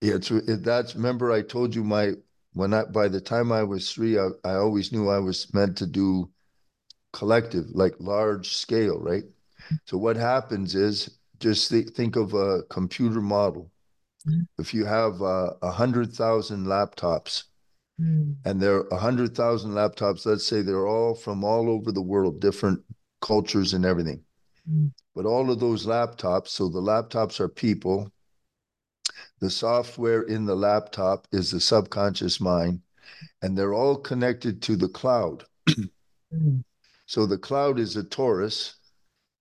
yeah, 0.00 0.14
it's 0.16 0.30
it, 0.30 0.64
that's 0.64 0.94
remember 0.96 1.32
I 1.32 1.42
told 1.42 1.74
you 1.74 1.84
my 1.84 2.14
when 2.54 2.74
I 2.74 2.84
by 2.84 3.08
the 3.08 3.20
time 3.20 3.52
I 3.52 3.62
was 3.64 3.92
three, 3.92 4.18
I, 4.18 4.28
I 4.44 4.54
always 4.56 4.92
knew 4.92 5.08
I 5.08 5.18
was 5.20 5.52
meant 5.54 5.76
to 5.78 5.86
do 5.86 6.30
collective, 7.12 7.66
like 7.72 7.94
large 8.00 8.54
scale, 8.56 8.98
right? 9.00 9.24
So 9.86 9.98
what 9.98 10.16
happens 10.16 10.74
is 10.74 11.18
just 11.40 11.70
th- 11.70 11.90
think 11.90 12.16
of 12.16 12.34
a 12.34 12.62
computer 12.70 13.20
model. 13.20 13.72
Mhm. 14.24 14.46
If 14.58 14.74
you 14.74 14.84
have 14.86 15.22
uh, 15.22 15.54
a 15.62 15.72
hundred 15.72 16.12
thousand 16.14 16.66
laptops, 16.66 17.44
Mm. 18.00 18.36
and 18.44 18.62
there 18.62 18.76
are 18.76 18.88
a 18.88 18.98
hundred 18.98 19.34
thousand 19.34 19.72
laptops, 19.72 20.24
let's 20.24 20.46
say 20.46 20.62
they're 20.62 20.86
all 20.86 21.14
from 21.16 21.42
all 21.42 21.68
over 21.68 21.90
the 21.90 22.02
world, 22.02 22.40
different 22.40 22.80
cultures 23.20 23.74
and 23.74 23.84
everything. 23.84 24.22
Mm. 24.70 24.92
But 25.16 25.26
all 25.26 25.50
of 25.50 25.58
those 25.58 25.84
laptops, 25.84 26.48
so 26.48 26.68
the 26.68 26.80
laptops 26.80 27.40
are 27.40 27.48
people. 27.48 28.12
The 29.40 29.50
software 29.50 30.22
in 30.22 30.46
the 30.46 30.54
laptop 30.54 31.26
is 31.32 31.50
the 31.50 31.58
subconscious 31.58 32.40
mind, 32.40 32.82
and 33.42 33.58
they're 33.58 33.74
all 33.74 33.96
connected 33.96 34.62
to 34.62 34.76
the 34.76 34.88
cloud. 34.88 35.44
Mm. 36.30 36.62
So 37.06 37.24
the 37.24 37.38
cloud 37.38 37.78
is 37.78 37.96
a 37.96 38.04
torus. 38.04 38.74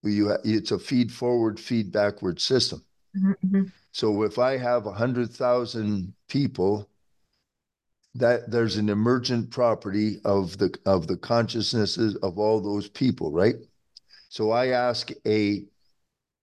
You 0.03 0.37
it's 0.45 0.71
a 0.71 0.79
feed 0.79 1.11
forward, 1.11 1.59
feed 1.59 1.91
backward 1.91 2.39
system. 2.39 2.85
Mhm, 3.13 3.35
mhm. 3.45 3.71
So 3.91 4.23
if 4.23 4.39
I 4.39 4.55
have 4.55 4.85
a 4.85 4.93
hundred 4.93 5.31
thousand 5.31 6.13
people, 6.29 6.89
that 8.17 8.49
there's 8.49 8.77
an 8.77 8.89
emergent 8.89 9.51
property 9.51 10.19
of 10.25 10.57
the 10.57 10.75
of 10.85 11.07
the 11.07 11.17
consciousnesses 11.17 12.15
of 12.17 12.37
all 12.39 12.59
those 12.59 12.89
people, 12.89 13.31
right? 13.31 13.55
So 14.29 14.51
I 14.51 14.67
ask 14.67 15.11
a 15.25 15.65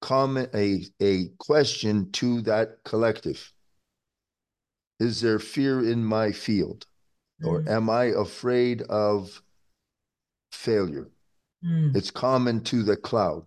comment, 0.01 0.51
a 0.55 0.85
a 1.01 1.29
question 1.39 2.11
to 2.12 2.41
that 2.43 2.79
collective. 2.85 3.53
Is 5.01 5.20
there 5.20 5.39
fear 5.39 5.89
in 5.89 6.05
my 6.05 6.33
field? 6.33 6.87
Or 7.43 7.62
Mm. 7.62 7.68
am 7.68 7.91
I 7.91 8.05
afraid 8.05 8.83
of 8.83 9.43
failure? 10.53 11.11
Mm. 11.64 11.97
It's 11.97 12.11
common 12.11 12.62
to 12.64 12.83
the 12.83 12.97
cloud. 12.97 13.47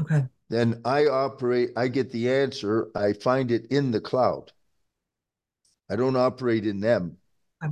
Okay. 0.00 0.28
then 0.48 0.80
I 0.84 1.06
operate, 1.06 1.70
I 1.76 1.88
get 1.88 2.12
the 2.12 2.30
answer, 2.30 2.88
I 2.94 3.14
find 3.14 3.50
it 3.50 3.66
in 3.66 3.90
the 3.90 4.00
cloud. 4.00 4.52
I 5.90 5.96
don't 5.96 6.16
operate 6.16 6.66
in 6.66 6.80
them. 6.80 7.16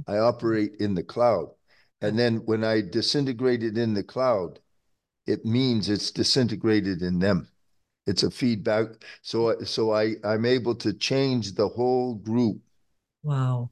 I 0.07 0.19
operate 0.19 0.77
in 0.81 0.95
the 0.95 1.03
cloud. 1.03 1.51
And 2.01 2.19
then 2.19 2.39
when 2.45 2.65
I 2.65 2.83
disintegrate 2.83 3.63
it 3.63 3.79
in 3.79 3.95
the 3.95 4.03
cloud, 4.03 4.61
it 5.27 5.45
means 5.45 5.89
it's 5.89 6.11
disintegrated 6.11 7.03
in 7.03 7.19
them. 7.19 7.49
It's 8.07 8.23
a 8.23 8.31
feedback. 8.31 8.89
So 9.23 9.59
so 9.63 9.93
I 9.93 10.17
I'm 10.23 10.45
able 10.45 10.75
to 10.77 10.93
change 10.93 11.55
the 11.55 11.69
whole 11.69 12.17
group. 12.17 12.61
Wow. 13.23 13.71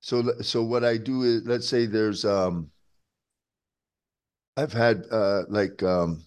So 0.00 0.40
so 0.42 0.62
what 0.62 0.84
I 0.84 0.96
do 0.96 1.22
is 1.22 1.44
let's 1.44 1.68
say 1.68 1.86
there's 1.86 2.24
um 2.24 2.70
I've 4.56 4.72
had 4.72 5.06
uh 5.10 5.42
like 5.48 5.82
um 5.82 6.22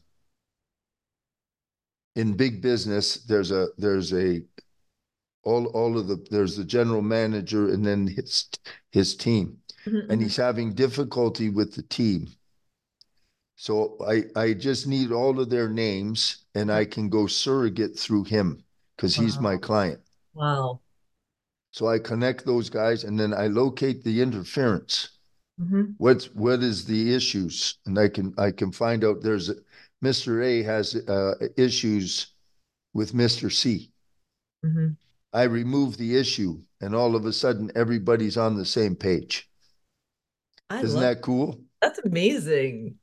in 2.16 2.34
big 2.34 2.62
business 2.62 3.24
there's 3.26 3.52
a 3.52 3.68
there's 3.78 4.12
a 4.14 4.42
all 5.48 5.66
all 5.68 5.98
of 5.98 6.08
the 6.08 6.18
there's 6.30 6.56
the 6.58 6.64
general 6.78 7.02
manager 7.02 7.70
and 7.74 7.86
then 7.86 8.02
his 8.08 8.50
his 8.92 9.16
team 9.16 9.58
Mhm, 9.86 10.10
and 10.10 10.20
mhm. 10.20 10.24
he's 10.24 10.36
having 10.36 10.74
difficulty 10.74 11.50
with 11.50 11.74
the 11.76 11.84
team 11.84 12.28
so 13.56 13.98
i 14.14 14.24
i 14.36 14.54
just 14.54 14.88
need 14.88 15.12
all 15.12 15.40
of 15.40 15.50
their 15.50 15.70
names 15.70 16.46
and 16.56 16.72
i 16.72 16.84
can 16.86 17.10
go 17.10 17.26
surrogate 17.28 17.98
through 17.98 18.24
him 18.26 18.62
because 18.96 19.16
he's 19.16 19.40
my 19.40 19.56
client 19.58 20.02
Wow. 20.34 20.82
so 21.72 21.88
i 21.88 21.98
connect 22.00 22.46
those 22.46 22.70
guys 22.70 23.04
and 23.06 23.20
then 23.20 23.34
i 23.34 23.48
locate 23.48 24.04
the 24.04 24.22
interference 24.22 24.96
Mhm. 25.60 25.96
what's 25.98 26.26
what 26.36 26.62
is 26.62 26.86
the 26.86 27.14
issues 27.16 27.80
and 27.86 27.98
i 27.98 28.08
can 28.16 28.34
i 28.38 28.52
can 28.52 28.72
find 28.72 29.04
out 29.04 29.22
there's 29.24 29.50
a, 29.50 29.56
mr 30.04 30.32
a 30.44 30.62
has 30.64 30.96
uh, 31.16 31.34
issues 31.68 32.36
with 32.94 33.14
mr 33.14 33.50
c 33.52 33.92
Mhm. 34.64 34.98
I 35.34 35.44
remove 35.44 35.98
the 35.98 36.18
issue 36.18 36.62
and 36.82 36.94
all 36.96 37.16
of 37.16 37.26
a 37.26 37.34
sudden 37.34 37.72
everybody's 37.76 38.38
on 38.38 38.56
the 38.58 38.66
same 38.66 38.96
page 38.96 39.50
I 40.70 40.82
isn't 40.82 41.00
love 41.00 41.02
that 41.02 41.22
cool 41.22 41.62
that's 41.82 42.00
amazing. 42.00 43.00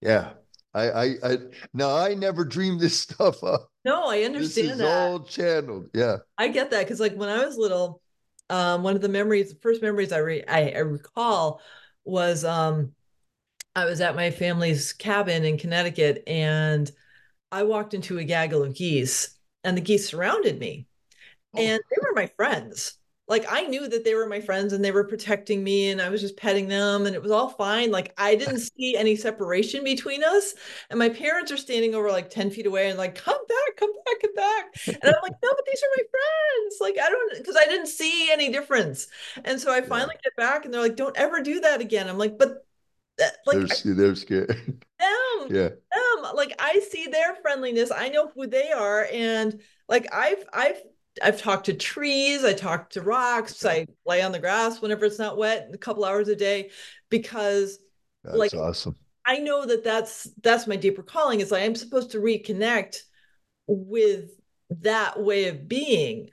yeah 0.00 0.32
I, 0.74 0.90
I 0.90 1.04
i 1.24 1.36
now 1.74 1.96
i 1.96 2.14
never 2.14 2.44
dreamed 2.44 2.80
this 2.80 2.98
stuff 3.00 3.42
up 3.44 3.68
No, 3.84 4.06
I 4.08 4.22
understand 4.22 4.54
this 4.54 4.62
is 4.62 4.80
that. 4.80 4.82
all 4.82 5.24
channeled 5.24 5.90
yeah 5.94 6.18
I 6.38 6.48
get 6.48 6.70
that 6.70 6.80
because 6.84 7.00
like 7.00 7.14
when 7.14 7.28
I 7.28 7.44
was 7.44 7.56
little, 7.56 8.00
um, 8.50 8.82
one 8.82 8.96
of 8.96 9.02
the 9.02 9.08
memories, 9.08 9.52
the 9.52 9.60
first 9.60 9.82
memories 9.82 10.12
I 10.12 10.18
re 10.18 10.44
I, 10.46 10.70
I 10.70 10.78
recall 10.78 11.60
was 12.04 12.44
um 12.44 12.92
I 13.76 13.86
was 13.86 14.00
at 14.00 14.16
my 14.16 14.30
family's 14.30 14.92
cabin 14.94 15.44
in 15.44 15.58
Connecticut 15.58 16.24
and 16.28 16.90
I 17.52 17.64
walked 17.64 17.94
into 17.94 18.18
a 18.18 18.24
gaggle 18.24 18.64
of 18.64 18.74
geese 18.76 19.36
and 19.64 19.76
the 19.76 19.82
geese 19.82 20.08
surrounded 20.10 20.58
me. 20.60 20.88
Oh. 21.54 21.60
and 21.60 21.80
they 21.90 21.96
were 22.02 22.14
my 22.14 22.26
friends. 22.26 22.94
Like 23.28 23.46
I 23.48 23.62
knew 23.62 23.88
that 23.88 24.04
they 24.04 24.14
were 24.14 24.26
my 24.26 24.40
friends 24.40 24.72
and 24.72 24.84
they 24.84 24.90
were 24.90 25.04
protecting 25.04 25.62
me 25.62 25.90
and 25.90 26.02
I 26.02 26.10
was 26.10 26.20
just 26.20 26.36
petting 26.36 26.68
them 26.68 27.06
and 27.06 27.14
it 27.14 27.22
was 27.22 27.30
all 27.30 27.48
fine. 27.48 27.90
Like 27.90 28.12
I 28.18 28.34
didn't 28.34 28.58
see 28.76 28.96
any 28.96 29.16
separation 29.16 29.84
between 29.84 30.24
us. 30.24 30.54
And 30.90 30.98
my 30.98 31.08
parents 31.08 31.52
are 31.52 31.56
standing 31.56 31.94
over 31.94 32.10
like 32.10 32.30
10 32.30 32.50
feet 32.50 32.66
away 32.66 32.88
and 32.90 32.98
like, 32.98 33.14
come 33.14 33.38
back, 33.48 33.76
come 33.76 33.92
back, 34.04 34.20
come 34.22 34.34
back. 34.34 34.64
And 35.02 35.14
I'm 35.14 35.22
like, 35.22 35.32
no, 35.42 35.50
but 35.54 35.64
these 35.66 35.82
are 35.82 35.96
my 35.96 36.02
friends. 36.10 36.76
Like 36.80 36.98
I 37.02 37.08
don't 37.08 37.38
because 37.38 37.56
I 37.56 37.64
didn't 37.64 37.86
see 37.86 38.30
any 38.30 38.50
difference. 38.50 39.06
And 39.44 39.60
so 39.60 39.72
I 39.72 39.80
finally 39.82 40.16
get 40.22 40.36
back 40.36 40.64
and 40.64 40.74
they're 40.74 40.82
like, 40.82 40.96
don't 40.96 41.16
ever 41.16 41.40
do 41.42 41.60
that 41.60 41.80
again. 41.80 42.08
I'm 42.08 42.18
like, 42.18 42.38
but 42.38 42.66
that, 43.18 43.36
like 43.46 43.58
they're, 43.58 43.66
I- 43.70 43.94
they're 43.94 44.14
scared 44.14 44.48
them 44.98 45.48
yeah 45.48 45.68
them 45.92 46.34
like 46.34 46.54
i 46.58 46.80
see 46.90 47.06
their 47.08 47.34
friendliness 47.36 47.90
i 47.90 48.08
know 48.08 48.28
who 48.28 48.46
they 48.46 48.70
are 48.72 49.06
and 49.12 49.60
like 49.88 50.06
i've 50.12 50.44
i've 50.52 50.80
i've 51.22 51.40
talked 51.40 51.66
to 51.66 51.74
trees 51.74 52.44
i 52.44 52.52
talk 52.52 52.88
to 52.90 53.02
rocks 53.02 53.64
i 53.64 53.86
lay 54.06 54.22
on 54.22 54.32
the 54.32 54.38
grass 54.38 54.80
whenever 54.80 55.04
it's 55.04 55.18
not 55.18 55.36
wet 55.36 55.68
a 55.72 55.78
couple 55.78 56.04
hours 56.04 56.28
a 56.28 56.36
day 56.36 56.70
because 57.10 57.78
that's 58.24 58.36
Like- 58.38 58.54
awesome. 58.54 58.96
I 59.24 59.38
know 59.38 59.64
that 59.66 59.84
that's 59.84 60.28
that's 60.42 60.66
my 60.66 60.74
deeper 60.76 61.02
calling 61.02 61.40
is 61.40 61.50
like 61.52 61.62
i'm 61.62 61.74
supposed 61.76 62.10
to 62.12 62.18
reconnect 62.18 62.96
with 63.68 64.30
that 64.80 65.22
way 65.22 65.48
of 65.48 65.68
being. 65.68 66.30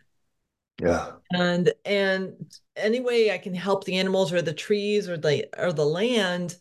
Yeah. 0.82 1.12
And 1.32 1.72
and 1.86 2.52
any 2.76 3.00
way 3.02 3.32
i 3.32 3.38
can 3.38 3.54
help 3.54 3.84
the 3.84 3.98
animals 3.98 4.32
or 4.34 4.42
the 4.42 4.54
trees 4.54 5.08
or 5.10 5.18
the 5.18 5.48
or 5.58 5.72
the 5.74 5.86
land 5.86 6.56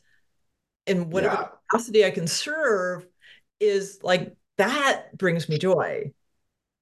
in 0.87 1.09
whatever 1.11 1.35
Yeah. 1.35 1.49
capacity 1.71 2.05
i 2.05 2.11
can 2.11 2.27
serve 2.27 3.07
is 3.61 4.01
like 4.03 4.35
that 4.59 5.16
brings 5.16 5.49
me 5.49 5.57
joy 5.57 6.12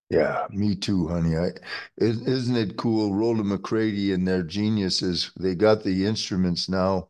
Yeah, 0.09 0.47
me 0.51 0.77
too, 0.77 1.09
honey. 1.09 1.37
I, 1.37 1.51
is, 1.97 2.21
isn't 2.23 2.57
it 2.57 2.77
cool? 2.77 3.13
Rollin 3.13 3.47
McCraty 3.47 4.15
and 4.15 4.27
their 4.27 4.43
geniuses, 4.43 5.33
they 5.39 5.55
got 5.55 5.83
the 5.83 6.07
instruments 6.07 6.69
now. 6.69 7.09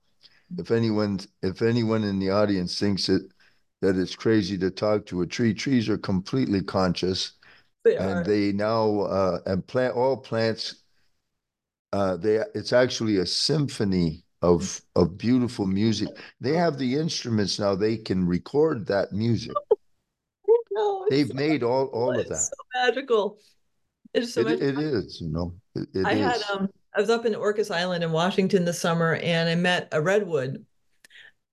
If 0.57 0.71
anyone, 0.71 1.21
if 1.43 1.61
anyone 1.61 2.05
in 2.05 2.19
the 2.19 2.31
audience 2.31 2.79
thinks 2.79 3.09
it 3.09 3.23
that 3.83 3.97
it's 3.97 4.17
crazy 4.17 4.57
to 4.59 4.71
talk 4.71 5.05
to 5.07 5.21
a 5.21 5.27
tree, 5.27 5.53
trees 5.53 5.89
are 5.89 5.99
completely 5.99 6.63
conscious, 6.63 7.33
they 7.85 7.97
and 7.97 8.09
are 8.11 8.25
they 8.25 8.53
now 8.53 9.01
uh, 9.01 9.41
and 9.45 9.67
plant 9.67 9.95
all 9.95 10.17
plants. 10.17 10.77
Uh, 11.93 12.17
they 12.17 12.43
it's 12.55 12.73
actually 12.73 13.19
a 13.19 13.27
symphony 13.27 14.25
of 14.41 14.81
of 14.95 15.19
beautiful 15.19 15.67
music. 15.67 16.09
They 16.41 16.55
have 16.55 16.79
the 16.79 16.95
instruments 16.95 17.59
now; 17.59 17.75
they 17.75 17.99
can 17.99 18.27
record 18.27 18.87
that 18.87 19.13
music. 19.13 19.55
It's 20.77 21.11
They've 21.11 21.29
so- 21.29 21.35
made 21.35 21.63
all 21.63 21.87
all 21.87 22.11
of 22.11 22.17
it's 22.21 22.31
that. 22.31 22.37
so 22.39 22.57
magical 22.75 23.39
it's 24.15 24.33
so 24.35 24.41
It, 24.43 24.47
magical. 24.47 24.69
it 24.69 24.85
is, 24.85 25.21
you 25.21 25.29
know, 25.29 25.55
it, 25.75 25.89
it 25.95 26.07
I 26.07 26.15
had 26.15 26.43
um 26.51 26.69
I 26.95 27.01
was 27.01 27.11
up 27.11 27.27
in 27.27 27.35
Orcas 27.35 27.75
Island 27.75 28.03
in 28.05 28.13
Washington 28.13 28.65
this 28.65 28.79
summer 28.81 29.15
and 29.17 29.49
I 29.49 29.55
met 29.55 29.89
a 29.93 30.01
redwood 30.01 30.65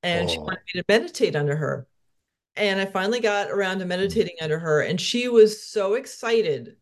and 0.04 0.30
she 0.30 0.38
Oh. 0.38 0.44
wanted 0.44 0.60
me 0.74 0.82
to 0.82 0.86
meditate 0.88 1.36
under 1.36 1.56
her. 1.56 1.88
And 2.56 2.80
I 2.80 2.86
finally 2.86 3.20
got 3.20 3.50
around 3.50 3.80
to 3.80 3.86
meditating 3.86 4.36
under 4.42 4.60
her 4.60 4.82
and 4.82 5.00
she 5.02 5.28
was 5.28 5.64
so 5.64 5.96
excited 5.96 6.78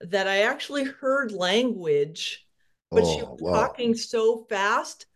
that 0.00 0.26
I 0.28 0.42
actually 0.42 0.84
heard 0.84 1.32
language, 1.32 2.46
but 2.90 3.04
she 3.06 3.20
Oh, 3.22 3.30
was 3.32 3.40
wow. 3.40 3.52
talking 3.66 3.94
so 3.94 4.46
fast 4.48 5.06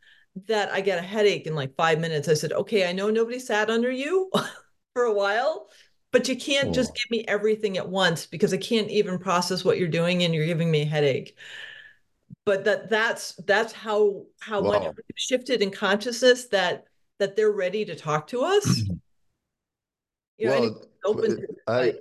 that 0.47 0.71
I 0.73 0.81
get 0.81 0.99
a 0.99 1.03
headache 1.03 1.47
in 1.47 1.55
like 1.55 1.75
five 1.77 1.99
minutes. 2.01 2.29
I 2.29 2.35
said, 2.35 2.53
okay, 2.53 2.89
I 2.89 2.93
know 2.93 3.11
nobody 3.11 3.39
sat 3.39 3.71
under 3.71 3.91
you 3.91 4.31
for 4.95 5.05
a 5.05 5.13
while, 5.15 5.69
but 6.17 6.29
you 6.31 6.37
can't 6.37 6.73
just 6.73 6.95
give 6.95 7.11
me 7.11 7.27
everything 7.29 7.77
at 7.77 7.87
once 7.87 8.25
because 8.25 8.55
I 8.55 8.57
can't 8.57 8.89
even 8.89 9.19
process 9.19 9.67
what 9.67 9.79
you're 9.79 9.87
doing 9.87 10.23
and 10.23 10.35
you're 10.35 10.47
giving 10.47 10.71
me 10.71 10.81
a 10.81 10.87
headache. 10.87 11.37
But 12.47 12.65
that 12.65 12.89
that's 12.89 13.35
that's 13.47 13.75
how 13.75 14.25
how 14.41 14.63
much 14.63 14.81
Wow. 14.81 14.95
we've 14.97 15.15
shifted 15.17 15.61
in 15.61 15.71
consciousness 15.71 16.47
that 16.47 16.87
that 17.19 17.37
they're 17.37 17.53
ready 17.53 17.85
to 17.85 17.95
talk 17.95 18.29
to 18.29 18.45
us. 18.45 18.83
You 20.39 20.49
know, 20.49 20.55
Well, 20.61 20.87
open 21.05 21.37
to 21.37 21.47
I 21.67 21.95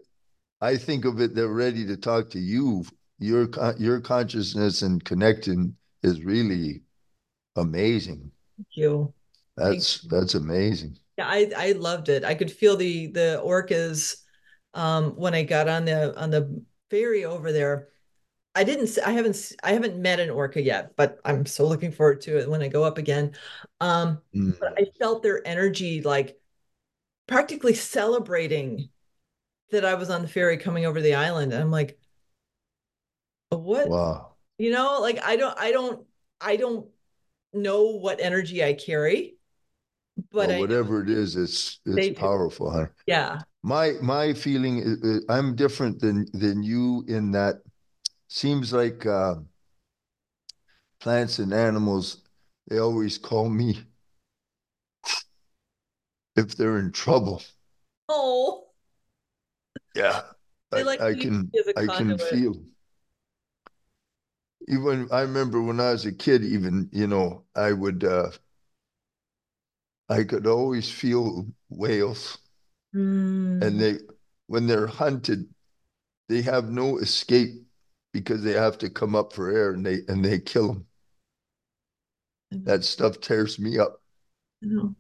I 0.62 0.78
think 0.78 1.04
of 1.04 1.20
it, 1.20 1.36
they're 1.36 1.48
ready 1.48 1.86
to 1.88 1.98
talk 1.98 2.30
to 2.30 2.40
you. 2.40 2.86
Your 3.20 3.48
con- 3.48 3.76
your 3.80 4.00
consciousness 4.00 4.82
and 4.82 5.04
connecting 5.04 5.76
is 6.04 6.24
really 6.24 6.84
amazing. 7.58 8.32
Thank 8.56 8.68
you. 8.76 9.14
That's 9.58 10.02
that's 10.04 10.36
amazing. 10.36 11.00
Yeah, 11.18 11.28
I 11.28 11.52
I 11.56 11.72
loved 11.74 12.10
it. 12.10 12.24
I 12.24 12.36
could 12.36 12.52
feel 12.52 12.76
the 12.76 13.08
the 13.08 13.42
orcas 13.44 14.18
um, 14.74 15.12
when 15.12 15.34
I 15.34 15.44
got 15.44 15.68
on 15.68 15.86
the 15.86 16.18
on 16.20 16.30
the 16.30 16.64
ferry 16.90 17.26
over 17.26 17.52
there. 17.52 17.90
I 18.54 18.64
didn't. 18.64 18.98
I 19.06 19.12
haven't. 19.12 19.52
I 19.64 19.74
haven't 19.74 19.98
met 19.98 20.20
an 20.20 20.30
orca 20.30 20.62
yet, 20.62 20.96
but 20.96 21.20
I'm 21.26 21.46
so 21.46 21.68
looking 21.68 21.92
forward 21.92 22.22
to 22.22 22.40
it 22.40 22.50
when 22.50 22.62
I 22.62 22.70
go 22.70 22.84
up 22.84 22.98
again. 22.98 23.36
Um, 23.82 24.22
mm. 24.34 24.58
But 24.60 24.74
I 24.78 24.86
felt 24.98 25.24
their 25.24 25.46
energy, 25.46 26.02
like 26.02 26.40
practically 27.28 27.74
celebrating 27.74 28.90
that 29.72 29.84
I 29.84 29.96
was 29.96 30.10
on 30.10 30.22
the 30.22 30.28
ferry 30.28 30.58
coming 30.58 30.86
over 30.86 31.02
the 31.02 31.16
island. 31.16 31.52
And 31.52 31.62
I'm 31.62 31.72
like, 31.72 32.00
what? 33.50 33.90
Wow. 33.90 34.36
You 34.58 34.72
know, 34.72 35.00
like 35.02 35.20
I 35.24 35.36
don't. 35.36 35.58
I 35.60 35.72
don't. 35.72 36.06
I 36.40 36.56
don't 36.56 36.88
know 37.52 37.92
what 37.98 38.22
energy 38.22 38.64
I 38.64 38.74
carry, 38.74 39.38
but 40.36 40.50
well, 40.50 40.60
whatever 40.60 41.02
it 41.02 41.10
is, 41.10 41.36
it's 41.36 41.80
it's 41.86 42.20
powerful, 42.20 42.70
huh? 42.70 42.88
Yeah. 43.08 43.42
My 43.64 43.94
my 44.02 44.34
feeling 44.34 44.80
is 44.80 45.26
I'm 45.30 45.56
different 45.56 46.00
than 46.00 46.28
than 46.34 46.62
you 46.62 47.06
in 47.08 47.32
that 47.32 47.62
seems 48.28 48.74
like 48.74 49.06
uh, 49.06 49.36
plants 51.00 51.40
and 51.40 51.54
animals 51.54 52.22
they 52.68 52.80
always 52.80 53.18
call 53.18 53.50
me 53.50 53.80
if 56.36 56.56
they're 56.56 56.80
in 56.80 56.92
trouble. 56.92 57.42
Oh. 58.10 58.68
Yeah. 59.96 60.22
I, 60.72 60.82
like 60.82 61.00
I 61.02 61.14
can 61.14 61.50
I 61.78 61.88
can 61.88 62.18
feel 62.18 62.56
even 64.68 65.08
I 65.12 65.22
remember 65.22 65.62
when 65.62 65.80
I 65.80 65.92
was 65.92 66.06
a 66.06 66.12
kid, 66.12 66.44
even, 66.44 66.90
you 66.92 67.08
know, 67.08 67.44
I 67.56 67.72
would, 67.72 68.04
uh, 68.04 68.32
I 70.10 70.24
could 70.24 70.48
always 70.48 70.90
feel 70.90 71.48
whales. 71.70 72.38
Mm. 72.96 73.62
And 73.64 73.80
they, 73.80 73.98
when 74.48 74.68
they're 74.68 74.88
hunted, 74.88 75.48
they 76.30 76.42
have 76.42 76.70
no 76.70 76.98
escape 76.98 77.64
because 78.14 78.44
they 78.44 78.54
have 78.54 78.78
to 78.80 78.90
come 78.90 79.16
up 79.16 79.34
for 79.34 79.52
air 79.52 79.72
and 79.72 79.86
they, 79.86 80.00
and 80.08 80.24
they 80.24 80.40
kill 80.40 80.68
them. 80.68 80.86
Mm-hmm. 82.54 82.66
That 82.66 82.84
stuff 82.84 83.20
tears 83.20 83.60
me 83.60 83.80
up. 83.80 84.02
I 84.64 84.68
know. 84.68 84.96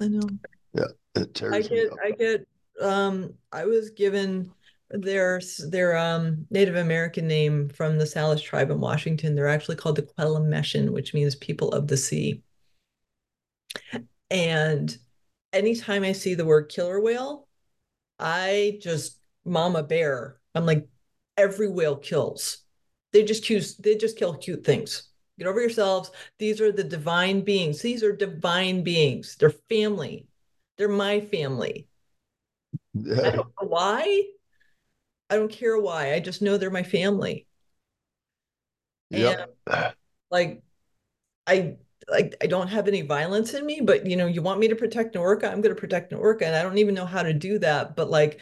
I 0.00 0.08
know. 0.08 0.28
Yeah. 0.74 0.88
It 1.14 1.34
tears 1.34 1.54
I 1.54 1.62
get, 1.62 1.90
I 2.04 2.10
get, 2.10 2.48
um, 2.80 3.34
I 3.52 3.64
was 3.64 3.90
given, 3.90 4.52
their 4.90 5.38
their 5.68 5.98
um, 5.98 6.46
Native 6.50 6.76
American 6.76 7.28
name 7.28 7.68
from 7.68 7.98
the 7.98 8.06
Salish 8.06 8.42
tribe 8.42 8.70
in 8.70 8.80
Washington. 8.80 9.34
They're 9.34 9.46
actually 9.46 9.76
called 9.76 9.96
the 9.96 10.02
Quelimeshin, 10.02 10.88
which 10.92 11.12
means 11.12 11.34
people 11.34 11.72
of 11.72 11.88
the 11.88 11.96
sea. 11.98 12.40
And 14.30 14.96
anytime 15.52 16.04
I 16.04 16.12
see 16.12 16.34
the 16.34 16.44
word 16.44 16.68
killer 16.68 17.00
whale, 17.00 17.46
I 18.18 18.78
just 18.82 19.18
mama 19.44 19.82
bear. 19.82 20.38
I'm 20.54 20.66
like, 20.66 20.86
every 21.36 21.68
whale 21.68 21.96
kills. 21.96 22.58
They 23.12 23.24
just 23.24 23.44
choose, 23.44 23.76
they 23.76 23.96
just 23.96 24.18
kill 24.18 24.34
cute 24.34 24.64
things. 24.64 25.04
Get 25.38 25.46
over 25.46 25.60
yourselves. 25.60 26.10
These 26.38 26.60
are 26.60 26.72
the 26.72 26.84
divine 26.84 27.42
beings. 27.42 27.80
These 27.80 28.02
are 28.02 28.14
divine 28.14 28.82
beings. 28.82 29.36
They're 29.38 29.50
family. 29.50 30.26
They're 30.76 30.88
my 30.88 31.20
family. 31.20 31.86
Yeah. 32.94 33.18
I 33.20 33.30
don't 33.30 33.36
know 33.36 33.68
why. 33.68 34.24
I 35.30 35.36
don't 35.36 35.52
care 35.52 35.78
why. 35.78 36.14
I 36.14 36.20
just 36.20 36.42
know 36.42 36.56
they're 36.56 36.70
my 36.70 36.82
family. 36.82 37.46
Yeah. 39.10 39.46
Like 40.30 40.62
I 41.46 41.76
like 42.10 42.34
I 42.42 42.46
don't 42.46 42.68
have 42.68 42.88
any 42.88 43.02
violence 43.02 43.54
in 43.54 43.66
me, 43.66 43.80
but 43.80 44.06
you 44.06 44.16
know, 44.16 44.26
you 44.26 44.42
want 44.42 44.60
me 44.60 44.68
to 44.68 44.76
protect 44.76 45.14
an 45.14 45.22
orca, 45.22 45.50
I'm 45.50 45.60
going 45.60 45.74
to 45.74 45.80
protect 45.80 46.12
an 46.12 46.18
orca, 46.18 46.46
and 46.46 46.56
I 46.56 46.62
don't 46.62 46.78
even 46.78 46.94
know 46.94 47.06
how 47.06 47.22
to 47.22 47.32
do 47.32 47.58
that. 47.60 47.96
But 47.96 48.10
like, 48.10 48.40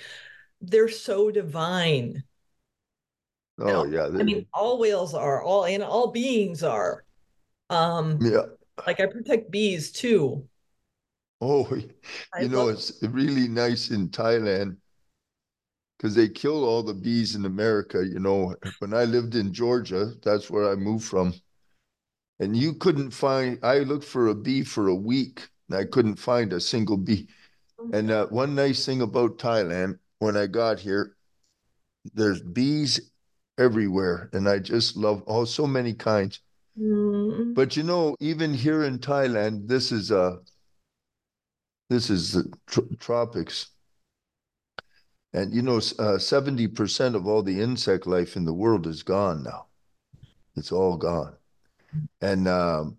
they're 0.60 0.88
so 0.88 1.30
divine. 1.30 2.22
Oh 3.58 3.84
yeah. 3.84 4.08
They... 4.08 4.20
I 4.20 4.22
mean, 4.22 4.46
all 4.52 4.78
whales 4.78 5.14
are, 5.14 5.42
all 5.42 5.64
and 5.64 5.82
all 5.82 6.10
beings 6.12 6.62
are. 6.62 7.04
Um. 7.70 8.18
Yeah. 8.20 8.42
Like 8.86 9.00
I 9.00 9.06
protect 9.06 9.50
bees 9.50 9.90
too. 9.90 10.46
Oh, 11.40 11.68
you 11.74 11.90
I 12.34 12.46
know, 12.46 12.68
it's 12.68 13.02
really 13.02 13.48
nice 13.48 13.90
in 13.90 14.08
Thailand 14.08 14.76
because 15.96 16.14
they 16.14 16.28
kill 16.28 16.64
all 16.64 16.82
the 16.82 16.94
bees 16.94 17.34
in 17.34 17.44
America. 17.46 18.04
You 18.06 18.20
know, 18.20 18.54
when 18.78 18.94
I 18.94 19.04
lived 19.04 19.34
in 19.34 19.52
Georgia, 19.52 20.12
that's 20.22 20.50
where 20.50 20.70
I 20.70 20.74
moved 20.74 21.06
from. 21.06 21.34
And 22.38 22.56
you 22.56 22.74
couldn't 22.74 23.10
find, 23.10 23.58
I 23.62 23.78
looked 23.78 24.04
for 24.04 24.28
a 24.28 24.34
bee 24.34 24.62
for 24.62 24.88
a 24.88 24.94
week 24.94 25.48
and 25.68 25.78
I 25.78 25.84
couldn't 25.84 26.16
find 26.16 26.52
a 26.52 26.60
single 26.60 26.96
bee. 26.96 27.28
And 27.92 28.10
uh, 28.10 28.26
one 28.26 28.54
nice 28.54 28.84
thing 28.84 29.02
about 29.02 29.38
Thailand, 29.38 29.98
when 30.18 30.36
I 30.36 30.46
got 30.46 30.78
here, 30.78 31.16
there's 32.14 32.42
bees 32.42 33.12
everywhere. 33.58 34.30
And 34.32 34.48
I 34.48 34.58
just 34.58 34.96
love 34.96 35.22
all 35.22 35.42
oh, 35.42 35.44
so 35.44 35.66
many 35.66 35.94
kinds. 35.94 36.40
Mm. 36.78 37.54
But 37.54 37.76
you 37.76 37.82
know, 37.82 38.16
even 38.20 38.52
here 38.52 38.84
in 38.84 38.98
Thailand, 38.98 39.66
this 39.66 39.92
is 39.92 40.12
uh 40.12 40.36
this 41.88 42.10
is 42.10 42.32
the 42.32 42.52
tr- 42.66 42.94
tropics 42.98 43.70
and 45.36 45.54
you 45.54 45.60
know, 45.60 45.76
uh, 45.76 46.16
70% 46.16 47.14
of 47.14 47.26
all 47.26 47.42
the 47.42 47.60
insect 47.60 48.06
life 48.06 48.36
in 48.36 48.46
the 48.46 48.54
world 48.54 48.86
is 48.86 49.02
gone 49.02 49.42
now. 49.42 49.66
It's 50.56 50.72
all 50.72 50.96
gone. 50.96 51.34
And 52.20 52.48
um, 52.48 52.96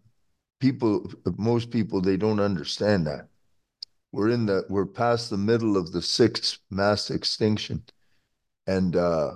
people, 0.59 1.11
most 1.37 1.71
people, 1.71 2.01
they 2.01 2.17
don't 2.17 2.39
understand 2.39 3.07
that. 3.07 3.27
We're 4.11 4.29
in 4.29 4.45
the, 4.45 4.65
we're 4.69 4.85
past 4.85 5.29
the 5.29 5.37
middle 5.37 5.77
of 5.77 5.91
the 5.91 6.01
sixth 6.01 6.59
mass 6.69 7.09
extinction. 7.09 7.83
And 8.65 8.95
uh, 8.95 9.35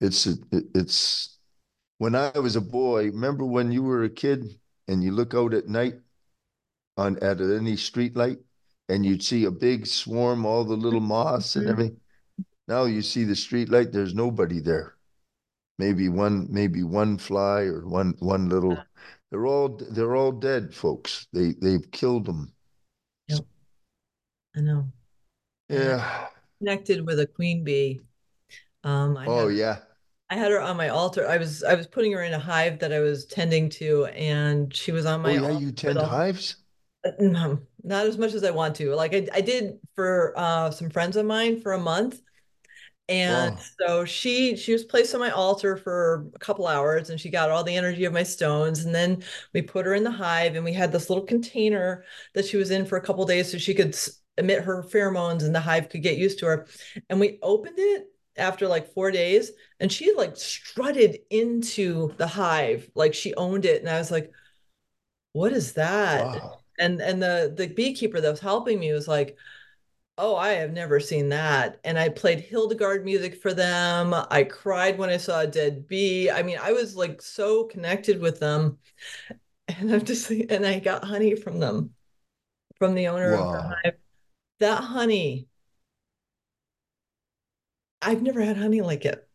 it's, 0.00 0.26
it's, 0.50 1.38
when 1.98 2.14
I 2.14 2.30
was 2.38 2.56
a 2.56 2.60
boy, 2.60 3.06
remember 3.06 3.44
when 3.44 3.70
you 3.70 3.82
were 3.82 4.04
a 4.04 4.10
kid 4.10 4.58
and 4.88 5.02
you 5.02 5.12
look 5.12 5.34
out 5.34 5.54
at 5.54 5.68
night 5.68 5.94
on 6.96 7.16
at 7.22 7.40
any 7.40 7.76
street 7.76 8.16
light 8.16 8.38
and 8.88 9.04
you'd 9.04 9.22
see 9.22 9.44
a 9.44 9.50
big 9.50 9.86
swarm, 9.86 10.44
all 10.44 10.64
the 10.64 10.76
little 10.76 11.00
moths 11.00 11.56
and 11.56 11.64
mm-hmm. 11.64 11.72
everything. 11.72 12.00
Now 12.68 12.84
you 12.84 13.02
see 13.02 13.24
the 13.24 13.36
street 13.36 13.68
light, 13.68 13.92
there's 13.92 14.14
nobody 14.14 14.60
there. 14.60 14.93
Maybe 15.78 16.08
one, 16.08 16.46
maybe 16.50 16.82
one 16.82 17.18
fly 17.18 17.62
or 17.62 17.86
one 17.86 18.14
one 18.20 18.48
little. 18.48 18.78
They're 19.30 19.46
all 19.46 19.80
they're 19.90 20.14
all 20.14 20.30
dead, 20.30 20.72
folks. 20.72 21.26
They 21.32 21.54
they've 21.60 21.90
killed 21.90 22.26
them. 22.26 22.52
Yep. 23.28 23.40
I 24.56 24.60
know. 24.60 24.86
Yeah. 25.68 26.28
Connected 26.58 27.04
with 27.04 27.18
a 27.18 27.26
queen 27.26 27.64
bee. 27.64 28.00
Um, 28.84 29.16
I 29.16 29.26
oh 29.26 29.48
yeah. 29.48 29.78
I 30.30 30.36
had 30.36 30.50
her 30.50 30.60
on 30.60 30.76
my 30.76 30.88
altar. 30.88 31.28
I 31.28 31.38
was 31.38 31.62
I 31.62 31.74
was 31.74 31.86
putting 31.86 32.12
her 32.12 32.22
in 32.22 32.32
a 32.32 32.38
hive 32.38 32.78
that 32.78 32.92
I 32.92 33.00
was 33.00 33.26
tending 33.26 33.68
to, 33.70 34.06
and 34.06 34.74
she 34.74 34.92
was 34.92 35.06
on 35.06 35.22
my. 35.22 35.36
Oh 35.36 35.50
yeah, 35.50 35.58
you 35.58 35.72
tend 35.72 35.98
hives. 35.98 36.56
No, 37.18 37.60
not 37.82 38.06
as 38.06 38.16
much 38.16 38.32
as 38.32 38.44
I 38.44 38.50
want 38.50 38.76
to. 38.76 38.94
Like 38.94 39.14
I, 39.14 39.26
I 39.34 39.40
did 39.40 39.78
for 39.94 40.32
uh, 40.36 40.70
some 40.70 40.90
friends 40.90 41.16
of 41.16 41.26
mine 41.26 41.60
for 41.60 41.72
a 41.72 41.78
month. 41.78 42.20
And 43.08 43.58
so 43.78 44.04
she 44.06 44.56
she 44.56 44.72
was 44.72 44.84
placed 44.84 45.14
on 45.14 45.20
my 45.20 45.30
altar 45.30 45.76
for 45.76 46.26
a 46.34 46.38
couple 46.38 46.66
hours 46.66 47.10
and 47.10 47.20
she 47.20 47.28
got 47.28 47.50
all 47.50 47.62
the 47.62 47.76
energy 47.76 48.06
of 48.06 48.14
my 48.14 48.22
stones. 48.22 48.84
And 48.84 48.94
then 48.94 49.22
we 49.52 49.60
put 49.60 49.84
her 49.84 49.94
in 49.94 50.04
the 50.04 50.10
hive 50.10 50.56
and 50.56 50.64
we 50.64 50.72
had 50.72 50.90
this 50.90 51.10
little 51.10 51.24
container 51.24 52.04
that 52.32 52.46
she 52.46 52.56
was 52.56 52.70
in 52.70 52.86
for 52.86 52.96
a 52.96 53.02
couple 53.02 53.24
days 53.26 53.52
so 53.52 53.58
she 53.58 53.74
could 53.74 53.94
emit 54.38 54.62
her 54.64 54.82
pheromones 54.82 55.44
and 55.44 55.54
the 55.54 55.60
hive 55.60 55.90
could 55.90 56.02
get 56.02 56.16
used 56.16 56.38
to 56.38 56.46
her. 56.46 56.66
And 57.10 57.20
we 57.20 57.38
opened 57.42 57.76
it 57.78 58.06
after 58.36 58.66
like 58.66 58.92
four 58.94 59.10
days 59.10 59.52
and 59.80 59.92
she 59.92 60.14
like 60.14 60.36
strutted 60.36 61.18
into 61.30 62.14
the 62.16 62.26
hive 62.26 62.90
like 62.94 63.12
she 63.12 63.34
owned 63.34 63.66
it. 63.66 63.80
And 63.82 63.90
I 63.90 63.98
was 63.98 64.10
like, 64.10 64.32
what 65.32 65.52
is 65.52 65.74
that? 65.74 66.24
Wow 66.24 66.60
and 66.78 67.00
and 67.00 67.22
the 67.22 67.54
the 67.56 67.68
beekeeper 67.68 68.20
that 68.20 68.30
was 68.30 68.40
helping 68.40 68.80
me 68.80 68.92
was 68.92 69.06
like 69.06 69.36
oh 70.16 70.36
i 70.36 70.50
have 70.50 70.72
never 70.72 71.00
seen 71.00 71.28
that 71.28 71.80
and 71.84 71.98
i 71.98 72.08
played 72.08 72.40
hildegard 72.40 73.04
music 73.04 73.40
for 73.40 73.52
them 73.52 74.14
i 74.30 74.44
cried 74.44 74.96
when 74.96 75.10
i 75.10 75.16
saw 75.16 75.40
a 75.40 75.46
dead 75.46 75.86
bee 75.88 76.30
i 76.30 76.42
mean 76.42 76.58
i 76.62 76.72
was 76.72 76.96
like 76.96 77.20
so 77.20 77.64
connected 77.64 78.20
with 78.20 78.38
them 78.38 78.78
and 79.68 79.92
i'm 79.92 80.04
just 80.04 80.30
and 80.30 80.64
i 80.64 80.78
got 80.78 81.04
honey 81.04 81.34
from 81.34 81.58
them 81.58 81.90
from 82.76 82.94
the 82.94 83.08
owner 83.08 83.36
wow. 83.36 83.48
of 83.48 83.52
the 83.52 83.68
hive 83.68 83.94
that 84.60 84.82
honey 84.82 85.48
i've 88.02 88.22
never 88.22 88.40
had 88.40 88.56
honey 88.56 88.80
like 88.80 89.04
it 89.04 89.26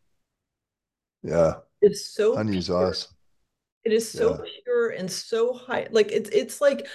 yeah 1.23 1.55
it's 1.81 2.05
so 2.05 2.35
honey's 2.35 2.67
pure. 2.67 2.87
awesome 2.87 3.11
it 3.83 3.93
is 3.93 4.09
so 4.09 4.31
yeah. 4.31 4.51
pure 4.63 4.89
and 4.89 5.11
so 5.11 5.53
high 5.53 5.87
like 5.91 6.11
it's 6.11 6.29
it's 6.29 6.61
like 6.61 6.87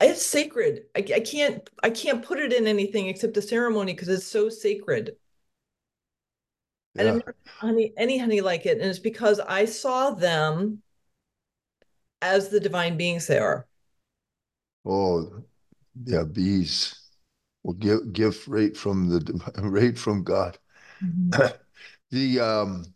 it's 0.00 0.24
sacred. 0.24 0.86
I, 0.96 1.00
I 1.00 1.20
can't 1.20 1.68
I 1.82 1.90
can't 1.90 2.24
put 2.24 2.38
it 2.38 2.52
in 2.52 2.66
anything 2.66 3.08
except 3.08 3.36
a 3.36 3.42
ceremony 3.42 3.92
because 3.92 4.08
it's 4.08 4.26
so 4.26 4.48
sacred. 4.48 5.16
Yeah. 6.94 7.14
And 7.14 7.18
never 7.18 7.34
honey 7.60 7.92
any 7.96 8.18
honey 8.18 8.40
like 8.40 8.64
it, 8.66 8.78
and 8.78 8.88
it's 8.88 8.98
because 9.00 9.40
I 9.40 9.64
saw 9.64 10.10
them 10.10 10.82
as 12.22 12.48
the 12.48 12.60
divine 12.60 12.96
beings 12.96 13.26
they 13.26 13.38
are. 13.38 13.66
Oh, 14.84 15.44
yeah, 16.04 16.24
bees. 16.24 16.94
well, 17.64 17.74
give 17.74 18.12
gift 18.14 18.48
right 18.48 18.76
from 18.76 19.08
the 19.10 19.20
right 19.62 19.98
from 19.98 20.24
God. 20.24 20.58
Mhm. 21.00 21.32
The 22.12 22.40
um, 22.40 22.94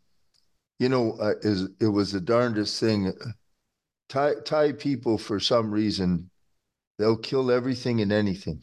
you 0.78 0.88
know, 0.88 1.12
uh, 1.20 1.34
is 1.42 1.68
it 1.80 1.88
was 1.88 2.12
the 2.12 2.20
darndest 2.20 2.80
thing. 2.80 3.12
Thai 4.08 4.34
Thai 4.44 4.72
people, 4.72 5.18
for 5.18 5.40
some 5.40 5.70
reason, 5.70 6.30
they'll 6.98 7.16
kill 7.16 7.50
everything 7.50 8.00
and 8.00 8.12
anything. 8.12 8.62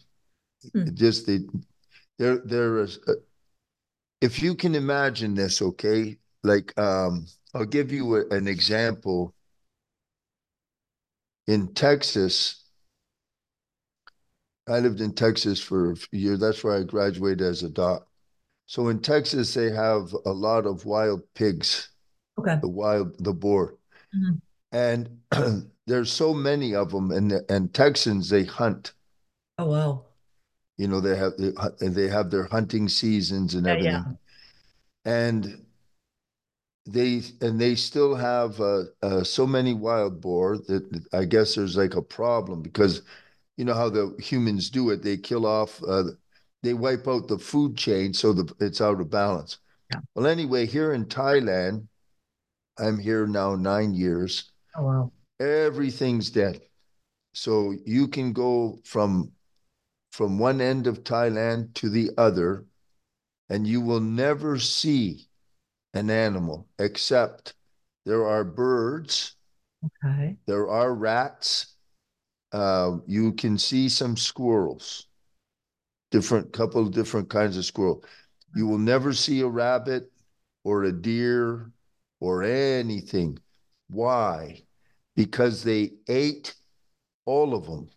It 0.73 0.95
Just 0.95 1.27
they, 1.27 1.39
they're 2.17 2.39
they're. 2.45 2.81
Uh, 2.81 2.87
if 4.21 4.41
you 4.41 4.55
can 4.55 4.75
imagine 4.75 5.33
this, 5.33 5.61
okay, 5.61 6.17
like 6.43 6.77
um, 6.79 7.25
I'll 7.53 7.65
give 7.65 7.91
you 7.91 8.15
a, 8.17 8.27
an 8.29 8.47
example. 8.47 9.33
In 11.47 11.73
Texas, 11.73 12.63
I 14.67 14.79
lived 14.79 15.01
in 15.01 15.13
Texas 15.13 15.59
for 15.59 15.91
a 15.91 15.95
few 15.95 16.19
years. 16.19 16.39
That's 16.39 16.63
where 16.63 16.77
I 16.77 16.83
graduated 16.83 17.41
as 17.41 17.63
a 17.63 17.69
doc. 17.69 18.07
So 18.67 18.87
in 18.87 19.01
Texas, 19.01 19.53
they 19.53 19.71
have 19.71 20.13
a 20.25 20.31
lot 20.31 20.65
of 20.65 20.85
wild 20.85 21.21
pigs, 21.33 21.89
Okay. 22.37 22.55
the 22.61 22.69
wild, 22.69 23.21
the 23.23 23.33
boar. 23.33 23.75
Mhm. 24.15 24.41
And 24.71 25.19
there's 25.87 26.11
so 26.11 26.33
many 26.33 26.73
of 26.75 26.91
them. 26.91 27.11
And, 27.11 27.33
and 27.49 27.73
Texans, 27.73 28.29
they 28.29 28.43
hunt. 28.45 28.93
Oh 29.57 29.65
wow. 29.67 30.05
You 30.77 30.87
know, 30.87 30.99
they 30.99 31.15
have 31.15 31.33
they, 31.37 31.87
they 31.87 32.07
have 32.07 32.29
their 32.31 32.45
hunting 32.45 32.89
seasons 32.89 33.55
and 33.55 33.67
Yeah, 33.67 33.73
everything. 33.73 34.03
yeah. 34.03 34.13
And 35.05 35.65
they 36.85 37.21
and 37.41 37.59
they 37.59 37.75
still 37.75 38.15
have 38.15 38.59
uh, 38.59 38.83
uh, 39.03 39.23
so 39.23 39.45
many 39.45 39.73
wild 39.73 40.19
boar 40.21 40.57
that 40.57 41.05
I 41.13 41.25
guess 41.25 41.55
there's 41.55 41.77
like 41.77 41.95
a 41.95 42.01
problem 42.01 42.61
because 42.61 43.03
you 43.57 43.65
know 43.65 43.73
how 43.75 43.89
the 43.89 44.15
humans 44.19 44.69
do 44.69 44.89
it. 44.91 45.03
They 45.03 45.17
kill 45.17 45.45
off, 45.45 45.81
uh, 45.87 46.05
they 46.63 46.73
wipe 46.73 47.07
out 47.07 47.27
the 47.27 47.37
food 47.39 47.77
chain 47.77 48.13
so 48.13 48.33
the, 48.33 48.53
it's 48.59 48.81
out 48.81 49.01
of 49.01 49.09
balance. 49.09 49.59
Yeah. 49.91 49.99
Well, 50.15 50.27
anyway, 50.27 50.65
here 50.67 50.93
in 50.93 51.05
Thailand, 51.05 51.87
I'm 52.79 52.99
here 52.99 53.27
now 53.27 53.55
nine 53.55 53.93
years. 53.93 54.51
Oh 54.75 54.83
wow. 54.83 55.11
Everything's 55.41 56.29
dead. 56.29 56.61
So 57.33 57.73
you 57.85 58.07
can 58.07 58.33
go 58.33 58.79
from 58.83 59.31
from 60.11 60.37
one 60.37 60.59
end 60.61 60.87
of 60.87 61.03
Thailand 61.03 61.73
to 61.75 61.89
the 61.89 62.11
other, 62.17 62.65
and 63.49 63.65
you 63.65 63.79
will 63.81 64.01
never 64.01 64.59
see 64.59 65.27
an 65.93 66.09
animal 66.09 66.67
except 66.79 67.53
there 68.05 68.27
are 68.27 68.43
birds, 68.43 69.35
Okay. 69.83 70.37
there 70.45 70.67
are 70.69 70.93
rats, 70.93 71.75
uh, 72.51 72.97
you 73.07 73.31
can 73.33 73.57
see 73.57 73.87
some 73.89 74.17
squirrels, 74.17 75.07
different 76.11 76.51
couple 76.51 76.81
of 76.81 76.91
different 76.91 77.29
kinds 77.29 77.57
of 77.57 77.65
squirrel. 77.65 78.03
You 78.53 78.67
will 78.67 78.79
never 78.79 79.13
see 79.13 79.39
a 79.41 79.47
rabbit 79.47 80.11
or 80.63 80.83
a 80.83 80.91
deer 80.91 81.71
or 82.19 82.43
anything. 82.43 83.39
Why? 83.87 84.63
Because 85.15 85.63
they 85.63 85.91
ate 86.07 86.53
all 87.25 87.53
of 87.53 87.65
them. 87.65 87.89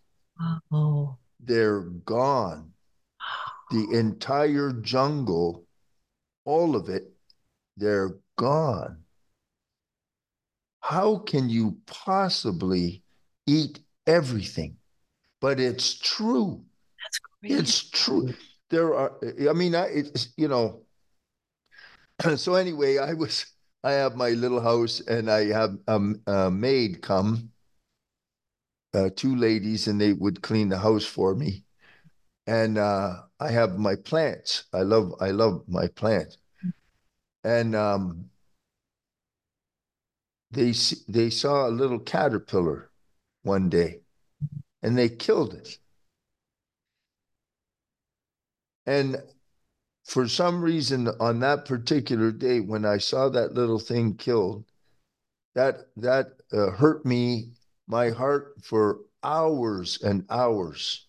Oh. 0.71 1.17
They're 1.39 1.81
gone. 1.81 2.71
The 3.71 3.87
entire 3.93 4.71
jungle, 4.73 5.65
all 6.43 6.75
of 6.75 6.89
it, 6.89 7.11
they're 7.77 8.17
gone. 8.37 9.03
How 10.81 11.17
can 11.17 11.49
you 11.49 11.77
possibly 11.87 13.01
eat 13.47 13.79
everything? 14.05 14.77
But 15.41 15.59
it's 15.59 15.97
true. 15.97 16.63
That's 17.03 17.19
great. 17.19 17.59
It's 17.59 17.89
true. 17.89 18.33
There 18.69 18.93
are, 18.95 19.13
I 19.49 19.53
mean, 19.53 19.75
I, 19.75 19.85
it's, 19.85 20.29
you 20.37 20.47
know, 20.47 20.81
so 22.35 22.55
anyway, 22.55 22.97
I 22.97 23.13
was, 23.13 23.45
I 23.85 23.91
have 23.91 24.15
my 24.15 24.29
little 24.31 24.61
house 24.61 24.99
and 24.99 25.29
I 25.29 25.45
have 25.53 25.77
um, 25.87 26.19
a 26.25 26.49
maid 26.49 27.03
come, 27.03 27.51
uh, 28.95 29.11
two 29.15 29.35
ladies, 29.35 29.87
and 29.87 30.01
they 30.01 30.13
would 30.13 30.41
clean 30.41 30.69
the 30.69 30.79
house 30.79 31.05
for 31.05 31.35
me. 31.35 31.65
And 32.47 32.79
uh, 32.79 33.21
I 33.39 33.51
have 33.51 33.77
my 33.77 33.95
plants. 33.95 34.65
I 34.73 34.81
love, 34.81 35.13
I 35.21 35.29
love 35.29 35.65
my 35.67 35.87
plants. 35.89 36.39
And 37.43 37.75
um, 37.75 38.31
they 40.49 40.73
they 41.07 41.29
saw 41.29 41.67
a 41.67 41.69
little 41.69 41.99
caterpillar 41.99 42.89
one 43.43 43.69
day, 43.69 43.99
and 44.81 44.97
they 44.97 45.09
killed 45.09 45.53
it. 45.53 45.77
And 48.87 49.17
for 50.05 50.27
some 50.27 50.61
reason, 50.61 51.09
on 51.19 51.39
that 51.39 51.65
particular 51.65 52.31
day, 52.31 52.59
when 52.59 52.85
I 52.85 52.97
saw 52.99 53.29
that 53.29 53.53
little 53.53 53.79
thing 53.79 54.15
killed, 54.15 54.65
that 55.55 55.87
that 55.97 56.27
uh, 56.53 56.71
hurt 56.71 57.05
me, 57.05 57.53
my 57.87 58.09
heart 58.11 58.63
for 58.63 59.01
hours 59.23 60.01
and 60.01 60.25
hours. 60.29 61.07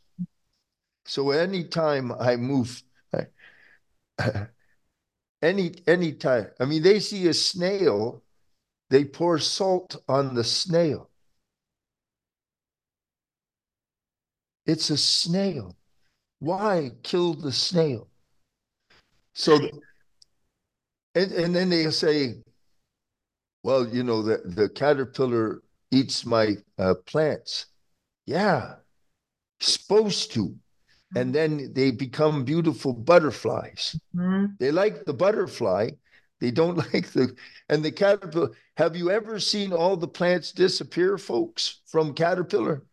So 1.07 1.31
anytime 1.31 2.13
I 2.13 2.37
move, 2.37 2.83
any 5.43 5.75
any 5.87 6.13
time, 6.13 6.49
I 6.61 6.65
mean, 6.65 6.83
they 6.83 7.01
see 7.01 7.27
a 7.29 7.35
snail, 7.35 8.23
they 8.91 9.05
pour 9.05 9.39
salt 9.39 9.97
on 10.09 10.35
the 10.35 10.45
snail. 10.45 11.11
It's 14.67 14.91
a 14.91 14.99
snail. 14.99 15.77
Why 16.41 16.93
kill 17.03 17.35
the 17.35 17.53
snail? 17.53 18.09
So, 19.37 19.61
and, 21.15 21.33
and 21.33 21.55
then 21.55 21.69
they 21.69 21.91
say, 21.91 22.37
well, 23.63 23.87
you 23.87 24.03
know, 24.03 24.23
the, 24.23 24.39
the 24.45 24.69
caterpillar 24.69 25.63
eats 25.91 26.25
my 26.25 26.57
uh, 26.79 26.95
plants. 27.07 27.67
Yeah, 28.27 28.77
supposed 29.61 30.33
to. 30.33 30.55
And 31.15 31.35
then 31.35 31.73
they 31.75 31.91
become 31.91 32.45
beautiful 32.45 32.93
butterflies. 32.93 33.99
Mhm. 34.15 34.57
They 34.59 34.71
like 34.71 35.05
the 35.05 35.15
butterfly. 35.15 35.91
They 36.41 36.51
don't 36.51 36.77
like 36.95 37.09
the, 37.13 37.35
and 37.69 37.85
the 37.85 37.93
caterpillar. 37.93 38.51
Have 38.77 38.97
you 38.97 39.11
ever 39.11 39.39
seen 39.41 39.73
all 39.73 39.97
the 39.97 40.09
plants 40.09 40.53
disappear, 40.53 41.19
folks, 41.19 41.81
from 41.87 42.15
caterpillar? 42.15 42.85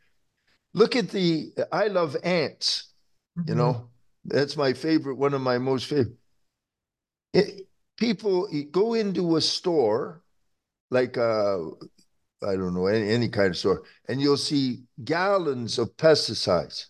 Look 0.74 0.96
at 0.96 1.10
the, 1.10 1.52
I 1.72 1.88
love 1.88 2.18
ants. 2.24 2.94
You 3.48 3.54
Mhm. 3.54 3.58
know, 3.58 3.90
that's 4.26 4.56
my 4.58 4.74
favorite, 4.74 5.16
one 5.16 5.34
of 5.34 5.42
my 5.42 5.58
most 5.58 5.86
favorite. 5.88 6.18
It, 7.34 7.68
people 7.98 8.48
go 8.72 8.94
into 8.94 9.36
a 9.38 9.42
store, 9.42 10.22
like 10.92 11.18
uh, 11.18 11.58
I 12.46 12.56
don't 12.56 12.74
know, 12.74 12.88
any, 12.88 13.10
any 13.10 13.30
kind 13.30 13.50
of 13.50 13.58
store, 13.58 13.84
and 14.08 14.22
you'll 14.22 14.38
see 14.38 14.84
gallons 15.04 15.80
of 15.80 15.96
pesticides 15.98 16.88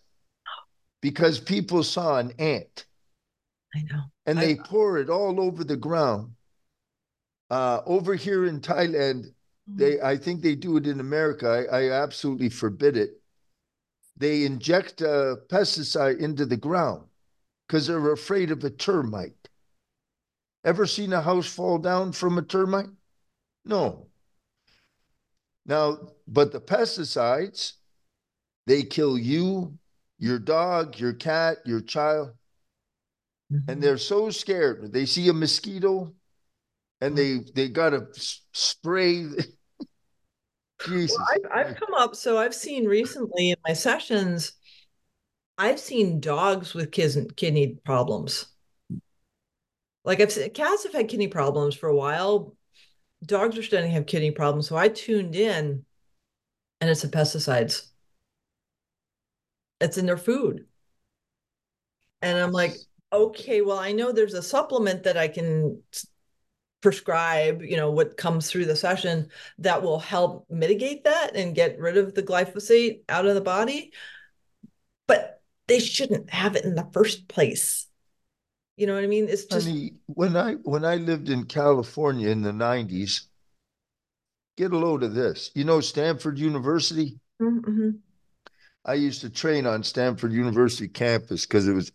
because 1.01 1.39
people 1.39 1.83
saw 1.83 2.17
an 2.17 2.33
ant 2.39 2.85
I 3.75 3.81
know. 3.91 4.03
and 4.25 4.39
I- 4.39 4.45
they 4.45 4.55
pour 4.55 4.97
it 4.97 5.09
all 5.09 5.39
over 5.39 5.63
the 5.63 5.77
ground. 5.77 6.31
Uh, 7.49 7.81
over 7.85 8.15
here 8.15 8.45
in 8.45 8.59
Thailand, 8.61 9.25
they 9.67 10.01
I 10.01 10.17
think 10.17 10.41
they 10.41 10.55
do 10.55 10.77
it 10.77 10.87
in 10.87 10.99
America. 10.99 11.67
I, 11.71 11.83
I 11.83 11.91
absolutely 11.91 12.49
forbid 12.49 12.97
it. 12.97 13.21
They 14.17 14.43
inject 14.45 15.01
a 15.01 15.37
pesticide 15.49 16.19
into 16.19 16.45
the 16.45 16.57
ground 16.57 17.05
because 17.67 17.87
they're 17.87 18.11
afraid 18.11 18.51
of 18.51 18.63
a 18.63 18.69
termite. 18.69 19.42
Ever 20.63 20.85
seen 20.85 21.11
a 21.13 21.21
house 21.21 21.47
fall 21.47 21.77
down 21.77 22.13
from 22.13 22.37
a 22.37 22.41
termite? 22.41 22.89
No. 23.65 24.07
Now, 25.65 25.97
but 26.27 26.51
the 26.51 26.61
pesticides, 26.61 27.73
they 28.65 28.83
kill 28.83 29.17
you, 29.17 29.77
your 30.19 30.39
dog, 30.39 30.99
your 30.99 31.13
cat, 31.13 31.57
your 31.65 31.81
child, 31.81 32.33
Mhm. 33.51 33.63
and 33.67 33.83
they're 33.83 33.97
so 33.97 34.29
scared. 34.29 34.91
They 34.93 35.05
see 35.05 35.27
a 35.29 35.33
mosquito, 35.33 36.13
and 37.01 37.17
they 37.17 37.39
they 37.39 37.69
gotta 37.69 38.07
spray. 38.53 39.27
Jesus, 40.85 41.17
Well, 41.17 41.27
I've, 41.31 41.67
I've 41.67 41.75
come 41.75 41.93
up, 41.93 42.15
so 42.15 42.37
I've 42.37 42.55
seen 42.55 42.85
recently 42.85 43.51
in 43.51 43.57
my 43.65 43.73
sessions, 43.73 44.53
I've 45.57 45.79
seen 45.79 46.19
dogs 46.19 46.73
with 46.73 46.91
kids 46.91 47.17
kidney 47.37 47.79
problems. 47.85 48.52
Like 50.05 50.19
I've 50.19 50.31
seen 50.31 50.49
cats 50.51 50.83
have 50.83 50.93
had 50.93 51.07
kidney 51.07 51.27
problems 51.27 51.75
for 51.75 51.87
a 51.89 51.95
while. 51.95 52.55
Dogs 53.25 53.57
are 53.57 53.63
starting 53.63 53.89
to 53.89 53.93
have 53.93 54.05
kidney 54.05 54.31
problems. 54.31 54.67
So 54.67 54.75
I 54.75 54.89
tuned 54.89 55.35
in 55.35 55.85
and 56.81 56.89
it's 56.89 57.01
the 57.01 57.07
pesticides. 57.07 57.87
It's 59.79 59.97
in 59.97 60.05
their 60.05 60.17
food. 60.17 60.65
And 62.21 62.37
I'm 62.37 62.51
like, 62.51 62.75
okay, 63.11 63.61
well, 63.61 63.79
I 63.79 63.91
know 63.91 64.11
there's 64.11 64.33
a 64.33 64.41
supplement 64.41 65.03
that 65.03 65.17
I 65.17 65.27
can 65.27 65.81
prescribe, 66.81 67.61
you 67.61 67.77
know, 67.77 67.91
what 67.91 68.17
comes 68.17 68.49
through 68.49 68.65
the 68.65 68.75
session 68.75 69.29
that 69.59 69.81
will 69.81 69.99
help 69.99 70.45
mitigate 70.49 71.05
that 71.05 71.35
and 71.35 71.55
get 71.55 71.79
rid 71.79 71.97
of 71.97 72.13
the 72.13 72.23
glyphosate 72.23 73.01
out 73.07 73.25
of 73.25 73.35
the 73.35 73.41
body. 73.41 73.93
But 75.07 75.41
they 75.67 75.79
shouldn't 75.79 76.29
have 76.29 76.55
it 76.55 76.65
in 76.65 76.75
the 76.75 76.89
first 76.91 77.27
place. 77.27 77.87
You 78.77 78.87
know 78.87 78.95
what 78.95 79.03
I 79.03 79.07
mean? 79.07 79.27
It's 79.29 79.45
just 79.45 79.67
Honey, 79.67 79.93
when 80.07 80.35
I 80.35 80.53
when 80.55 80.83
I 80.83 80.95
lived 80.95 81.29
in 81.29 81.45
California 81.45 82.29
in 82.29 82.41
the 82.41 82.51
90s, 82.51 83.27
get 84.57 84.73
a 84.73 84.77
load 84.77 85.03
of 85.03 85.13
this. 85.13 85.51
You 85.53 85.63
know 85.63 85.79
Stanford 85.81 86.39
University? 86.39 87.19
mm-hmm. 87.41 87.89
I 88.85 88.95
used 88.95 89.21
to 89.21 89.29
train 89.29 89.65
on 89.65 89.83
Stanford 89.83 90.33
University 90.33 90.87
campus 90.87 91.45
because 91.45 91.67
it 91.67 91.73
was 91.73 91.91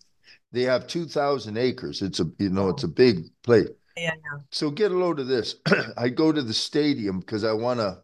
they 0.53 0.63
have 0.63 0.87
2,000 0.87 1.57
acres. 1.59 2.01
It's 2.03 2.21
a 2.21 2.27
you 2.39 2.51
know, 2.51 2.69
it's 2.69 2.85
a 2.85 2.89
big 2.89 3.25
place. 3.43 3.69
yeah, 3.97 4.13
yeah. 4.15 4.39
So 4.51 4.71
get 4.71 4.93
a 4.93 4.97
load 4.97 5.21
of 5.21 5.27
this. 5.27 5.57
I 5.97 6.09
go 6.09 6.33
to 6.33 6.43
the 6.43 6.55
stadium 6.55 7.21
because 7.21 7.45
I 7.45 7.53
want 7.53 7.81
to. 7.81 7.99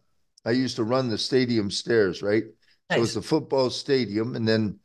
I 0.45 0.51
used 0.51 0.75
to 0.75 0.83
run 0.83 1.09
the 1.09 1.17
stadium 1.17 1.71
stairs, 1.71 2.21
right? 2.21 2.43
So 2.91 2.99
Nice. 2.99 3.07
it's 3.07 3.15
a 3.15 3.21
football 3.21 3.71
stadium, 3.71 4.35
and 4.35 4.47
then 4.47 4.79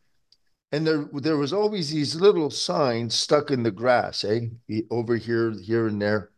and 0.73 0.87
there 0.87 1.09
there 1.14 1.37
was 1.37 1.53
always 1.53 1.91
these 1.91 2.14
little 2.14 2.51
signs 2.51 3.14
stuck 3.14 3.51
in 3.51 3.62
the 3.62 3.71
grass, 3.71 4.25
eh? 4.25 4.49
Over 4.91 5.16
here, 5.16 5.53
here 5.53 5.87
and 5.87 6.01
there. 6.01 6.31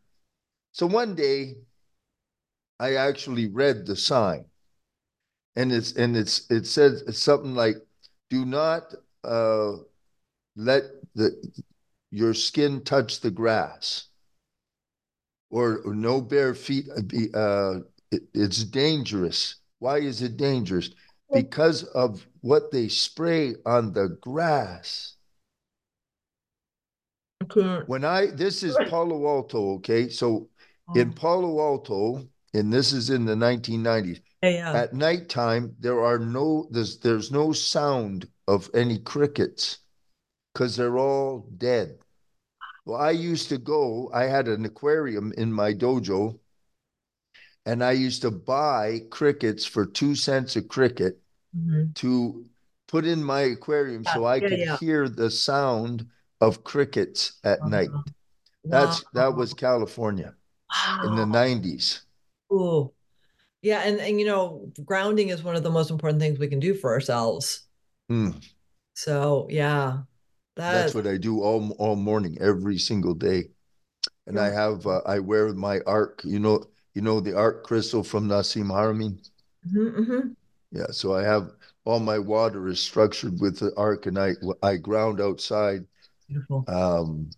So 0.73 0.87
one 0.87 1.15
day, 1.15 1.57
I 2.81 2.95
actually 2.95 3.49
read 3.49 3.87
the 3.87 3.97
sign, 3.97 4.47
and 5.57 5.73
it's 5.73 5.93
and 5.93 6.17
it's 6.17 6.51
it 6.51 6.67
says 6.67 7.03
it's 7.07 7.19
something 7.19 7.55
like, 7.55 7.77
"Do 8.31 8.45
not 8.45 8.95
uh, 9.25 9.77
let 10.57 10.85
the 11.15 11.33
your 12.11 12.35
skin 12.35 12.83
touch 12.85 13.21
the 13.21 13.31
grass." 13.31 14.09
or, 15.53 15.83
or 15.85 15.95
no 15.95 16.21
bare 16.21 16.55
feet 16.55 16.89
be 17.07 17.29
uh 17.35 17.79
it, 18.11 18.23
it's 18.35 18.65
dangerous 18.65 19.57
why 19.79 19.99
is 19.99 20.23
it 20.23 20.37
dangerous 20.37 20.91
because 21.33 21.85
of 21.85 22.27
what 22.41 22.71
they 22.71 22.89
spray 22.89 23.55
on 23.65 23.93
the 23.93 24.17
grass. 24.21 25.17
Cool. 27.49 27.83
when 27.87 28.05
i 28.05 28.27
this 28.27 28.63
is 28.63 28.77
palo 28.89 29.27
alto 29.27 29.75
okay? 29.75 30.09
So 30.09 30.49
oh. 30.89 31.01
in 31.01 31.09
Oh, 31.11 31.13
palo 31.13 31.61
alto 31.61 32.29
and 32.55 32.73
this 32.73 32.93
is 32.93 33.11
in 33.11 33.25
the 33.25 33.35
1990s 33.35 34.21
yeah, 34.43 34.51
yeah. 34.51 34.73
at 34.73 34.95
nighttime 34.95 35.75
there 35.81 36.05
are 36.05 36.21
no 36.21 36.69
there's 36.71 36.99
there's 36.99 37.33
no 37.33 37.53
sound 37.53 38.29
of 38.47 38.71
any 38.75 39.01
crickets 39.01 39.79
because 40.55 40.77
they're 40.77 40.99
all 40.99 41.49
dead. 41.59 41.99
Well 42.85 43.01
i 43.01 43.11
used 43.11 43.49
to 43.49 43.59
go 43.59 44.09
i 44.15 44.25
had 44.25 44.47
an 44.47 44.65
aquarium 44.65 45.33
in 45.37 45.53
my 45.53 45.75
dojo 45.75 46.39
and 47.65 47.85
I 47.85 47.93
used 47.93 48.23
to 48.23 48.31
buy 48.31 49.03
crickets 49.11 49.65
for 49.65 49.87
two 49.87 50.15
cents 50.15 50.57
a 50.57 50.63
cricket 50.63 51.22
Mhm. 51.55 51.93
to 51.95 52.45
put 52.89 53.05
in 53.07 53.23
my 53.23 53.41
aquarium 53.43 54.05
so 54.05 54.25
I 54.25 54.41
Yeah, 54.41 54.49
could 54.49 54.59
yeah. 54.59 54.77
hear 54.79 55.09
the 55.09 55.31
sound 55.31 56.07
of 56.41 56.65
crickets 56.65 57.39
at 57.45 57.65
night. 57.67 57.91
Wow. 57.91 58.05
That's 58.65 59.05
that 59.13 59.35
was 59.37 59.55
California 59.55 60.35
in 61.03 61.15
the 61.15 61.27
90s. 61.27 62.03
Ooh. 62.53 62.93
Yeah, 63.63 63.83
and 63.83 64.01
and 64.01 64.21
you 64.21 64.27
know, 64.27 64.73
grounding 64.85 65.29
is 65.31 65.43
one 65.43 65.57
of 65.57 65.63
the 65.63 65.71
most 65.71 65.91
important 65.91 66.21
things 66.21 66.39
we 66.39 66.49
can 66.49 66.61
do 66.61 66.75
for 66.75 66.93
ourselves. 66.93 67.67
Mm, 68.11 68.39
So, 68.95 69.47
yeah. 69.51 70.03
that's 70.67 70.93
That 70.93 70.95
what 70.95 71.07
I 71.07 71.17
do 71.19 71.43
all 71.43 71.73
all 71.79 71.97
morning, 71.97 72.39
every 72.41 72.79
single 72.79 73.15
day. 73.15 73.51
And 74.27 74.41
I 74.41 74.51
have 74.51 74.87
uh, 74.87 75.03
I 75.07 75.21
wear 75.21 75.53
my 75.55 75.81
arc, 75.87 76.23
you 76.25 76.41
know, 76.41 76.65
you 76.95 77.03
know 77.03 77.21
the 77.21 77.37
arc 77.37 77.65
crystal 77.65 78.05
from 78.05 78.29
Nassim 78.29 78.69
Haramein. 78.71 79.19
Mhm, 79.65 79.95
mhm. 79.99 80.37
Yeah, 80.73 80.87
so 80.91 81.15
I 81.15 81.23
have 81.23 81.55
all 81.85 82.01
my 82.01 82.19
water 82.19 82.67
is 82.69 82.81
structured 82.83 83.41
with 83.41 83.59
the 83.61 83.73
arc, 83.77 84.07
and 84.07 84.19
I 84.19 84.33
I 84.63 84.77
ground 84.77 85.21
outside. 85.21 85.87
Beautiful. 86.27 86.69
Um, 86.69 87.31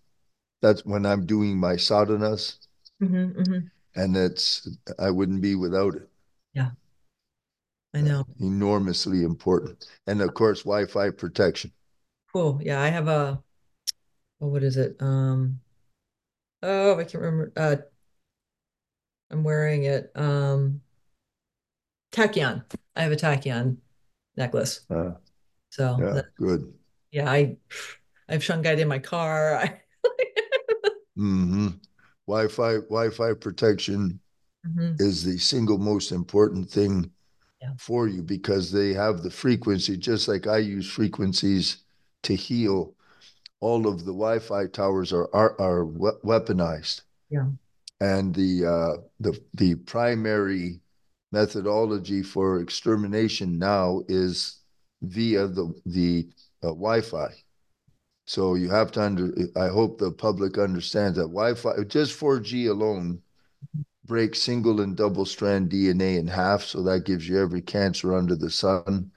that's 0.61 0.85
when 0.85 1.05
I'm 1.05 1.25
doing 1.27 1.57
my 1.59 1.75
sadhanas, 1.75 2.59
Mhm, 2.99 3.33
mhm. 3.37 3.71
and 3.95 4.15
it's 4.15 4.67
I 4.99 5.09
wouldn't 5.09 5.41
be 5.41 5.55
without 5.55 5.95
it. 5.95 6.09
Yeah, 6.53 6.71
I 7.95 8.01
know. 8.01 8.27
Enormously 8.39 9.23
important, 9.23 9.85
and 10.07 10.21
of 10.21 10.33
course, 10.33 10.63
Wi-Fi 10.63 11.09
protection. 11.09 11.73
Cool. 12.31 12.59
Yeah, 12.61 12.81
I 12.81 12.89
have 12.89 13.07
a 13.07 13.43
oh, 14.41 14.47
what 14.47 14.63
is 14.63 14.77
it? 14.77 14.95
Um, 15.01 15.61
oh, 16.63 16.93
I 16.99 17.03
can't 17.03 17.15
remember. 17.23 17.51
Uh, 17.55 17.77
I'm 19.31 19.43
wearing 19.43 19.83
it. 19.83 20.11
Um, 20.15 20.81
tachyon. 22.15 22.63
I 22.95 23.03
have 23.03 23.11
a 23.11 23.15
tachyon 23.15 23.77
necklace. 24.37 24.85
Uh, 24.89 25.11
So 25.69 25.97
yeah, 25.99 26.13
that, 26.13 26.25
good. 26.35 26.73
yeah, 27.11 27.29
I 27.29 27.57
I 28.29 28.33
have 28.33 28.41
shungite 28.41 28.79
in 28.79 28.87
my 28.87 28.99
car. 28.99 29.55
I, 29.63 29.81
hmm 31.15 31.67
Wi-Fi 32.27 32.73
Wi-Fi 32.89 33.33
protection 33.35 34.19
Mhm. 34.65 34.99
is 34.99 35.23
the 35.23 35.37
single 35.37 35.77
most 35.77 36.11
important 36.11 36.69
thing 36.71 37.11
Yeah. 37.61 37.73
for 37.77 38.07
you 38.07 38.23
because 38.23 38.71
they 38.71 38.93
have 38.93 39.21
the 39.21 39.29
frequency, 39.29 39.95
just 39.97 40.27
like 40.27 40.47
I 40.47 40.57
use 40.57 40.89
frequencies 40.89 41.83
to 42.23 42.33
heal. 42.35 42.95
All 43.59 43.87
of 43.87 43.99
the 43.99 44.13
Wi-Fi 44.13 44.67
towers 44.67 45.13
are 45.13 45.29
are, 45.33 45.53
are 45.61 45.85
weaponized. 45.85 47.01
Yeah. 47.29 47.49
And 48.01 48.33
the 48.35 48.65
uh, 48.65 48.93
the 49.19 49.39
the 49.53 49.75
primary 49.75 50.81
methodology 51.31 52.21
for 52.21 52.61
extermination 52.61 53.57
now 53.57 54.01
is 54.07 54.59
via 55.01 55.47
the 55.47 55.73
the 55.85 56.27
uh, 56.63 56.67
Wi-Fi. 56.67 57.29
So 58.25 58.55
you 58.55 58.69
have 58.69 58.91
to 58.93 59.03
under. 59.03 59.31
I 59.55 59.67
hope 59.67 59.97
the 59.97 60.11
public 60.11 60.57
understands 60.57 61.17
that 61.17 61.23
Wi-Fi, 61.23 61.83
just 61.83 62.19
4G 62.19 62.69
alone, 62.69 63.21
breaks 64.05 64.41
single 64.41 64.81
and 64.81 64.95
double 64.95 65.25
strand 65.25 65.69
DNA 65.69 66.17
in 66.17 66.27
half. 66.27 66.63
So 66.63 66.81
that 66.83 67.05
gives 67.05 67.27
you 67.27 67.39
every 67.39 67.61
cancer 67.61 68.15
under 68.15 68.35
the 68.35 68.49
sun. 68.49 69.11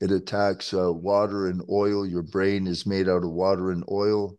It 0.00 0.10
attacks 0.10 0.74
uh, 0.74 0.92
water 0.92 1.48
and 1.48 1.62
oil. 1.70 2.06
Your 2.06 2.22
brain 2.22 2.66
is 2.66 2.86
made 2.86 3.08
out 3.08 3.24
of 3.24 3.30
water 3.30 3.70
and 3.70 3.84
oil. 3.90 4.36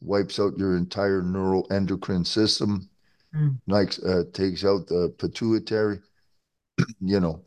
Wipes 0.00 0.40
out 0.40 0.58
your 0.58 0.76
entire 0.76 1.22
neuroendocrine 1.22 2.26
system. 2.26 2.88
Mm. 3.34 3.60
Like 3.66 3.94
uh, 4.06 4.24
takes 4.32 4.64
out 4.64 4.86
the 4.86 5.14
pituitary. 5.18 6.00
you 7.00 7.20
know, 7.20 7.44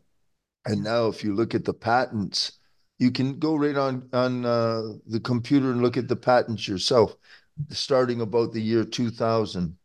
and 0.66 0.82
now 0.84 1.08
if 1.08 1.24
you 1.24 1.34
look 1.34 1.54
at 1.54 1.64
the 1.64 1.74
patents, 1.74 2.52
you 2.98 3.10
can 3.10 3.38
go 3.38 3.56
right 3.56 3.76
on 3.76 4.08
on 4.12 4.44
uh, 4.46 4.82
the 5.06 5.20
computer 5.20 5.72
and 5.72 5.82
look 5.82 5.96
at 5.96 6.08
the 6.08 6.16
patents 6.16 6.68
yourself, 6.68 7.16
starting 7.70 8.20
about 8.20 8.52
the 8.52 8.62
year 8.62 8.84
2000, 8.84 9.76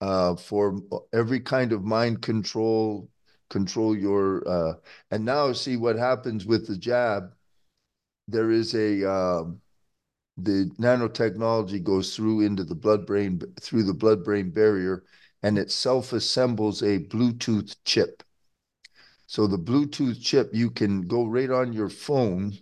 uh, 0.00 0.36
for 0.36 0.80
every 1.12 1.40
kind 1.40 1.72
of 1.72 1.84
mind 1.84 2.22
control, 2.22 3.10
control 3.50 3.96
your, 3.96 4.48
uh, 4.48 4.74
and 5.12 5.24
now 5.24 5.52
see 5.52 5.76
what 5.76 5.96
happens 5.96 6.46
with 6.46 6.66
the 6.68 6.76
jab. 6.76 7.32
There 8.28 8.50
is 8.50 8.74
a 8.74 9.08
um, 9.10 9.60
the 10.38 10.70
nanotechnology 10.78 11.82
goes 11.82 12.16
through 12.16 12.42
into 12.42 12.64
the 12.64 12.74
blood 12.74 13.06
brain 13.06 13.40
through 13.60 13.84
the 13.84 13.94
blood 13.94 14.24
brain 14.24 14.50
barrier, 14.50 15.04
and 15.42 15.58
it 15.58 15.70
self 15.70 16.12
assembles 16.12 16.82
a 16.82 17.00
Bluetooth 17.00 17.76
chip. 17.84 18.22
So 19.32 19.46
the 19.46 19.56
Bluetooth 19.58 20.20
chip, 20.20 20.50
you 20.52 20.68
can 20.68 21.08
go 21.08 21.24
right 21.24 21.48
on 21.48 21.72
your 21.72 21.88
phone 21.88 22.52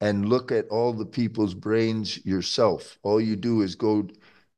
and 0.00 0.28
look 0.28 0.52
at 0.52 0.68
all 0.68 0.92
the 0.92 1.04
people's 1.04 1.52
brains 1.52 2.24
yourself. 2.24 2.96
All 3.02 3.20
you 3.20 3.34
do 3.34 3.62
is 3.62 3.74
go 3.74 4.06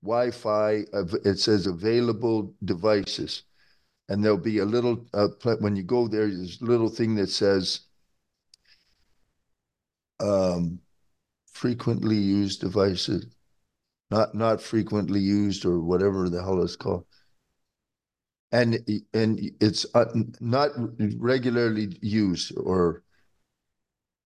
Wi-Fi. 0.03 0.85
It 1.25 1.39
says 1.39 1.67
available 1.67 2.55
devices, 2.63 3.45
and 4.11 4.23
there'll 4.23 4.37
be 4.37 4.59
a 4.59 4.67
little 4.67 5.07
uh, 5.15 5.29
when 5.61 5.75
you 5.75 5.83
go 5.83 6.07
there. 6.07 6.29
There's 6.29 6.61
a 6.61 6.67
little 6.67 6.91
thing 6.91 7.15
that 7.15 7.31
says 7.31 7.81
um, 10.21 10.81
frequently 11.51 12.17
used 12.17 12.61
devices, 12.61 13.25
not 14.11 14.35
not 14.35 14.61
frequently 14.61 15.21
used 15.21 15.65
or 15.65 15.81
whatever 15.81 16.29
the 16.29 16.43
hell 16.43 16.63
it's 16.63 16.77
called 16.77 17.07
and 18.53 18.79
and 19.15 19.41
it's 19.61 19.87
uh, 19.95 20.05
not 20.41 20.71
regularly 21.17 21.97
used 22.03 22.53
or 22.57 23.03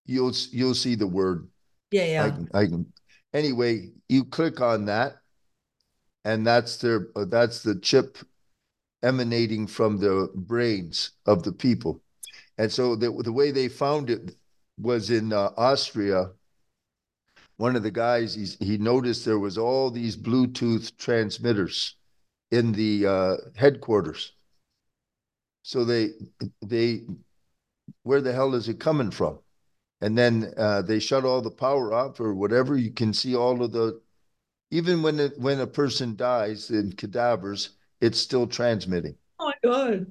you'll 0.04 0.34
you'll 0.50 0.74
see 0.74 0.96
the 0.96 1.06
word. 1.06 1.48
Yeah, 1.92 2.04
yeah. 2.04 2.24
I 2.24 2.30
can, 2.30 2.48
I 2.52 2.66
can 2.66 2.92
anyway 3.32 3.90
you 4.08 4.24
click 4.24 4.60
on 4.60 4.86
that 4.86 5.16
and 6.24 6.44
that's 6.44 6.76
their 6.78 7.08
uh, 7.14 7.24
that's 7.24 7.62
the 7.62 7.76
chip 7.76 8.18
emanating 9.02 9.66
from 9.66 9.98
the 9.98 10.28
brains 10.34 11.12
of 11.26 11.44
the 11.44 11.52
people. 11.52 12.02
And 12.58 12.72
so 12.72 12.96
the, 12.96 13.10
the 13.22 13.32
way 13.32 13.52
they 13.52 13.68
found 13.68 14.10
it 14.10 14.34
was 14.78 15.10
in 15.10 15.32
uh, 15.32 15.50
Austria. 15.56 16.30
One 17.58 17.76
of 17.76 17.82
the 17.82 17.90
guys 17.90 18.34
he's, 18.34 18.56
he 18.58 18.76
noticed 18.76 19.24
there 19.24 19.38
was 19.38 19.56
all 19.56 19.90
these 19.90 20.16
bluetooth 20.16 20.96
transmitters 20.96 21.96
in 22.50 22.72
the 22.72 23.06
uh, 23.06 23.36
headquarters. 23.54 24.32
So 25.62 25.84
they 25.84 26.10
they 26.64 27.02
where 28.02 28.20
the 28.20 28.32
hell 28.32 28.54
is 28.54 28.68
it 28.68 28.80
coming 28.80 29.10
from? 29.10 29.38
and 30.00 30.16
then 30.16 30.52
uh, 30.56 30.82
they 30.82 30.98
shut 30.98 31.24
all 31.24 31.40
the 31.40 31.50
power 31.50 31.92
off 31.92 32.20
or 32.20 32.34
whatever. 32.34 32.76
You 32.76 32.90
can 32.90 33.12
see 33.12 33.34
all 33.34 33.62
of 33.62 33.72
the, 33.72 34.00
even 34.70 35.02
when 35.02 35.18
it, 35.20 35.38
when 35.38 35.60
a 35.60 35.66
person 35.66 36.16
dies 36.16 36.70
in 36.70 36.92
cadavers, 36.92 37.70
it's 38.00 38.20
still 38.20 38.46
transmitting. 38.46 39.16
Oh 39.38 39.46
my 39.46 39.54
god! 39.64 40.06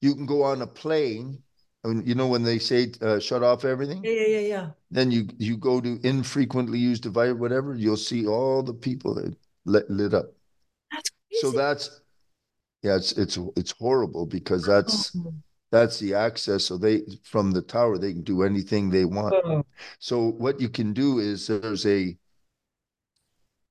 You 0.00 0.14
can 0.14 0.26
go 0.26 0.42
on 0.42 0.62
a 0.62 0.66
plane, 0.66 1.42
and 1.84 2.06
you 2.06 2.14
know 2.14 2.28
when 2.28 2.42
they 2.42 2.58
say 2.58 2.92
uh, 3.00 3.20
shut 3.20 3.42
off 3.42 3.64
everything. 3.64 4.04
Yeah, 4.04 4.12
yeah, 4.12 4.26
yeah, 4.26 4.40
yeah. 4.40 4.70
Then 4.90 5.10
you 5.10 5.28
you 5.38 5.56
go 5.56 5.80
to 5.80 5.98
infrequently 6.02 6.78
used 6.78 7.04
device, 7.04 7.34
whatever. 7.34 7.74
You'll 7.74 7.96
see 7.96 8.26
all 8.26 8.62
the 8.62 8.74
people 8.74 9.14
that 9.14 9.34
lit, 9.64 9.88
lit 9.88 10.12
up. 10.12 10.26
So 11.40 11.50
that's 11.50 12.00
yeah, 12.82 12.96
it's 12.96 13.12
it's 13.12 13.38
it's 13.56 13.72
horrible 13.72 14.26
because 14.26 14.64
that's 14.64 15.14
Oh. 15.16 15.32
that's 15.70 15.98
the 15.98 16.14
access. 16.14 16.64
So 16.64 16.76
they 16.76 17.02
from 17.22 17.50
the 17.52 17.62
tower 17.62 17.96
they 17.98 18.12
can 18.12 18.22
do 18.22 18.42
anything 18.42 18.90
they 18.90 19.04
want. 19.04 19.34
Oh. 19.44 19.64
So 19.98 20.28
what 20.32 20.60
you 20.60 20.68
can 20.68 20.92
do 20.92 21.18
is 21.18 21.46
there's 21.46 21.86
a 21.86 22.16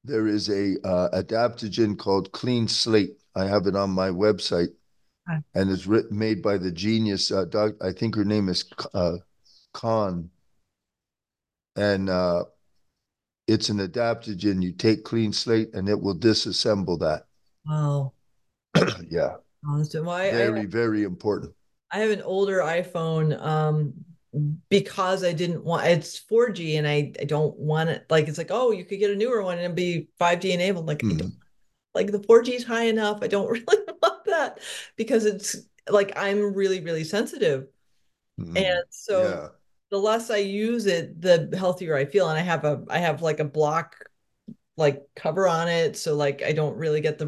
there 0.04 0.28
is 0.28 0.50
a 0.50 0.78
uh, 0.84 1.10
adaptogen 1.22 1.98
called 1.98 2.32
Clean 2.32 2.68
Slate. 2.68 3.18
I 3.36 3.46
have 3.46 3.68
it 3.68 3.76
on 3.76 3.92
my 3.92 4.10
website, 4.10 4.70
Okay. 5.30 5.40
and 5.54 5.70
it's 5.70 5.86
written 5.86 6.18
made 6.18 6.42
by 6.42 6.58
the 6.58 6.72
genius 6.72 7.32
uh, 7.32 7.46
doc. 7.46 7.74
I 7.82 7.92
think 7.92 8.16
her 8.16 8.26
name 8.26 8.50
is 8.50 8.66
uh, 8.96 9.18
Khan, 9.74 10.30
and 11.76 12.10
uh, 12.10 12.46
it's 13.48 13.70
an 13.70 13.78
adaptogen. 13.78 14.64
You 14.64 14.72
take 14.72 15.04
Clean 15.04 15.32
Slate, 15.32 15.74
and 15.76 15.88
it 15.88 16.02
will 16.02 16.18
disassemble 16.18 17.00
that. 17.02 17.28
Wow. 17.66 18.14
yeah, 19.10 19.36
that's- 19.64 19.94
well, 19.94 20.10
I, 20.10 20.28
I- 20.28 20.32
very 20.32 20.66
very 20.66 21.04
important. 21.04 21.54
I 21.92 22.00
have 22.00 22.12
an 22.12 22.22
older 22.22 22.60
iPhone 22.60 23.40
um 23.42 23.94
because 24.70 25.26
I 25.26 25.34
didn't 25.34 25.66
want 25.66 25.86
it's 25.88 26.18
4G 26.18 26.78
and 26.78 26.88
I, 26.88 27.12
I 27.20 27.26
don't 27.26 27.58
want 27.58 27.90
it 27.90 28.06
like 28.10 28.30
it's 28.30 28.38
like 28.38 28.50
oh 28.50 28.72
you 28.72 28.86
could 28.86 29.00
get 29.00 29.12
a 29.12 29.16
newer 29.16 29.42
one 29.44 29.56
and 29.58 29.66
it'd 29.66 29.76
be 29.76 30.08
5G 30.20 30.54
enabled 30.54 30.88
like 30.88 31.00
Mhm. 31.00 31.18
don't 31.18 31.34
like 31.94 32.12
the 32.14 32.20
4G 32.24 32.54
is 32.56 32.64
high 32.64 32.86
enough 32.86 33.20
I 33.22 33.28
don't 33.28 33.50
really 33.68 33.84
want 34.02 34.24
that 34.26 34.60
because 34.96 35.26
it's 35.26 35.58
like 35.90 36.14
I'm 36.16 36.54
really 36.54 36.80
really 36.82 37.04
sensitive 37.04 37.68
Mhm. 38.40 38.58
and 38.58 38.84
so 38.90 39.24
yeah. 39.30 39.48
the 39.90 39.98
less 39.98 40.30
I 40.30 40.38
use 40.38 40.86
it 40.86 41.20
the 41.22 41.54
healthier 41.58 41.96
I 41.98 42.06
feel 42.06 42.30
and 42.30 42.38
I 42.40 42.42
have 42.42 42.64
a 42.64 42.86
I 42.90 43.00
have 43.00 43.22
like 43.22 43.42
a 43.42 43.46
block 43.46 43.98
like 44.82 45.04
cover 45.16 45.48
on 45.48 45.70
it 45.70 45.98
so 45.98 46.16
like 46.16 46.44
I 46.44 46.54
don't 46.54 46.78
really 46.78 47.02
get 47.02 47.20
the 47.20 47.28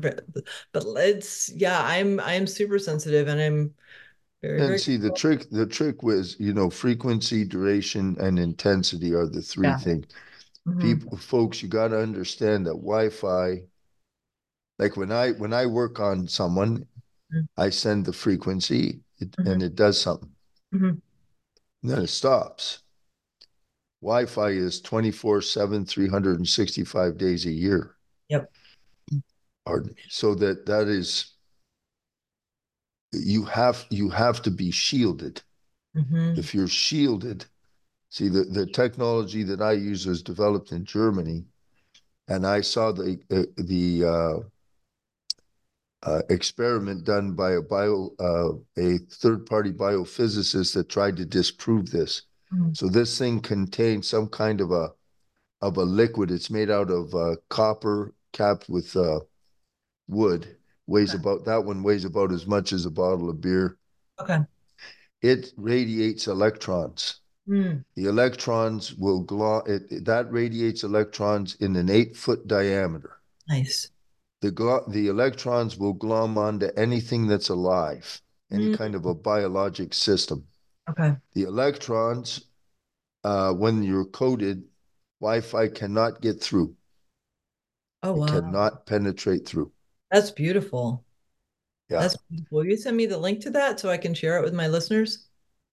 but 0.73 0.85
it's 0.97 1.51
yeah 1.55 1.81
I'm 1.83 2.19
I'm 2.21 2.47
super 2.47 2.79
sensitive 2.79 3.27
and 3.29 3.41
I'm 3.41 3.75
very 4.43 4.63
And 4.63 4.65
very 4.65 4.79
see 4.79 4.97
the 4.97 5.11
trick 5.11 5.51
the 5.51 5.67
trick 5.67 6.01
was, 6.01 6.39
you 6.39 6.53
know, 6.55 6.71
frequency, 6.71 7.45
duration, 7.45 8.17
and 8.19 8.39
intensity 8.39 9.13
are 9.13 9.27
the 9.27 9.43
three 9.43 9.73
Yeah. 9.73 9.75
things. 9.75 10.07
Mhm. 10.67 11.01
People 11.01 11.17
folks, 11.17 11.63
you 11.63 11.69
gotta 11.69 11.99
understand 11.99 12.65
that 12.67 12.73
Wi-Fi, 12.75 13.63
like 14.77 14.95
when 14.97 15.11
I 15.11 15.31
when 15.31 15.51
I 15.53 15.65
work 15.65 15.99
on 15.99 16.27
someone, 16.27 16.85
Mhm. 17.29 17.47
I 17.57 17.69
send 17.71 18.05
the 18.05 18.13
frequency 18.13 19.01
it, 19.19 19.37
Mhm. 19.37 19.45
and 19.45 19.63
it 19.63 19.75
does 19.75 20.01
something. 20.01 20.35
Mhm. 20.71 21.01
Then 21.83 22.01
it 22.01 22.07
stops. 22.07 22.82
Wi-Fi 24.03 24.49
is 24.49 24.81
24/7, 24.81 25.87
365 25.87 27.17
days 27.17 27.45
a 27.45 27.51
year. 27.51 27.95
Yep. 28.27 28.51
Pardon 29.65 29.93
me. 29.95 30.01
So 30.09 30.35
that 30.35 30.65
that 30.65 30.89
is 30.89 31.33
you 33.13 33.45
have 33.45 33.85
you 33.89 34.09
have 34.09 34.41
to 34.41 34.51
be 34.51 34.71
shielded. 34.71 35.41
Mhm. 35.95 36.37
if 36.39 36.55
you're 36.55 36.67
shielded, 36.67 37.45
see 38.09 38.27
the, 38.27 38.45
the 38.45 38.65
technology 38.65 39.43
that 39.43 39.61
I 39.61 39.73
use 39.73 40.07
was 40.07 40.23
developed 40.23 40.71
in 40.71 40.85
Germany, 40.85 41.45
and 42.27 42.47
I 42.47 42.61
saw 42.61 42.91
the 42.91 43.21
uh, 43.29 43.45
the 43.57 44.03
uh, 44.03 44.39
uh, 46.01 46.21
experiment 46.29 47.05
done 47.05 47.33
by 47.33 47.51
a 47.51 47.61
bio 47.61 48.09
uh, 48.19 48.53
a 48.75 48.97
third 48.97 49.45
party 49.45 49.71
biophysicist 49.71 50.73
that 50.73 50.89
tried 50.89 51.15
to 51.17 51.25
disprove 51.25 51.91
this. 51.91 52.23
Mhm. 52.53 52.75
So 52.77 52.87
this 52.87 53.17
thing 53.17 53.39
contains 53.41 54.07
some 54.07 54.27
kind 54.27 54.61
of 54.61 54.71
a 54.71 54.91
of 55.61 55.77
a 55.77 55.83
liquid. 55.83 56.29
It's 56.31 56.49
made 56.49 56.69
out 56.69 56.91
of 56.91 57.13
uh, 57.15 57.35
copper 57.49 58.13
capped 58.33 58.67
with 58.69 58.95
uh, 58.95 59.21
wood. 60.07 60.57
Weighs 60.87 61.13
Okay. 61.13 61.21
about 61.21 61.45
that 61.45 61.63
one 61.63 61.83
weighs 61.83 62.03
about 62.05 62.31
as 62.33 62.45
much 62.45 62.73
as 62.73 62.85
a 62.85 62.91
bottle 62.91 63.29
of 63.29 63.39
beer. 63.39 63.77
Okay. 64.19 64.39
It 65.21 65.53
radiates 65.55 66.27
electrons. 66.27 67.21
Mm. 67.47 67.83
The 67.95 68.05
electrons 68.05 68.93
will 68.95 69.21
glow. 69.21 69.59
it, 69.59 69.83
it- 69.89 70.05
that 70.05 70.31
radiates 70.31 70.83
electrons 70.83 71.55
in 71.55 71.75
an 71.77 71.89
eight 71.89 72.17
foot 72.17 72.45
diameter. 72.47 73.21
Nice. 73.47 73.89
The, 74.41 74.51
glo- 74.51 74.83
the 74.89 75.07
electrons 75.07 75.77
will 75.77 75.93
glom 75.93 76.37
onto 76.37 76.67
anything 76.75 77.27
that's 77.27 77.47
alive, 77.49 78.21
any 78.51 78.71
Mm. 78.71 78.77
kind 78.77 78.95
of 78.95 79.05
a 79.05 79.13
biologic 79.15 79.93
system. 79.93 80.45
Okay. 80.89 81.15
The 81.33 81.43
electrons, 81.43 82.45
uh, 83.23 83.53
when 83.53 83.83
you're 83.83 84.05
coated, 84.05 84.69
Wi 85.21 85.41
Fi 85.41 85.69
cannot 85.69 86.21
get 86.21 86.41
through, 86.41 86.77
Oh 88.03 88.13
it 88.13 88.25
wow. 88.25 88.25
cannot 88.25 88.85
penetrate 88.85 89.45
through. 89.45 89.73
That's 90.11 90.31
beautiful. 90.31 91.03
Yeah. 91.89 92.03
That's 92.03 92.17
beautiful. 92.29 92.59
Will 92.59 92.65
you 92.67 92.77
send 92.77 92.97
me 92.97 93.05
the 93.07 93.17
link 93.19 93.41
to 93.43 93.51
that 93.51 93.79
so 93.79 93.89
I 93.89 93.97
can 93.97 94.13
share 94.13 94.37
it 94.39 94.43
with 94.43 94.53
my 94.53 94.67
listeners? 94.67 95.27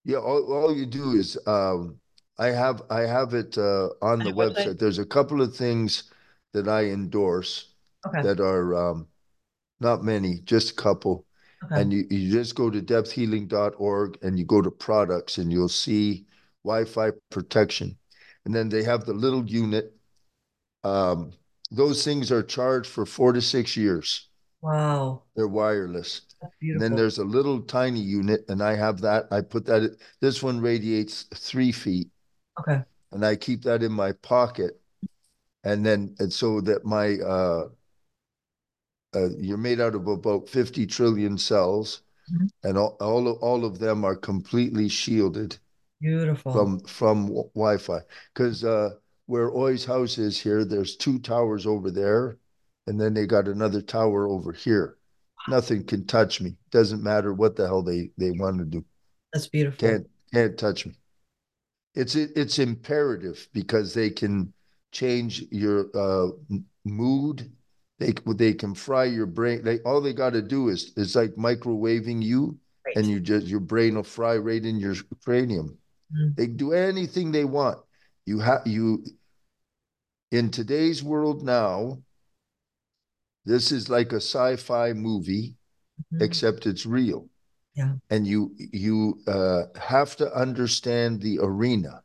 Yeah, 0.05 0.19
all, 0.19 0.53
all 0.53 0.75
you 0.77 0.87
do 0.87 1.13
is 1.13 1.39
um, 1.47 2.01
I 2.39 2.49
have 2.49 2.83
I 2.91 3.01
have 3.03 3.35
it 3.35 3.57
uh, 3.59 3.91
on 4.03 4.23
On 4.23 4.25
the 4.25 4.33
website? 4.33 4.67
website. 4.67 4.79
There's 4.79 4.99
a 4.99 5.07
couple 5.07 5.41
of 5.43 5.57
things 5.57 6.05
that 6.53 6.69
I 6.69 6.87
endorse 6.87 7.75
Okay. 8.07 8.23
that 8.23 8.41
are 8.41 8.75
um, 8.75 9.09
not 9.81 10.05
many, 10.05 10.41
just 10.43 10.73
a 10.73 10.75
couple. 10.77 11.27
Okay. 11.65 11.81
And 11.81 11.93
you, 11.93 12.07
you 12.11 12.31
just 12.31 12.55
go 12.55 12.71
to 12.71 12.81
depthhealing.org 12.81 14.19
and 14.23 14.39
you 14.39 14.45
go 14.45 14.63
to 14.63 14.71
products 14.71 15.39
and 15.39 15.53
you'll 15.53 15.69
see 15.69 16.27
Wi-Fi 16.65 17.13
protection. 17.31 17.97
And 18.45 18.55
then 18.55 18.69
they 18.69 18.83
have 18.83 19.05
the 19.05 19.13
little 19.13 19.45
unit. 19.47 19.95
Um, 20.85 21.33
those 21.71 22.05
things 22.05 22.33
are 22.33 22.43
charged 22.43 22.89
for 22.89 23.05
four 23.05 23.33
to 23.33 23.43
six 23.43 23.77
years. 23.77 24.29
Wow. 24.63 25.23
They're 25.37 25.49
wireless. 25.49 26.23
And 26.61 26.81
then 26.81 26.97
there's 26.97 27.19
a 27.19 27.25
little 27.25 27.61
tiny 27.61 28.01
unit, 28.01 28.45
and 28.49 28.63
I 28.63 28.75
have 28.75 29.01
that. 29.03 29.27
I 29.31 29.43
put 29.43 29.67
that. 29.67 29.97
This 30.21 30.43
one 30.43 30.61
radiates 30.61 31.25
three 31.35 31.71
feet, 31.73 32.09
Okay. 32.59 32.83
and 33.13 33.25
I 33.25 33.37
keep 33.37 33.63
that 33.65 33.83
in 33.83 33.93
my 33.93 34.13
pocket. 34.13 34.81
And 35.65 35.85
then, 35.85 36.15
and 36.19 36.33
so 36.33 36.63
that 36.63 36.85
my 36.87 37.19
uh, 37.19 37.69
uh, 39.15 39.31
you're 39.39 39.57
made 39.59 39.81
out 39.81 39.95
of 39.95 40.07
about 40.07 40.49
50 40.49 40.87
trillion 40.87 41.37
cells, 41.39 42.03
Mhm. 42.33 42.49
and 42.65 42.79
all 42.79 42.97
all 43.01 43.29
of, 43.29 43.37
all 43.43 43.65
of 43.65 43.79
them 43.79 44.05
are 44.05 44.17
completely 44.17 44.89
shielded 44.89 45.59
Beautiful. 46.01 46.53
from 46.53 46.81
from 46.81 47.27
w- 47.27 47.51
Wi-Fi. 47.55 48.01
Because 48.35 48.65
uh, 48.65 48.91
where 49.27 49.51
Oi's 49.55 49.85
house 49.85 50.19
is 50.19 50.39
here, 50.39 50.65
there's 50.65 50.97
two 50.97 51.19
towers 51.19 51.67
over 51.67 51.91
there, 51.91 52.39
and 52.87 53.01
then 53.01 53.15
they 53.15 53.27
got 53.27 53.49
another 53.49 53.83
tower 53.83 54.29
over 54.29 54.53
here. 54.53 54.97
Nothing 55.49 55.85
can 55.85 56.07
touch 56.07 56.41
me. 56.41 56.57
Doesn't 56.71 57.03
matter 57.03 57.33
what 57.33 57.57
the 57.57 57.67
hell 57.67 57.83
they 57.83 58.11
they 58.17 58.31
want 58.33 58.59
to 58.59 58.65
do. 58.65 58.85
That's 59.33 59.49
beautiful. 59.49 59.89
Can't 59.89 60.07
can't 60.33 60.59
touch 60.59 60.87
me. 60.87 60.95
It's 61.95 62.15
it, 62.15 62.31
it's 62.37 62.59
imperative 62.59 63.49
because 63.53 63.95
they 63.95 64.11
can 64.11 64.53
change 64.93 65.45
your 65.51 65.87
uh, 65.95 66.31
mood. 66.85 67.51
They 68.01 68.15
they 68.35 68.55
can 68.55 68.75
fry 68.75 69.05
your 69.05 69.27
brain. 69.27 69.63
They 69.63 69.79
all 69.81 70.01
they 70.01 70.15
got 70.15 70.33
to 70.33 70.41
do 70.41 70.69
is 70.71 70.93
is 70.97 71.15
like 71.15 71.35
microwaving 71.37 72.23
you, 72.23 72.59
Right. 72.87 72.97
and 72.97 73.07
you 73.07 73.21
just 73.21 73.47
your 73.47 73.61
brain 73.61 73.95
will 73.95 74.03
fry 74.03 74.39
right 74.39 74.65
in 74.65 74.81
your 74.81 74.95
cranium. 75.23 75.77
Mm. 76.11 76.35
They 76.35 76.47
do 76.47 76.73
anything 76.73 77.31
they 77.31 77.45
want. 77.45 77.79
You 78.25 78.39
have 78.41 78.67
you 78.67 79.05
in 80.33 80.51
today's 80.51 81.03
world 81.05 81.45
now. 81.45 82.03
This 83.45 83.71
is 83.71 83.89
like 83.91 84.13
a 84.13 84.21
sci-fi 84.25 84.93
movie, 84.95 85.57
Mhm. 86.13 86.23
except 86.23 86.67
it's 86.67 86.87
real. 86.87 87.29
Yeah. 87.75 87.97
And 88.09 88.27
you 88.27 88.57
you 88.73 89.21
uh, 89.27 89.65
have 89.77 90.17
to 90.17 90.35
understand 90.35 91.21
the 91.21 91.39
arena. 91.41 92.03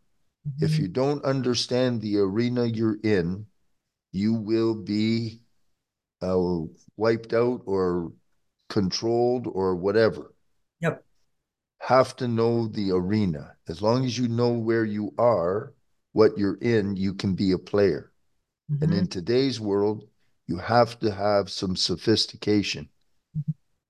If 0.59 0.71
Mhm. 0.75 0.79
you 0.79 0.87
don't 0.89 1.23
understand 1.23 2.01
the 2.01 2.17
arena 2.19 2.65
you're 2.65 2.99
in, 3.01 3.47
you 4.11 4.33
will 4.33 4.75
be 4.75 5.41
uh, 6.21 6.61
wiped 6.97 7.33
out 7.33 7.61
or 7.65 8.11
controlled 8.69 9.47
or 9.47 9.75
whatever. 9.75 10.33
Yep. 10.81 11.03
Have 11.79 12.15
to 12.17 12.27
know 12.27 12.67
the 12.67 12.91
arena. 12.91 13.55
As 13.67 13.81
long 13.81 14.05
as 14.05 14.17
you 14.17 14.27
know 14.27 14.51
where 14.51 14.85
you 14.85 15.13
are, 15.17 15.73
what 16.13 16.37
you're 16.37 16.57
in, 16.61 16.95
you 16.95 17.13
can 17.13 17.35
be 17.35 17.51
a 17.51 17.57
player. 17.57 18.11
And 18.81 18.91
Mhm. 18.91 18.97
in 18.97 19.07
today's 19.07 19.59
world, 19.59 20.07
you 20.47 20.57
have 20.57 20.99
to 20.99 21.11
have 21.11 21.49
some 21.49 21.75
sophistication. 21.75 22.89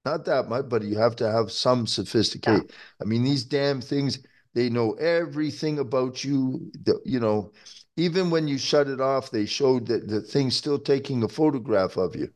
Not 0.04 0.26
that 0.26 0.50
much, 0.50 0.70
but 0.70 0.84
you 0.84 0.98
have 0.98 1.16
to 1.18 1.32
have 1.32 1.52
some 1.52 1.88
sophistication. 1.88 2.68
I 3.02 3.06
mean, 3.06 3.24
these 3.24 3.44
damn 3.44 3.82
things, 3.82 4.20
They 4.54 4.70
know 4.70 4.94
everything 4.94 5.80
about 5.80 6.24
you. 6.24 6.72
The, 6.86 7.02
you 7.04 7.20
know, 7.20 7.52
even 7.98 8.30
when 8.30 8.48
you 8.48 8.58
shut 8.58 8.88
it 8.88 9.00
off, 9.00 9.32
they 9.32 9.46
showed 9.46 9.88
that 9.88 10.08
the 10.08 10.22
thing's 10.22 10.56
still 10.56 10.80
taking 10.80 11.24
a 11.24 11.28
photograph 11.30 11.98
of 11.98 12.16
you. 12.16 12.30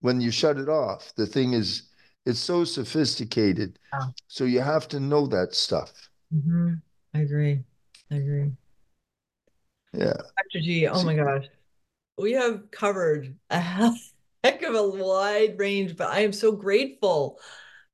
When 0.00 0.20
you 0.20 0.30
shut 0.30 0.58
it 0.58 0.68
off, 0.68 1.12
the 1.16 1.26
thing 1.26 1.52
is 1.52 1.88
it's 2.24 2.40
so 2.40 2.64
sophisticated. 2.64 3.78
Wow. 3.92 4.14
So 4.28 4.44
you 4.44 4.60
have 4.60 4.88
to 4.88 5.00
know 5.00 5.26
that 5.26 5.54
stuff. 5.54 5.92
hmm 6.30 6.74
I 7.14 7.20
agree. 7.20 7.62
I 8.10 8.14
agree. 8.16 8.52
Yeah. 9.92 10.14
Dr. 10.14 10.60
G, 10.60 10.88
oh 10.88 11.02
my 11.02 11.14
gosh. 11.14 11.44
We 12.16 12.32
have 12.32 12.70
covered 12.70 13.36
a 13.50 13.60
heck 14.44 14.62
of 14.62 14.74
a 14.74 14.88
wide 14.88 15.58
range, 15.58 15.96
but 15.96 16.08
I 16.08 16.20
am 16.20 16.32
so 16.32 16.52
grateful 16.52 17.38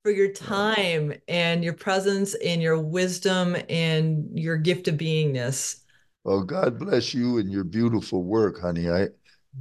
for 0.05 0.13
your 0.13 0.33
time 0.33 1.13
and 1.27 1.65
your 1.65 1.73
presence 1.73 2.35
and 2.35 2.63
your 2.63 2.79
wisdom 2.79 3.57
and 3.69 4.39
your 4.39 4.57
gift 4.57 4.87
of 4.89 4.95
beingness. 4.97 5.81
Well, 6.25 6.43
God 6.43 6.79
bless 6.79 7.15
you 7.15 7.39
and 7.39 7.51
your 7.51 7.65
beautiful 7.65 8.23
work, 8.23 8.61
honey. 8.61 8.89
I, 8.91 9.09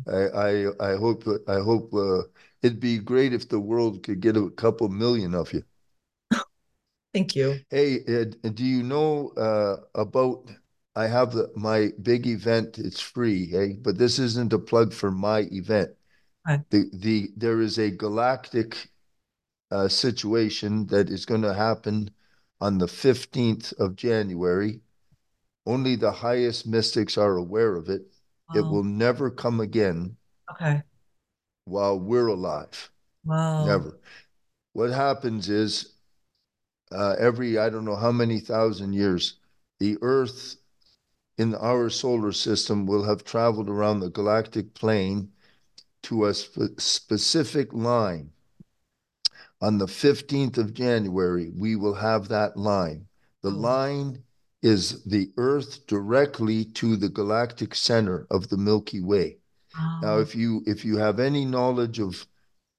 I, 0.07 0.17
I, 0.27 0.91
I 0.93 0.95
hope, 0.97 1.23
I 1.47 1.59
hope 1.59 1.93
uh, 1.93 2.23
it'd 2.61 2.79
be 2.79 2.99
great 2.99 3.33
if 3.33 3.49
the 3.49 3.59
world 3.59 4.03
could 4.03 4.19
get 4.19 4.37
a 4.37 4.49
couple 4.51 4.89
million 4.89 5.33
of 5.33 5.53
you. 5.53 5.63
Thank 7.13 7.35
you. 7.35 7.59
Hey, 7.69 7.99
do 8.53 8.63
you 8.63 8.83
know 8.83 9.29
uh, 9.29 9.77
about? 9.95 10.51
I 10.95 11.07
have 11.07 11.33
the, 11.33 11.51
my 11.55 11.91
big 12.01 12.27
event. 12.27 12.77
It's 12.79 12.99
free, 12.99 13.47
hey, 13.47 13.73
but 13.73 13.97
this 13.97 14.19
isn't 14.19 14.53
a 14.53 14.59
plug 14.59 14.93
for 14.93 15.11
my 15.11 15.47
event. 15.51 15.91
The 16.69 16.89
the 16.93 17.29
there 17.37 17.61
is 17.61 17.77
a 17.77 17.91
galactic 17.91 18.91
uh, 19.71 19.87
situation 19.87 20.87
that 20.87 21.09
is 21.09 21.25
going 21.25 21.43
to 21.43 21.53
happen 21.53 22.11
on 22.61 22.77
the 22.77 22.87
fifteenth 22.87 23.73
of 23.79 23.95
January. 23.95 24.81
Only 25.67 25.97
the 25.97 26.13
highest 26.13 26.65
mystics 26.65 27.17
are 27.17 27.35
aware 27.35 27.75
of 27.75 27.89
it. 27.89 28.03
It 28.55 28.61
will 28.61 28.85
never 28.85 29.29
come 29.29 29.59
again 29.59 30.15
Okay. 30.49 30.81
while 31.65 31.99
we're 31.99 32.27
alive. 32.27 32.89
Wow. 33.25 33.65
Never. 33.65 33.99
What 34.71 34.91
happens 34.91 35.49
is 35.49 35.95
uh, 36.93 37.15
every, 37.19 37.57
I 37.57 37.69
don't 37.69 37.83
know 37.83 37.97
how 37.97 38.13
many 38.13 38.39
thousand 38.39 38.93
years, 38.93 39.39
the 39.79 39.97
Earth 40.01 40.55
in 41.37 41.53
our 41.55 41.89
solar 41.89 42.31
system 42.31 42.85
will 42.85 43.03
have 43.03 43.25
traveled 43.25 43.67
around 43.67 43.99
the 43.99 44.09
galactic 44.09 44.73
plane 44.73 45.29
to 46.03 46.27
a 46.27 46.33
spe- 46.33 46.79
specific 46.79 47.73
line. 47.73 48.31
On 49.59 49.77
the 49.77 49.87
15th 49.87 50.57
of 50.57 50.73
January, 50.73 51.49
we 51.53 51.75
will 51.75 51.95
have 51.95 52.29
that 52.29 52.55
line. 52.55 53.07
The 53.41 53.49
Oh. 53.51 53.59
line 53.59 54.23
is 54.67 55.03
the 55.05 55.31
Earth 55.37 55.87
directly 55.87 56.65
to 56.65 56.97
the 56.97 57.09
galactic 57.09 57.73
center 57.73 58.27
of 58.29 58.49
the 58.49 58.57
Milky 58.57 59.01
Way. 59.01 59.37
Now, 60.01 60.17
if 60.19 60.35
you 60.35 60.63
if 60.65 60.83
you 60.83 60.97
have 60.97 61.19
any 61.19 61.45
knowledge 61.45 61.99
of 61.99 62.27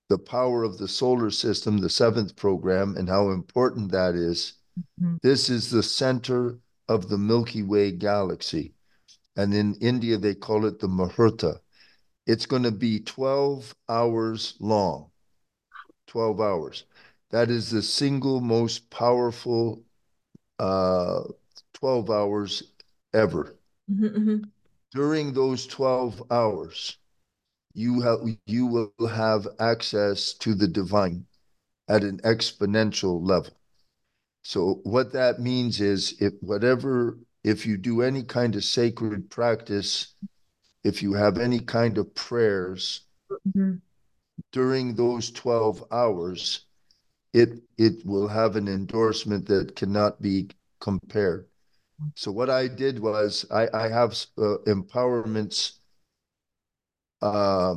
the 0.09 0.19
power 0.19 0.65
of 0.65 0.79
the 0.79 0.89
solar 0.89 1.31
system, 1.31 1.79
the 1.79 1.91
seventh 1.91 2.35
program, 2.37 2.97
and 2.97 3.09
how 3.09 3.31
important 3.31 3.93
that 3.93 4.15
is, 4.15 4.55
Mhm. 5.01 5.19
this 5.23 5.49
is 5.49 5.71
the 5.71 5.83
center 5.83 6.59
of 6.89 7.09
the 7.09 7.19
Milky 7.19 7.63
Way 7.63 7.93
galaxy. 7.93 8.75
And 9.37 9.55
in 9.55 9.75
India, 9.77 10.19
they 10.19 10.35
call 10.35 10.67
it 10.67 10.79
the 10.81 10.89
Muhurta. 10.89 11.61
It's 12.27 12.47
going 12.47 12.65
to 12.65 12.73
be 12.73 13.01
12 13.01 13.75
hours 13.89 14.55
long. 14.61 15.11
12 16.07 16.41
hours. 16.41 16.85
That 17.31 17.51
is 17.51 17.71
the 17.71 17.83
single 17.83 18.41
most 18.41 18.91
powerful 18.91 19.85
uh, 20.59 21.23
12 21.81 22.11
hours 22.11 22.63
ever 23.15 23.59
Mhm, 23.89 24.05
mhm. 24.15 24.53
during 24.93 25.33
those 25.33 25.67
12 25.67 26.23
hours, 26.31 26.99
you 27.75 28.01
have 28.03 28.21
you 28.47 28.67
will 28.67 29.09
have 29.09 29.49
access 29.61 30.33
to 30.35 30.55
the 30.55 30.69
divine 30.69 31.27
at 31.89 32.05
an 32.05 32.19
exponential 32.21 33.21
level. 33.27 33.55
So 34.45 34.81
what 34.85 35.13
that 35.13 35.41
means 35.41 35.81
is 35.81 36.15
if 36.21 36.35
whatever 36.43 37.19
if 37.45 37.67
you 37.67 37.77
do 37.79 38.03
any 38.03 38.25
kind 38.25 38.57
of 38.57 38.65
sacred 38.65 39.31
practice, 39.31 40.15
if 40.85 41.03
you 41.03 41.15
have 41.15 41.39
any 41.39 41.61
kind 41.61 41.99
of 41.99 42.15
prayers 42.15 43.03
Mhm. 43.45 43.81
during 44.53 44.95
those 44.95 45.31
12 45.31 45.83
hours, 45.91 46.67
it 47.35 47.63
it 47.79 48.05
will 48.07 48.29
have 48.29 48.57
an 48.57 48.69
endorsement 48.69 49.47
that 49.49 49.77
cannot 49.77 50.23
be 50.23 50.49
compared. 50.81 51.49
So 52.15 52.31
what 52.33 52.51
I 52.51 52.69
did 52.69 52.99
was 52.99 53.47
I, 53.51 53.69
I 53.73 53.89
have 53.89 54.13
uh, 54.37 54.59
empowerments 54.67 55.79
uh, 57.23 57.77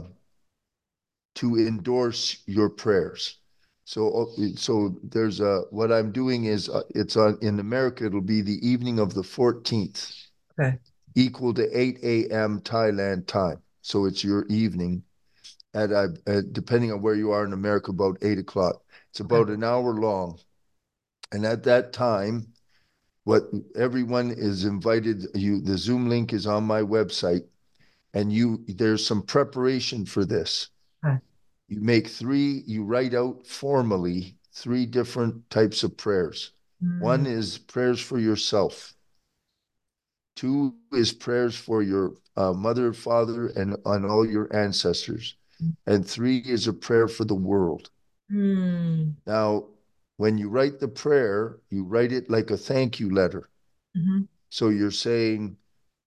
to 1.35 1.55
endorse 1.57 2.43
your 2.45 2.69
prayers. 2.69 3.39
So 3.85 4.29
so 4.55 4.99
there's 5.03 5.39
a 5.39 5.61
what 5.69 5.91
I'm 5.91 6.11
doing 6.11 6.45
is 6.45 6.69
uh, 6.69 6.83
it's 6.91 7.17
on 7.17 7.37
in 7.41 7.59
America 7.59 8.05
it'll 8.05 8.21
be 8.21 8.41
the 8.41 8.65
evening 8.67 8.99
of 8.99 9.13
the 9.13 9.23
14th, 9.23 10.13
Okay. 10.59 10.79
equal 11.15 11.53
to 11.55 11.67
8 11.77 12.31
a.m. 12.31 12.61
Thailand 12.61 13.27
time. 13.27 13.61
So 13.81 14.05
it's 14.05 14.23
your 14.23 14.45
evening 14.47 15.03
at 15.73 15.91
uh, 15.91 16.09
uh, 16.27 16.41
depending 16.51 16.91
on 16.91 17.01
where 17.01 17.15
you 17.15 17.31
are 17.31 17.45
in 17.45 17.53
America 17.53 17.91
about 17.91 18.17
eight 18.21 18.39
o'clock. 18.39 18.83
It's 19.11 19.19
about 19.21 19.49
an 19.49 19.63
hour 19.63 19.93
long, 19.95 20.39
and 21.31 21.45
at 21.45 21.63
that 21.63 21.93
time, 21.93 22.53
what 23.23 23.43
everyone 23.75 24.31
is 24.31 24.65
invited. 24.65 25.25
You 25.35 25.61
the 25.61 25.77
Zoom 25.77 26.09
link 26.09 26.33
is 26.33 26.47
on 26.47 26.63
my 26.63 26.81
website, 26.81 27.45
and 28.13 28.31
you 28.31 28.63
there's 28.67 29.05
some 29.05 29.21
preparation 29.21 30.05
for 30.05 30.25
this. 30.25 30.69
Okay. 31.05 31.17
You 31.67 31.81
make 31.81 32.07
three. 32.07 32.63
You 32.65 32.83
write 32.83 33.13
out 33.13 33.45
formally 33.47 34.35
three 34.53 34.85
different 34.85 35.49
types 35.49 35.83
of 35.83 35.95
prayers. 35.97 36.51
One 36.99 37.25
Mm. 37.25 37.37
is 37.37 37.57
prayers 37.57 38.01
for 38.01 38.19
yourself. 38.19 38.93
Two 40.35 40.73
is 40.91 41.13
prayers 41.13 41.55
for 41.55 41.83
your 41.83 42.15
uh, 42.35 42.53
mother, 42.53 42.91
father, 42.93 43.47
and 43.49 43.77
on 43.85 44.03
all 44.05 44.27
your 44.27 44.53
ancestors. 44.55 45.35
And 45.85 46.07
three 46.07 46.39
is 46.39 46.67
a 46.67 46.73
prayer 46.73 47.07
for 47.07 47.23
the 47.23 47.35
world. 47.35 47.91
Mm. 48.31 49.13
Now, 49.27 49.65
when 50.21 50.37
you 50.37 50.49
write 50.49 50.79
the 50.79 50.87
prayer, 50.87 51.57
you 51.71 51.83
write 51.83 52.11
it 52.11 52.29
like 52.29 52.51
a 52.51 52.57
thank 52.57 52.99
you 52.99 53.09
letter. 53.09 53.49
Mhm. 53.97 54.27
So 54.49 54.69
you're 54.69 54.91
saying, 54.91 55.57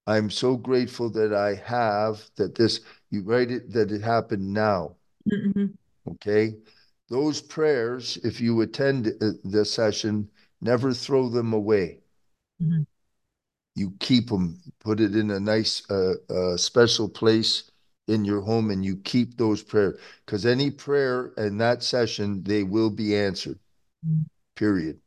I'm 0.06 0.30
so 0.30 0.56
grateful 0.56 1.10
that 1.18 1.34
I 1.34 1.54
have 1.54 2.22
that 2.36 2.54
this, 2.54 2.78
you 3.10 3.22
write 3.22 3.50
it 3.50 3.72
that 3.72 3.90
it 3.90 4.02
happened 4.02 4.52
now. 4.52 4.94
Mhm. 5.26 5.76
Okay. 6.06 6.56
Those 7.08 7.40
prayers, 7.42 8.16
if 8.18 8.40
you 8.40 8.60
attend 8.60 9.08
uh, 9.20 9.32
the 9.42 9.64
session, 9.64 10.30
never 10.60 10.94
throw 10.94 11.28
them 11.28 11.52
away. 11.52 11.98
Mhm. 12.62 12.86
You 13.74 13.94
keep 13.98 14.28
them, 14.28 14.60
put 14.78 15.00
it 15.00 15.16
in 15.16 15.32
a 15.32 15.40
nice, 15.40 15.82
uh, 15.90 16.14
uh, 16.30 16.56
special 16.56 17.08
place 17.08 17.68
in 18.06 18.24
your 18.24 18.42
home, 18.42 18.70
and 18.70 18.84
you 18.84 18.96
keep 18.98 19.36
those 19.36 19.64
prayers 19.64 19.98
because 20.24 20.46
any 20.46 20.70
prayer 20.70 21.32
in 21.36 21.58
that 21.58 21.82
session, 21.82 22.44
they 22.44 22.62
will 22.62 22.90
be 22.90 23.16
answered. 23.16 23.58
Period. 24.56 25.00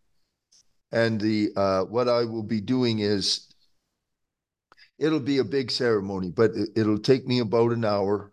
And 0.92 1.20
the 1.20 1.52
uh, 1.56 1.84
what 1.84 2.08
I 2.08 2.26
will 2.26 2.44
be 2.44 2.62
doing 2.62 3.00
is 3.00 3.48
it'll 5.00 5.20
be 5.20 5.38
a 5.38 5.44
big 5.44 5.72
ceremony, 5.72 6.32
but 6.32 6.52
it, 6.56 6.70
it'll 6.76 7.00
take 7.00 7.28
me 7.28 7.40
about 7.40 7.72
an 7.72 7.86
hour, 7.86 8.32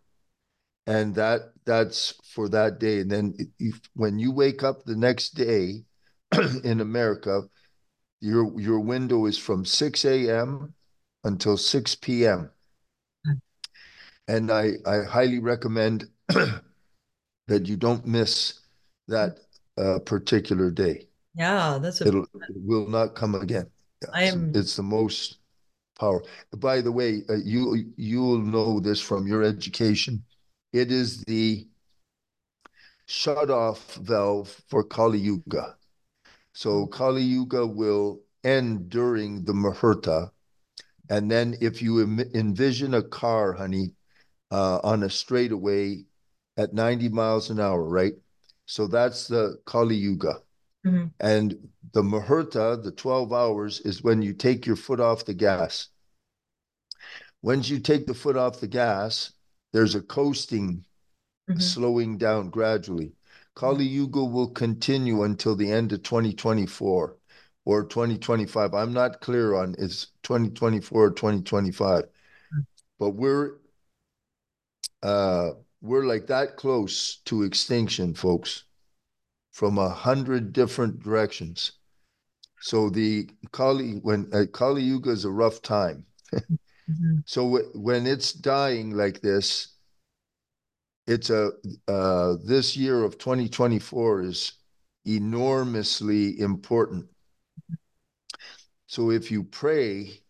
and 0.86 1.15
that 1.16 1.53
that's 1.65 2.15
for 2.24 2.49
that 2.51 2.78
day. 2.78 3.01
And 3.01 3.11
then 3.11 3.35
if, 3.59 3.81
when 3.95 4.19
you 4.19 4.32
wake 4.32 4.62
up 4.62 4.85
the 4.85 4.97
next 4.97 5.31
day 5.31 5.85
in 6.65 6.81
America, 6.81 7.43
your 8.20 8.61
your 8.61 8.81
window 8.81 9.27
is 9.27 9.39
from 9.39 9.65
6 9.65 10.05
a.m. 10.05 10.74
until 11.24 11.57
6 11.57 11.95
p.m. 11.97 12.51
And 14.28 14.51
I, 14.51 14.73
I 14.86 15.03
highly 15.03 15.39
recommend 15.39 16.09
that 16.28 16.62
you 17.49 17.77
don't 17.77 18.07
miss 18.07 18.61
that 19.09 19.39
uh, 19.78 19.98
particular 20.01 20.70
day. 20.70 21.09
Yeah, 21.34 21.78
that's 21.80 22.01
a 22.01 22.09
It'll 22.09 22.22
it 22.22 22.56
will 22.56 22.88
not 22.88 23.14
come 23.14 23.34
again. 23.34 23.66
Yeah, 24.02 24.09
I 24.12 24.22
it's- 24.22 24.34
am- 24.34 24.52
It's 24.55 24.76
the 24.76 24.82
most 24.82 25.38
power. 25.98 26.22
By 26.56 26.80
the 26.80 26.92
way, 26.92 27.22
uh, 27.28 27.34
you 27.44 27.92
you'll 27.96 28.38
know 28.38 28.80
this 28.80 29.01
from 29.01 29.26
your 29.26 29.42
education. 29.42 30.24
It 30.72 30.90
is 30.90 31.22
the 31.24 31.66
shut 33.06 33.51
off 33.51 33.94
valve 33.96 34.48
for 34.68 34.82
Kali 34.84 35.18
Yuga. 35.18 35.76
So 36.52 36.86
Kali 36.86 37.22
Yuga 37.22 37.66
will 37.66 38.22
end 38.44 38.88
during 38.88 39.44
the 39.44 39.52
Muhurta. 39.52 40.30
And 41.10 41.30
then 41.30 41.56
if 41.60 41.82
you 41.82 42.01
em- 42.02 42.30
envision 42.34 42.94
a 42.94 43.02
car, 43.02 43.52
honey, 43.52 43.92
uh, 44.51 44.80
on 44.82 45.02
a 45.02 45.10
straightaway 45.10 46.05
at 46.56 46.72
90 46.72 47.09
miles 47.09 47.51
an 47.51 47.60
hour, 47.60 47.82
right? 47.84 48.14
So 48.66 48.86
that's 48.86 49.28
the 49.28 49.59
Kali 49.65 49.97
Yuga. 49.97 50.41
Mm-hmm. 50.86 51.07
And 51.20 51.69
the 51.93 52.03
Muhurta, 52.03 52.82
the 52.82 52.93
12 52.93 53.32
hours, 53.32 53.81
is 53.81 54.03
when 54.03 54.23
you 54.23 54.32
take 54.32 54.66
your 54.66 54.77
foot 54.77 55.01
off 55.01 55.24
the 55.24 55.35
gas. 55.35 55.89
Once 57.43 57.69
you 57.69 57.78
take 57.78 58.07
the 58.07 58.15
foot 58.15 58.36
off 58.36 58.61
the 58.61 58.66
gas, 58.66 59.32
there's 59.73 59.95
a 59.95 60.01
coasting, 60.01 60.85
mm-hmm. 61.49 61.61
slowing 61.61 62.19
down 62.19 62.51
gradually. 62.51 63.12
Kali 63.55 63.85
Yuga 63.85 64.24
will 64.24 64.49
continue 64.49 65.23
until 65.23 65.55
the 65.55 65.70
end 65.70 65.93
of 65.93 66.03
2024 66.03 67.16
or 67.65 67.85
2025. 67.85 68.74
I'm 68.74 68.93
not 68.93 69.20
clear 69.20 69.55
on 69.55 69.74
it's 69.78 70.09
2024 70.23 71.03
or 71.05 71.11
2025, 71.11 72.05
but 72.99 73.11
we're 73.11 73.53
uh, 75.03 75.51
we're 75.85 76.06
like 76.06 76.27
that 76.28 76.56
close 76.56 77.16
to 77.27 77.43
extinction, 77.43 78.15
folks, 78.15 78.65
from 79.52 79.78
a 79.78 79.90
hundred 79.90 80.52
different 80.52 81.02
directions. 81.02 81.73
So 82.61 82.89
the 82.89 83.28
Kali 83.52 83.93
when 84.02 84.31
uh, 84.32 84.47
Kali 84.51 84.82
Yuga 84.82 85.11
is 85.11 85.24
a 85.24 85.31
rough 85.31 85.62
time. 85.62 86.06
mm-hmm. 86.32 87.19
So 87.27 87.43
w- 87.44 87.70
when 87.74 88.06
it's 88.06 88.32
dying 88.32 88.97
like 88.97 89.20
this, 89.20 89.69
it's 91.06 91.31
a 91.31 91.52
uh, 91.86 92.36
this 92.44 92.77
year 92.77 93.02
of 93.02 93.19
2024 93.19 94.23
is 94.23 94.52
enormously 95.06 96.40
important 96.40 97.06
so 98.86 99.11
if 99.11 99.31
you 99.31 99.44
pray 99.44 100.20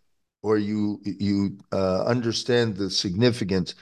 or 0.42 0.58
you 0.58 1.00
you 1.04 1.58
uh, 1.72 2.04
understand 2.04 2.76
the 2.76 2.90
significance, 2.90 3.74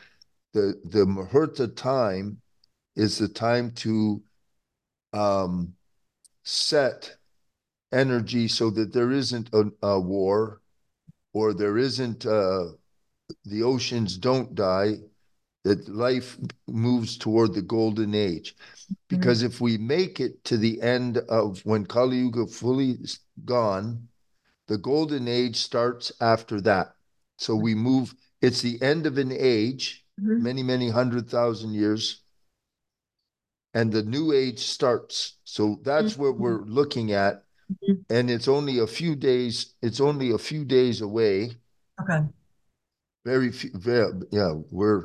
the 0.52 0.80
the 0.84 1.04
Muhurta 1.04 1.74
time 1.74 2.40
is 2.96 3.18
the 3.18 3.28
time 3.28 3.72
to 3.72 4.22
um, 5.12 5.74
set 6.44 7.16
energy 7.92 8.48
so 8.48 8.70
that 8.70 8.92
there 8.92 9.10
isn't 9.10 9.50
a, 9.52 9.64
a 9.82 10.00
war 10.00 10.60
or 11.32 11.52
there 11.52 11.78
isn't 11.78 12.26
uh, 12.26 12.64
the 13.44 13.62
oceans 13.62 14.16
don't 14.16 14.54
die 14.54 14.96
that 15.64 15.88
life 15.88 16.38
moves 16.66 17.16
toward 17.16 17.54
the 17.54 17.62
golden 17.62 18.14
age 18.14 18.56
because 19.08 19.38
mm-hmm. 19.38 19.52
if 19.52 19.60
we 19.60 19.78
make 19.78 20.20
it 20.20 20.42
to 20.44 20.56
the 20.56 20.80
end 20.82 21.18
of 21.28 21.60
when 21.64 21.86
kali 21.86 22.16
yuga 22.16 22.46
fully 22.46 22.98
gone 23.44 24.08
the 24.72 24.78
golden 24.78 25.28
age 25.28 25.56
starts 25.56 26.12
after 26.20 26.60
that. 26.62 26.94
So 27.36 27.54
we 27.54 27.74
move, 27.74 28.14
it's 28.40 28.62
the 28.62 28.80
end 28.80 29.06
of 29.06 29.18
an 29.18 29.30
age, 29.30 30.01
mm-hmm. 30.22 30.42
many, 30.42 30.62
many 30.62 30.88
hundred 30.90 31.28
thousand 31.28 31.74
years. 31.74 32.22
And 33.74 33.90
the 33.90 34.02
new 34.02 34.32
age 34.32 34.60
starts. 34.60 35.38
So 35.44 35.80
that's 35.82 36.12
mm-hmm. 36.12 36.22
what 36.22 36.38
we're 36.38 36.62
looking 36.62 37.12
at. 37.12 37.44
Mm-hmm. 37.72 38.14
And 38.14 38.30
it's 38.30 38.48
only 38.48 38.78
a 38.80 38.86
few 38.86 39.16
days, 39.16 39.74
it's 39.82 40.00
only 40.00 40.32
a 40.32 40.38
few 40.38 40.64
days 40.64 41.00
away. 41.00 41.52
Okay. 42.00 42.26
Very 43.24 43.52
few, 43.52 43.70
very, 43.74 44.12
yeah, 44.30 44.52
we're 44.70 45.04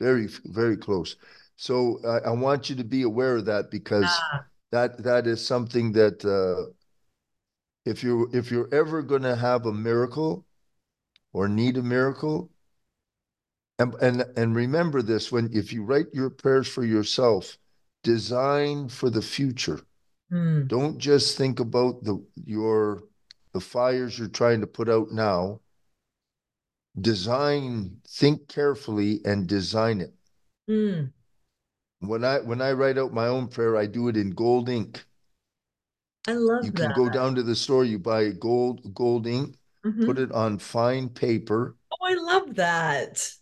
very, 0.00 0.28
very 0.44 0.76
close. 0.76 1.16
So 1.56 2.00
I, 2.06 2.28
I 2.28 2.30
want 2.30 2.70
you 2.70 2.76
to 2.76 2.84
be 2.84 3.02
aware 3.02 3.36
of 3.36 3.44
that 3.46 3.70
because 3.70 4.06
ah. 4.08 4.44
that 4.72 5.02
that 5.04 5.26
is 5.26 5.46
something 5.46 5.92
that 5.92 6.24
uh, 6.24 6.72
if 7.84 8.02
you 8.02 8.30
if 8.32 8.50
you're 8.50 8.72
ever 8.72 9.02
going 9.02 9.22
to 9.22 9.36
have 9.36 9.66
a 9.66 9.72
miracle 9.72 10.46
or 11.32 11.48
need 11.48 11.76
a 11.76 11.82
miracle 11.82 12.50
and 13.80 13.94
and 14.02 14.24
and 14.36 14.54
remember 14.54 15.02
this 15.02 15.32
when 15.32 15.50
if 15.52 15.72
you 15.72 15.82
write 15.82 16.06
your 16.12 16.30
prayers 16.30 16.68
for 16.68 16.84
yourself 16.84 17.56
design 18.02 18.88
for 18.88 19.10
the 19.10 19.22
future 19.22 19.80
mm. 20.32 20.68
don't 20.68 20.98
just 20.98 21.36
think 21.36 21.58
about 21.58 22.04
the 22.04 22.22
your 22.44 23.02
the 23.52 23.60
fires 23.60 24.18
you're 24.18 24.28
trying 24.28 24.60
to 24.60 24.66
put 24.66 24.88
out 24.88 25.10
now 25.10 25.60
design 27.00 27.96
think 28.06 28.46
carefully 28.48 29.20
and 29.24 29.46
design 29.46 30.00
it 30.00 30.14
mm. 30.68 31.10
when 32.00 32.24
i 32.24 32.38
when 32.38 32.60
i 32.60 32.72
write 32.72 32.98
out 32.98 33.12
my 33.12 33.26
own 33.26 33.48
prayer 33.48 33.76
i 33.76 33.86
do 33.86 34.08
it 34.08 34.16
in 34.16 34.30
gold 34.30 34.68
ink 34.68 35.04
I 36.28 36.34
love 36.34 36.64
you 36.64 36.70
that. 36.72 36.76
can 36.76 36.92
go 36.94 37.08
down 37.08 37.34
to 37.36 37.42
the 37.42 37.56
store, 37.56 37.82
you 37.82 37.98
buy 37.98 38.28
gold 38.28 38.94
gold 38.94 39.26
ink, 39.26 39.56
mm-hmm. 39.84 40.04
put 40.04 40.18
it 40.18 40.30
on 40.32 40.58
fine 40.58 41.08
paper. 41.08 41.76
Oh, 41.90 42.06
I 42.06 42.12
love 42.14 42.56
that. 42.56 43.32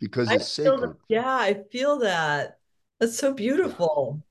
Because 0.00 0.30
it's 0.30 0.48
sacred. 0.48 0.96
yeah, 1.08 1.28
I 1.28 1.62
feel 1.70 1.98
that. 1.98 2.58
That's 2.98 3.16
so 3.16 3.32
beautiful. 3.32 4.22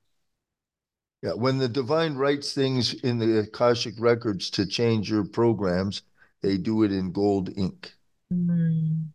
Yeah, 1.21 1.33
when 1.33 1.57
the 1.57 1.67
divine 1.67 2.15
writes 2.15 2.53
things 2.53 2.93
in 2.93 3.19
the 3.19 3.39
Akashic 3.39 3.95
records 3.99 4.49
to 4.51 4.65
change 4.65 5.09
your 5.09 5.25
programs, 5.25 6.03
they 6.41 6.57
do 6.57 6.83
it 6.83 6.91
in 6.91 7.11
gold 7.11 7.49
ink. 7.57 7.93
Mm. 8.31 9.07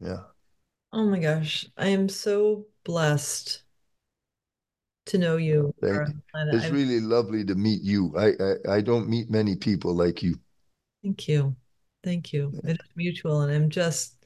Yeah. 0.00 0.22
Oh 0.92 1.04
my 1.04 1.18
gosh, 1.18 1.66
I 1.76 1.88
am 1.88 2.08
so 2.08 2.66
blessed 2.84 3.62
to 5.06 5.18
know 5.18 5.36
you. 5.36 5.74
Thank 5.80 6.08
you. 6.08 6.14
It's 6.52 6.66
I'm, 6.66 6.72
really 6.72 7.00
lovely 7.00 7.44
to 7.44 7.54
meet 7.54 7.82
you. 7.82 8.14
I, 8.16 8.32
I, 8.40 8.76
I 8.76 8.80
don't 8.80 9.08
meet 9.08 9.30
many 9.30 9.56
people 9.56 9.94
like 9.94 10.22
you. 10.22 10.38
Thank 11.02 11.28
you. 11.28 11.56
Thank 12.04 12.32
you. 12.32 12.52
It 12.64 12.72
is 12.72 12.96
mutual, 12.96 13.42
and 13.42 13.52
I'm 13.52 13.70
just 13.70 14.21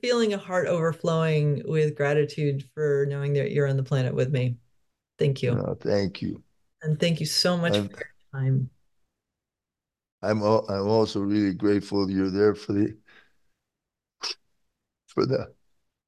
feeling 0.00 0.32
a 0.32 0.38
heart 0.38 0.66
overflowing 0.66 1.62
with 1.66 1.96
gratitude 1.96 2.64
for 2.74 3.06
knowing 3.08 3.34
that 3.34 3.50
you're 3.50 3.68
on 3.68 3.76
the 3.76 3.82
planet 3.82 4.14
with 4.14 4.30
me. 4.30 4.56
Thank 5.18 5.42
you. 5.42 5.52
Oh, 5.52 5.74
thank 5.74 6.22
you. 6.22 6.42
And 6.82 6.98
thank 6.98 7.20
you 7.20 7.26
so 7.26 7.56
much 7.56 7.76
I'm, 7.76 7.88
for 7.88 7.96
your 7.96 8.42
time. 8.42 8.70
I'm 10.22 10.42
I'm 10.42 10.88
also 10.88 11.20
really 11.20 11.54
grateful 11.54 12.10
you're 12.10 12.30
there 12.30 12.54
for 12.54 12.72
the 12.72 12.96
for 15.06 15.26
the 15.26 15.52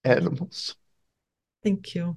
animals. 0.05 0.75
Thank 1.63 1.95
you. 1.95 2.17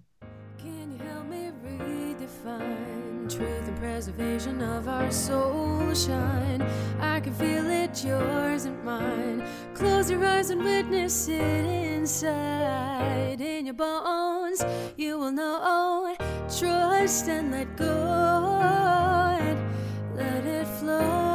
preservation 3.99 4.61
of 4.61 4.87
our 4.87 5.11
soul 5.11 5.93
shine. 5.93 6.61
I 7.01 7.19
can 7.19 7.33
feel 7.33 7.69
it, 7.69 8.01
yours 8.01 8.63
and 8.63 8.81
mine. 8.81 9.45
Close 9.73 10.09
your 10.09 10.25
eyes 10.25 10.51
and 10.51 10.63
witness 10.63 11.27
it 11.27 11.65
inside. 11.65 13.41
In 13.41 13.65
your 13.65 13.73
bones, 13.73 14.63
you 14.95 15.19
will 15.19 15.31
know. 15.31 16.15
Trust 16.47 17.27
and 17.27 17.51
let 17.51 17.75
go. 17.75 18.61
And 19.41 19.59
let 20.15 20.45
it 20.45 20.65
flow. 20.79 21.28